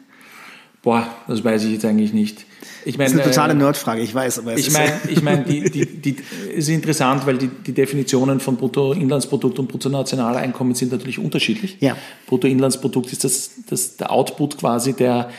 Boah, 0.82 1.07
das 1.28 1.43
weiß 1.43 1.63
ich 1.63 1.72
jetzt 1.72 1.86
eigentlich 1.86 2.13
nicht. 2.13 2.45
Ich 2.86 2.97
meine, 2.97 3.09
das 3.09 3.13
ist 3.13 3.21
eine 3.21 3.31
totale 3.31 3.53
äh, 3.53 3.55
Nerdfrage, 3.55 4.01
ich 4.01 4.13
weiß, 4.13 4.39
aber 4.39 4.53
es 4.53 4.67
ich 4.67 4.71
meine, 4.71 4.93
ich 5.09 5.21
meine, 5.21 5.43
die, 5.43 5.69
die, 5.71 5.86
die 5.86 6.17
ist 6.53 6.69
interessant, 6.69 7.25
weil 7.25 7.38
die, 7.38 7.47
die 7.47 7.73
Definitionen 7.73 8.39
von 8.39 8.57
Bruttoinlandsprodukt 8.57 9.57
und 9.57 9.67
Bruttonationaleinkommen 9.67 10.75
sind 10.75 10.91
natürlich 10.91 11.17
unterschiedlich. 11.17 11.77
Ja. 11.79 11.97
Bruttoinlandsprodukt 12.27 13.11
ist 13.11 13.23
das, 13.23 13.51
das 13.67 13.97
der 13.97 14.11
Output 14.11 14.59
quasi 14.59 14.93
der 14.93 15.29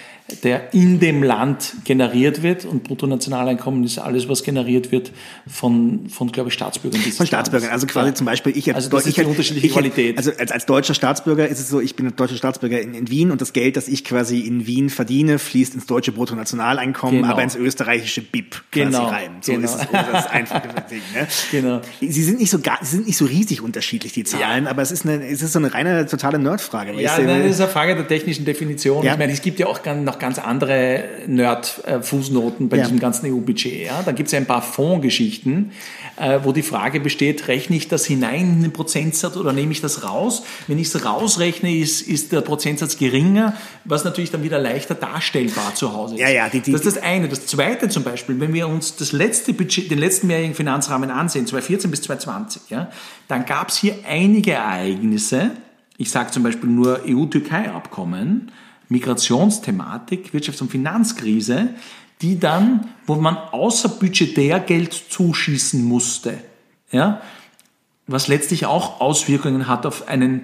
der 0.42 0.74
in 0.74 0.98
dem 0.98 1.22
Land 1.22 1.74
generiert 1.84 2.42
wird 2.42 2.64
und 2.64 2.82
Bruttonationaleinkommen 2.82 3.84
ist 3.84 3.98
alles, 3.98 4.28
was 4.28 4.42
generiert 4.42 4.90
wird 4.90 5.12
von, 5.46 6.08
von 6.08 6.32
glaube 6.32 6.48
ich, 6.48 6.54
Staatsbürgern. 6.54 7.00
Von 7.00 7.26
Staatsbürgern, 7.26 7.70
also 7.70 7.86
quasi 7.86 8.08
ja. 8.08 8.14
zum 8.14 8.26
Beispiel 8.26 8.56
ich 8.56 8.74
Also 8.74 8.90
das 8.90 9.06
ist 9.06 9.16
die 9.16 9.22
unterschiedliche 9.22 9.68
ich, 9.68 9.72
Qualität. 9.72 10.18
Also 10.18 10.32
als, 10.36 10.50
als 10.50 10.66
deutscher 10.66 10.94
Staatsbürger 10.94 11.46
ist 11.46 11.60
es 11.60 11.68
so, 11.68 11.80
ich 11.80 11.94
bin 11.94 12.06
ein 12.06 12.16
deutscher 12.16 12.36
Staatsbürger 12.36 12.80
in, 12.80 12.94
in 12.94 13.08
Wien 13.08 13.30
und 13.30 13.40
das 13.40 13.52
Geld, 13.52 13.76
das 13.76 13.86
ich 13.86 14.04
quasi 14.04 14.40
in 14.40 14.66
Wien 14.66 14.90
verdiene, 14.90 15.38
fließt 15.38 15.74
ins 15.76 15.86
deutsche 15.86 16.10
Bruttonationaleinkommen, 16.10 17.22
genau. 17.22 17.32
aber 17.32 17.44
ins 17.44 17.54
österreichische 17.54 18.22
BIP 18.22 18.64
quasi 18.72 18.86
genau. 18.86 19.06
rein. 19.06 19.30
So 19.42 19.52
genau. 19.52 19.64
ist 19.64 19.74
es, 19.76 19.86
das 19.90 20.26
einfache 20.26 20.68
Ding. 20.90 21.02
Ne? 21.14 21.28
Genau. 21.52 21.80
Sie 22.00 22.24
sind 22.24 22.40
nicht 22.40 22.50
so 22.50 22.58
gar, 22.58 22.78
sie 22.82 22.96
sind 22.96 23.06
nicht 23.06 23.16
so 23.16 23.26
riesig 23.26 23.62
unterschiedlich, 23.62 24.12
die 24.12 24.24
Zahlen, 24.24 24.64
ja. 24.64 24.70
aber 24.70 24.82
es 24.82 24.90
ist 24.90 25.06
eine, 25.06 25.24
es 25.24 25.40
ist 25.40 25.52
so 25.52 25.60
eine 25.60 25.72
reine, 25.72 26.04
totale 26.06 26.40
Nerdfrage. 26.40 27.00
Ja, 27.00 27.16
nein, 27.16 27.44
das 27.44 27.52
ist 27.52 27.60
eine 27.60 27.70
Frage 27.70 27.94
der 27.94 28.08
technischen 28.08 28.44
Definition. 28.44 29.04
Ja. 29.04 29.12
Ich 29.12 29.18
meine, 29.18 29.32
es 29.32 29.40
gibt 29.40 29.60
ja 29.60 29.66
auch 29.66 29.84
noch 29.84 30.15
noch 30.16 30.18
ganz 30.20 30.38
andere 30.38 31.04
Nerd-Fußnoten 31.26 32.68
bei 32.68 32.78
ja. 32.78 32.84
diesem 32.84 32.98
ganzen 32.98 33.32
EU-Budget. 33.32 33.86
Ja? 33.86 34.02
Da 34.02 34.12
gibt 34.12 34.26
es 34.28 34.32
ja 34.32 34.38
ein 34.38 34.46
paar 34.46 34.62
Fondsgeschichten, 34.62 35.72
äh, 36.16 36.40
wo 36.42 36.52
die 36.52 36.62
Frage 36.62 37.00
besteht, 37.00 37.48
rechne 37.48 37.76
ich 37.76 37.88
das 37.88 38.06
hinein 38.06 38.54
in 38.54 38.62
den 38.62 38.72
Prozentsatz 38.72 39.36
oder 39.36 39.52
nehme 39.52 39.72
ich 39.72 39.80
das 39.80 40.02
raus? 40.02 40.42
Wenn 40.66 40.78
ich 40.78 40.88
es 40.88 41.04
rausrechne, 41.04 41.74
ist, 41.76 42.02
ist 42.02 42.32
der 42.32 42.40
Prozentsatz 42.40 42.96
geringer, 42.96 43.54
was 43.84 44.04
natürlich 44.04 44.30
dann 44.30 44.42
wieder 44.42 44.58
leichter 44.58 44.94
darstellbar 44.94 45.74
zu 45.74 45.92
Hause 45.92 46.14
ist. 46.14 46.20
Ja, 46.20 46.28
ja, 46.28 46.48
die, 46.48 46.60
die, 46.60 46.72
das 46.72 46.82
ist 46.82 46.96
das 46.96 47.02
eine. 47.02 47.28
Das 47.28 47.46
zweite 47.46 47.88
zum 47.88 48.02
Beispiel, 48.02 48.40
wenn 48.40 48.54
wir 48.54 48.68
uns 48.68 48.96
das 48.96 49.12
letzte 49.12 49.52
Budget, 49.52 49.90
den 49.90 49.98
letzten 49.98 50.26
mehrjährigen 50.26 50.56
Finanzrahmen 50.56 51.10
ansehen, 51.10 51.46
2014 51.46 51.90
bis 51.90 52.02
2020, 52.02 52.70
ja, 52.70 52.90
dann 53.28 53.44
gab 53.44 53.68
es 53.68 53.76
hier 53.76 53.94
einige 54.08 54.52
Ereignisse, 54.52 55.50
ich 55.98 56.10
sage 56.10 56.30
zum 56.30 56.42
Beispiel 56.42 56.68
nur 56.68 57.00
EU-Türkei-Abkommen, 57.06 58.50
Migrationsthematik, 58.88 60.30
Wirtschafts- 60.32 60.62
und 60.62 60.70
Finanzkrise, 60.70 61.70
die 62.22 62.38
dann, 62.38 62.88
wo 63.06 63.16
man 63.16 63.36
außerbudgetär 63.36 64.60
Geld 64.60 64.92
zuschießen 64.92 65.84
musste, 65.84 66.38
ja, 66.90 67.20
was 68.06 68.28
letztlich 68.28 68.66
auch 68.66 69.00
Auswirkungen 69.00 69.66
hat 69.66 69.84
auf 69.84 70.08
einen, 70.08 70.42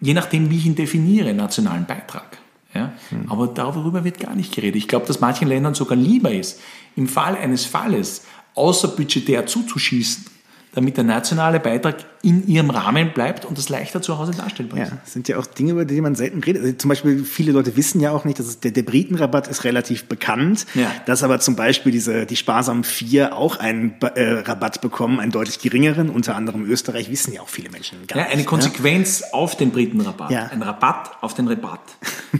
je 0.00 0.14
nachdem 0.14 0.50
wie 0.50 0.56
ich 0.56 0.66
ihn 0.66 0.74
definiere, 0.74 1.34
nationalen 1.34 1.84
Beitrag. 1.84 2.38
Ja? 2.72 2.92
Hm. 3.10 3.30
Aber 3.30 3.46
darüber 3.46 4.04
wird 4.04 4.18
gar 4.18 4.34
nicht 4.34 4.54
geredet. 4.54 4.76
Ich 4.76 4.88
glaube, 4.88 5.06
dass 5.06 5.20
manchen 5.20 5.46
Ländern 5.48 5.74
sogar 5.74 5.96
lieber 5.96 6.32
ist, 6.32 6.60
im 6.96 7.06
Fall 7.06 7.36
eines 7.36 7.66
Falles 7.66 8.24
außerbudgetär 8.54 9.46
zuzuschießen, 9.46 10.26
damit 10.74 10.96
der 10.96 11.04
nationale 11.04 11.60
Beitrag 11.60 11.96
in 12.22 12.48
ihrem 12.48 12.70
Rahmen 12.70 13.12
bleibt 13.12 13.44
und 13.44 13.56
das 13.56 13.68
leichter 13.68 14.02
zu 14.02 14.18
Hause 14.18 14.32
darstellbar 14.32 14.82
ist. 14.82 14.90
Ja, 14.90 14.98
das 15.04 15.12
sind 15.12 15.28
ja 15.28 15.38
auch 15.38 15.46
Dinge, 15.46 15.72
über 15.72 15.84
die 15.84 16.00
man 16.00 16.16
selten 16.16 16.42
redet. 16.42 16.62
Also 16.62 16.74
zum 16.74 16.88
Beispiel, 16.88 17.24
viele 17.24 17.52
Leute 17.52 17.76
wissen 17.76 18.00
ja 18.00 18.10
auch 18.10 18.24
nicht, 18.24 18.40
dass 18.40 18.46
es, 18.46 18.60
der, 18.60 18.72
der 18.72 18.82
Britenrabatt 18.82 19.46
ist 19.46 19.62
relativ 19.62 20.06
bekannt, 20.06 20.66
ja. 20.74 20.90
dass 21.06 21.22
aber 21.22 21.38
zum 21.38 21.54
Beispiel 21.54 21.92
diese, 21.92 22.26
die 22.26 22.34
sparsamen 22.34 22.82
vier 22.82 23.36
auch 23.36 23.58
einen 23.58 23.94
äh, 24.00 24.40
Rabatt 24.40 24.80
bekommen, 24.80 25.20
einen 25.20 25.30
deutlich 25.30 25.60
geringeren, 25.60 26.10
unter 26.10 26.34
anderem 26.34 26.64
Österreich, 26.68 27.08
wissen 27.08 27.32
ja 27.32 27.40
auch 27.42 27.48
viele 27.48 27.70
Menschen 27.70 28.06
gar 28.08 28.18
ja, 28.18 28.24
nicht. 28.24 28.32
Eine 28.32 28.42
ne? 28.42 28.48
Konsequenz 28.48 29.20
ja? 29.20 29.26
auf 29.32 29.56
den 29.56 29.70
Britenrabatt. 29.70 30.30
Ja. 30.30 30.46
Ein 30.46 30.62
Rabatt 30.62 31.12
auf 31.20 31.34
den 31.34 31.46
Rabatt. 31.46 31.80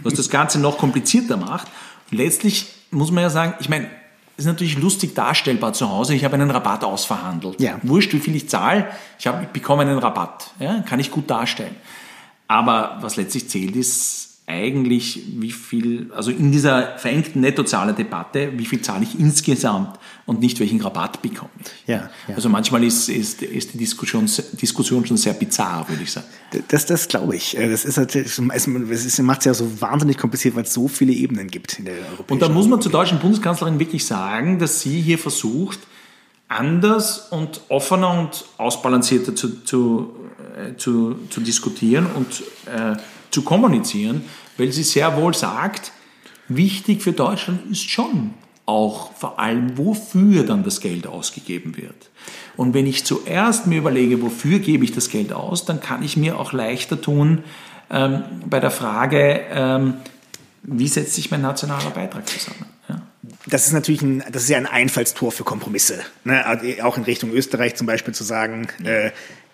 Was 0.03 0.13
das 0.13 0.29
Ganze 0.29 0.59
noch 0.59 0.77
komplizierter 0.77 1.37
macht. 1.37 1.67
Und 2.11 2.17
letztlich 2.17 2.67
muss 2.91 3.11
man 3.11 3.23
ja 3.23 3.29
sagen, 3.29 3.53
ich 3.59 3.69
meine, 3.69 3.87
ist 4.37 4.45
natürlich 4.45 4.77
lustig 4.77 5.15
darstellbar 5.15 5.73
zu 5.73 5.89
Hause. 5.89 6.13
Ich 6.13 6.25
habe 6.25 6.35
einen 6.35 6.51
Rabatt 6.51 6.83
ausverhandelt. 6.83 7.59
Ja. 7.61 7.79
Wurscht, 7.83 8.13
wie 8.13 8.19
viel 8.19 8.35
ich 8.35 8.49
zahle, 8.49 8.87
ich, 9.17 9.27
habe, 9.27 9.43
ich 9.43 9.49
bekomme 9.49 9.83
einen 9.83 9.97
Rabatt. 9.97 10.51
Ja, 10.59 10.81
kann 10.81 10.99
ich 10.99 11.11
gut 11.11 11.29
darstellen. 11.29 11.75
Aber 12.47 12.97
was 13.01 13.15
letztlich 13.15 13.49
zählt, 13.49 13.75
ist 13.75 14.34
eigentlich, 14.47 15.23
wie 15.37 15.51
viel, 15.51 16.11
also 16.15 16.29
in 16.29 16.51
dieser 16.51 16.99
verengten 16.99 17.41
Nettozahlerdebatte, 17.41 18.51
wie 18.57 18.65
viel 18.65 18.79
zahle 18.79 19.03
ich 19.03 19.19
insgesamt 19.19 19.97
und 20.27 20.39
nicht 20.39 20.59
welchen 20.59 20.79
Rabatt 20.81 21.23
bekomme 21.23 21.49
ich. 21.59 21.87
Ja, 21.87 22.11
ja. 22.27 22.35
Also 22.35 22.49
manchmal 22.49 22.83
ist, 22.83 23.09
ist, 23.09 23.41
ist 23.41 23.73
die 23.73 23.79
Diskussion, 23.79 24.29
Diskussion 24.61 25.03
schon 25.05 25.17
sehr 25.17 25.33
bizarr, 25.33 25.89
würde 25.89 26.03
ich 26.03 26.11
sagen. 26.11 26.27
Das, 26.67 26.85
das 26.85 27.07
glaube 27.07 27.35
ich. 27.35 27.57
Äh, 27.57 27.71
das 27.71 27.85
ist 27.85 27.97
halt, 27.97 28.15
es 28.15 28.37
macht 29.19 29.39
es 29.39 29.45
ja 29.45 29.53
so 29.55 29.81
wahnsinnig 29.81 30.19
kompliziert, 30.19 30.55
weil 30.55 30.63
es 30.63 30.73
so 30.73 30.87
viele 30.87 31.11
Ebenen 31.11 31.47
gibt 31.47 31.79
in 31.79 31.85
der 31.85 31.95
Europäischen 31.95 32.31
Und 32.33 32.41
da 32.43 32.49
muss 32.49 32.67
man 32.67 32.79
zur 32.81 32.91
deutschen 32.91 33.17
Bundeskanzlerin 33.17 33.79
wirklich 33.79 34.05
sagen, 34.05 34.59
dass 34.59 34.79
sie 34.79 35.01
hier 35.01 35.17
versucht, 35.17 35.79
anders 36.47 37.29
und 37.31 37.61
offener 37.69 38.19
und 38.19 38.45
ausbalancierter 38.57 39.35
zu, 39.35 39.63
zu, 39.63 40.15
äh, 40.55 40.77
zu, 40.77 41.15
zu 41.31 41.41
diskutieren 41.41 42.05
und 42.05 42.43
äh, 42.67 42.95
zu 43.35 43.43
kommunizieren, 43.43 44.23
weil 44.57 44.71
sie 44.71 44.83
sehr 44.83 45.17
wohl 45.17 45.35
sagt, 45.35 45.91
wichtig 46.47 47.03
für 47.03 47.11
Deutschland 47.11 47.69
ist 47.69 47.89
schon 47.89 48.33
auch 48.65 49.11
vor 49.13 49.39
allem, 49.39 49.77
wofür 49.77 50.43
dann 50.43 50.63
das 50.63 50.79
Geld 50.79 51.05
ausgegeben 51.05 51.77
wird. 51.77 52.09
Und 52.55 52.73
wenn 52.73 52.87
ich 52.87 53.05
zuerst 53.05 53.67
mir 53.67 53.77
überlege, 53.77 54.21
wofür 54.21 54.59
gebe 54.59 54.85
ich 54.85 54.91
das 54.93 55.09
Geld 55.09 55.33
aus, 55.33 55.65
dann 55.65 55.81
kann 55.81 56.01
ich 56.01 56.17
mir 56.17 56.39
auch 56.39 56.53
leichter 56.53 56.99
tun 56.99 57.43
ähm, 57.91 58.23
bei 58.45 58.59
der 58.59 58.71
Frage, 58.71 59.41
ähm, 59.51 59.95
wie 60.63 60.87
setzt 60.87 61.13
sich 61.13 61.29
mein 61.29 61.41
nationaler 61.41 61.91
Beitrag 61.91 62.27
zusammen. 62.27 62.65
Ja. 62.89 63.01
Das 63.45 63.67
ist 63.67 63.73
natürlich 63.73 64.01
ein, 64.01 64.23
das 64.31 64.43
ist 64.43 64.49
ja 64.49 64.57
ein 64.57 64.65
Einfallstor 64.65 65.31
für 65.31 65.43
Kompromisse. 65.43 65.99
Ne? 66.23 66.43
Auch 66.83 66.97
in 66.97 67.03
Richtung 67.03 67.31
Österreich 67.31 67.75
zum 67.75 67.85
Beispiel 67.85 68.15
zu 68.15 68.23
sagen, 68.23 68.67
äh, 68.83 69.11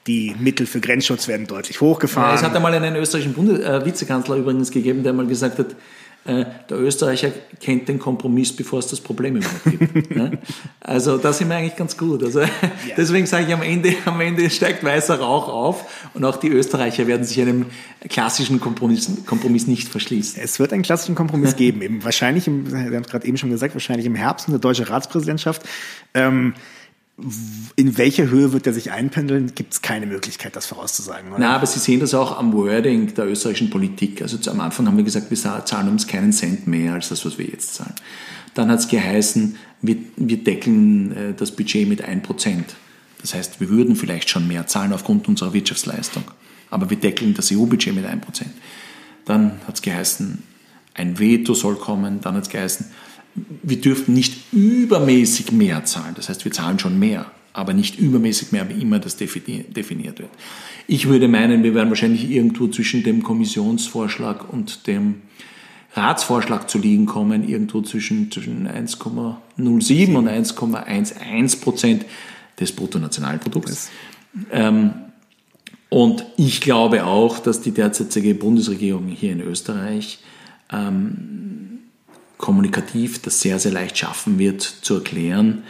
die 0.08 0.36
Mittel 0.39 0.66
für 0.66 0.80
Grenzschutz 0.80 1.28
werden 1.28 1.47
deutlich 1.47 1.82
hochgefahren. 1.82 2.30
Ja, 2.32 2.36
es 2.36 2.43
hat 2.43 2.56
einmal 2.56 2.74
einen 2.74 2.95
österreichischen 2.95 3.34
Bundes 3.34 3.60
äh, 3.60 3.86
Vizekanzler 3.86 4.38
übrigens 4.38 4.72
gegeben, 4.72 5.04
der 5.04 5.14
mal 5.14 5.28
gesagt 5.28 5.60
hat, 5.60 5.76
äh, 6.24 6.45
der 6.70 6.80
Österreicher 6.80 7.32
kennt 7.60 7.88
den 7.88 7.97
Kompromiss, 7.97 8.56
bevor 8.56 8.78
es 8.78 8.86
das 8.86 9.02
Problem 9.02 9.38
überhaupt 9.38 9.64
gibt. 9.64 10.16
ne? 10.16 10.38
Also 10.80 11.18
da 11.18 11.34
sind 11.34 11.49
wir 11.49 11.56
eigentlich 11.56 11.76
ganz 11.76 11.97
gut. 11.97 12.24
Also 12.24 12.41
ja. 12.41 12.49
deswegen 12.95 13.26
sage 13.26 13.45
ich 13.47 13.54
am 13.54 13.64
Ende, 13.64 13.95
am 14.06 14.22
Ende 14.22 14.47
steigt 14.52 14.84
weißer 14.84 15.20
Rauch 15.20 15.47
auf 15.47 16.10
und 16.14 16.24
auch 16.24 16.38
die 16.38 16.49
Österreicher 16.49 17.08
werden 17.08 17.24
sich 17.24 17.41
einem 17.41 17.66
klassischen 18.08 18.60
Kompromiss, 18.60 19.10
Kompromiss 19.26 19.66
nicht 19.66 19.88
verschließen. 19.88 20.39
Es 20.43 20.60
wird 20.60 20.74
einen 20.74 20.84
klassischen 20.84 21.16
Kompromiss 21.16 21.56
geben. 21.56 21.82
Eben 21.82 22.04
wahrscheinlich, 22.04 22.45
im, 22.45 22.72
wir 22.72 22.80
haben 22.80 23.04
es 23.04 23.10
gerade 23.10 23.26
eben 23.26 23.38
schon 23.38 23.49
gesagt, 23.49 23.74
wahrscheinlich 23.74 24.06
im 24.06 24.16
Herbst 24.16 24.47
in 24.47 24.54
der 24.54 24.62
deutschen 24.62 24.86
Ratspräsidentschaft. 24.86 25.64
Ähm, 26.14 26.54
in 27.76 27.97
welcher 27.97 28.30
Höhe 28.30 28.53
wird 28.53 28.67
er 28.67 28.74
sich 28.74 28.91
einpendeln, 28.91 29.53
gibt 29.55 29.74
es 29.74 29.82
keine 29.82 30.05
Möglichkeit, 30.05 30.55
das 30.55 30.65
vorauszusagen. 30.65 31.30
Oder? 31.30 31.39
Na, 31.39 31.55
aber 31.55 31.65
Sie 31.65 31.80
sehen 31.80 31.99
das 31.99 32.13
auch 32.13 32.38
am 32.38 32.53
Wording 32.53 33.13
der 33.13 33.28
österreichischen 33.28 33.69
Politik. 33.69 34.22
Also 34.22 34.38
am 34.49 34.59
Anfang 34.59 34.88
haben 34.88 34.97
wir 34.97 35.03
gesagt, 35.03 35.30
wir 35.30 35.38
zahlen 35.38 35.89
uns 35.89 36.07
keinen 36.07 36.34
Cent 36.34 36.67
mehr 36.67 36.93
als 36.93 37.09
das, 37.09 37.26
was 37.26 37.38
wir 37.38 37.45
jetzt 37.45 37.76
zahlen. 37.76 37.95
Dann 38.53 38.69
hat 38.69 38.80
es 38.80 38.88
geheißen, 38.88 39.55
wir, 39.82 39.97
wir 40.17 40.38
deckeln 40.43 41.11
äh, 41.15 41.34
das 41.34 41.51
Budget 41.51 41.88
mit 41.88 42.03
1%. 42.03 42.63
Das 43.22 43.34
heißt, 43.34 43.59
wir 43.59 43.69
würden 43.69 43.95
vielleicht 43.95 44.30
schon 44.30 44.47
mehr 44.47 44.67
zahlen 44.67 44.93
aufgrund 44.93 45.28
unserer 45.28 45.53
Wirtschaftsleistung. 45.53 46.24
Aber 46.69 46.89
wir 46.89 46.97
deckeln 46.97 47.34
das 47.34 47.51
EU-Budget 47.51 47.93
mit 47.95 48.05
1%. 48.05 48.19
Dann 49.26 49.59
hat 49.67 49.76
es 49.76 49.82
geheißen, 49.82 50.43
ein 50.93 51.19
Veto 51.19 51.53
soll 51.53 51.76
kommen. 51.76 52.22
Dann 52.22 52.36
hat 52.36 52.43
es 52.43 52.49
geheißen, 52.49 52.88
wir 53.36 53.79
dürften 53.79 54.13
nicht 54.13 54.53
übermäßig 54.53 55.51
mehr 55.51 55.86
zahlen. 55.86 56.13
Das 56.15 56.29
heißt, 56.29 56.43
wir 56.45 56.51
zahlen 56.51 56.79
schon 56.79 56.99
mehr, 56.99 57.25
aber 57.53 57.73
nicht 57.73 57.99
übermäßig 57.99 58.51
mehr, 58.51 58.67
wie 58.69 58.82
immer 58.82 58.99
das 58.99 59.17
definiert 59.17 60.19
wird. 60.19 60.29
Ich 60.88 61.07
würde 61.07 61.27
meinen, 61.27 61.63
wir 61.63 61.73
werden 61.73 61.89
wahrscheinlich 61.89 62.29
irgendwo 62.29 62.67
zwischen 62.67 63.03
dem 63.03 63.23
Kommissionsvorschlag 63.23 64.51
und 64.51 64.88
dem 64.88 65.21
Ratsvorschlag 65.93 66.69
zu 66.69 66.77
liegen 66.77 67.05
kommen, 67.05 67.47
irgendwo 67.47 67.82
zwischen, 67.82 68.32
zwischen 68.32 68.67
1,07 68.67 70.15
und 70.15 70.27
1,11 70.29 71.61
Prozent 71.61 72.05
des 72.59 72.71
Bruttonationalprodukts. 72.71 73.89
Ähm, 74.51 74.93
und 75.89 76.25
ich 76.38 76.61
glaube 76.61 77.05
auch, 77.05 77.39
dass 77.39 77.59
die 77.59 77.71
derzeitige 77.71 78.34
Bundesregierung 78.34 79.07
hier 79.07 79.34
in 79.34 79.41
Österreich 79.41 80.19
ähm, 80.71 81.70
kommunikativ 82.42 83.22
das 83.22 83.39
sehr, 83.39 83.60
sehr 83.60 83.72
leicht 83.72 83.98
schaffen 83.98 84.38
wird, 84.38 84.62
zu 84.62 84.96
erklären, 84.96 85.64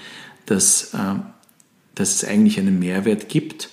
dass, 0.47 0.93
äh, 0.93 1.15
dass 1.93 2.15
es 2.15 2.23
eigentlich 2.23 2.57
einen 2.59 2.79
Mehrwert 2.79 3.29
gibt, 3.29 3.69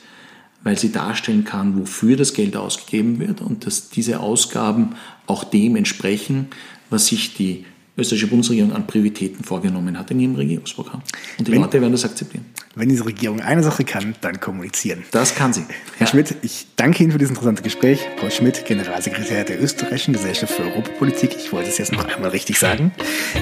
weil 0.63 0.77
sie 0.77 0.93
darstellen 0.93 1.45
kann, 1.45 1.79
wofür 1.79 2.17
das 2.17 2.35
Geld 2.35 2.57
ausgegeben 2.57 3.21
wird 3.21 3.41
und 3.41 3.65
dass 3.65 3.89
diese 3.89 4.21
Ausgaben 4.21 4.97
auch 5.27 5.45
dem 5.45 5.77
entsprechen, 5.77 6.49
was 6.91 7.07
sich 7.07 7.35
die 7.35 7.65
österreichische 7.99 8.29
Bundesregierung 8.29 8.73
an 8.73 8.87
Prioritäten 8.87 9.45
vorgenommen 9.45 9.99
hat 9.99 10.11
in 10.11 10.21
ihrem 10.21 10.35
Regierungsprogramm. 10.37 11.03
Und 11.39 11.49
die 11.49 11.53
wenn, 11.53 11.61
Leute 11.61 11.81
werden 11.81 11.93
das 11.93 12.05
akzeptieren. 12.05 12.47
Wenn 12.75 12.89
diese 12.89 13.05
Regierung 13.05 13.41
eine 13.41 13.63
Sache 13.63 13.85
kann, 13.85 14.15
dann 14.21 14.39
kommunizieren. 14.41 15.03
Das 15.11 15.35
kann 15.35 15.53
sie. 15.53 15.65
Herr 15.97 16.07
ja. 16.07 16.07
Schmidt, 16.07 16.37
ich 16.43 16.69
danke 16.77 17.03
Ihnen 17.03 17.13
für 17.13 17.19
dieses 17.19 17.31
interessante 17.31 17.63
Gespräch. 17.63 18.01
Paul 18.19 18.31
Schmidt, 18.31 18.65
Generalsekretär 18.65 19.45
der 19.45 19.61
Österreichischen 19.61 20.13
Gesellschaft 20.13 20.53
für 20.55 20.63
Europapolitik. 20.63 21.37
Ich 21.37 21.53
wollte 21.53 21.71
es 21.71 21.79
jetzt 21.79 21.93
noch 21.93 22.05
einmal 22.05 22.31
richtig 22.31 22.59
sagen. 22.59 22.93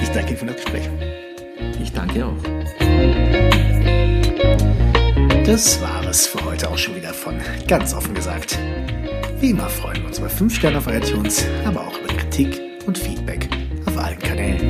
Ich 0.01 0.09
danke 0.09 0.31
Ihnen 0.31 0.39
für 0.39 0.45
das 0.47 0.55
Gespräch. 0.55 0.89
Ich 1.81 1.91
danke 1.91 2.25
auch. 2.25 2.35
Das 5.45 5.79
war 5.81 6.05
es 6.09 6.27
für 6.27 6.43
heute 6.43 6.69
auch 6.69 6.77
schon 6.77 6.95
wieder 6.95 7.13
von 7.13 7.35
ganz 7.67 7.93
offen 7.93 8.13
gesagt. 8.13 8.57
Wie 9.39 9.51
immer 9.51 9.69
freuen 9.69 10.01
wir 10.01 10.07
uns 10.07 10.17
über 10.17 10.29
5 10.29 10.53
Sterne 10.53 10.79
auf 10.79 10.87
iTunes, 10.87 11.45
aber 11.63 11.87
auch 11.87 11.99
über 11.99 12.07
Kritik 12.07 12.59
und 12.85 12.97
Feedback 12.97 13.47
allen 14.07 14.19
Kanälen. 14.19 14.61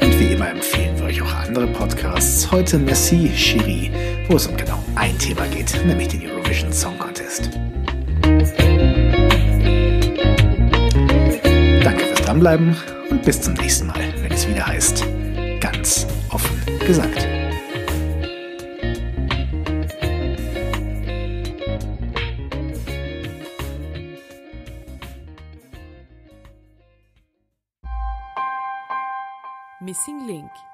Und 0.00 0.20
wie 0.20 0.32
immer 0.34 0.50
empfehlen 0.50 0.98
wir 0.98 1.06
euch 1.06 1.22
auch 1.22 1.34
andere 1.34 1.66
Podcasts. 1.68 2.50
Heute 2.50 2.78
Merci 2.78 3.30
Chiri, 3.34 3.90
wo 4.28 4.36
es 4.36 4.46
um 4.46 4.56
genau 4.56 4.82
ein 4.96 5.16
Thema 5.18 5.46
geht, 5.46 5.74
nämlich 5.86 6.08
den 6.08 6.30
Eurovision 6.30 6.72
Song 6.72 6.98
Contest. 6.98 7.50
Danke 11.82 12.04
fürs 12.04 12.22
Dranbleiben 12.22 12.76
und 13.10 13.22
bis 13.22 13.40
zum 13.40 13.54
nächsten 13.54 13.86
Mal, 13.86 14.00
wenn 14.22 14.32
es 14.32 14.46
wieder 14.46 14.66
heißt, 14.66 15.06
ganz 15.60 16.06
offen 16.28 16.60
gesagt. 16.86 17.29
Missing 29.90 30.24
Link 30.24 30.69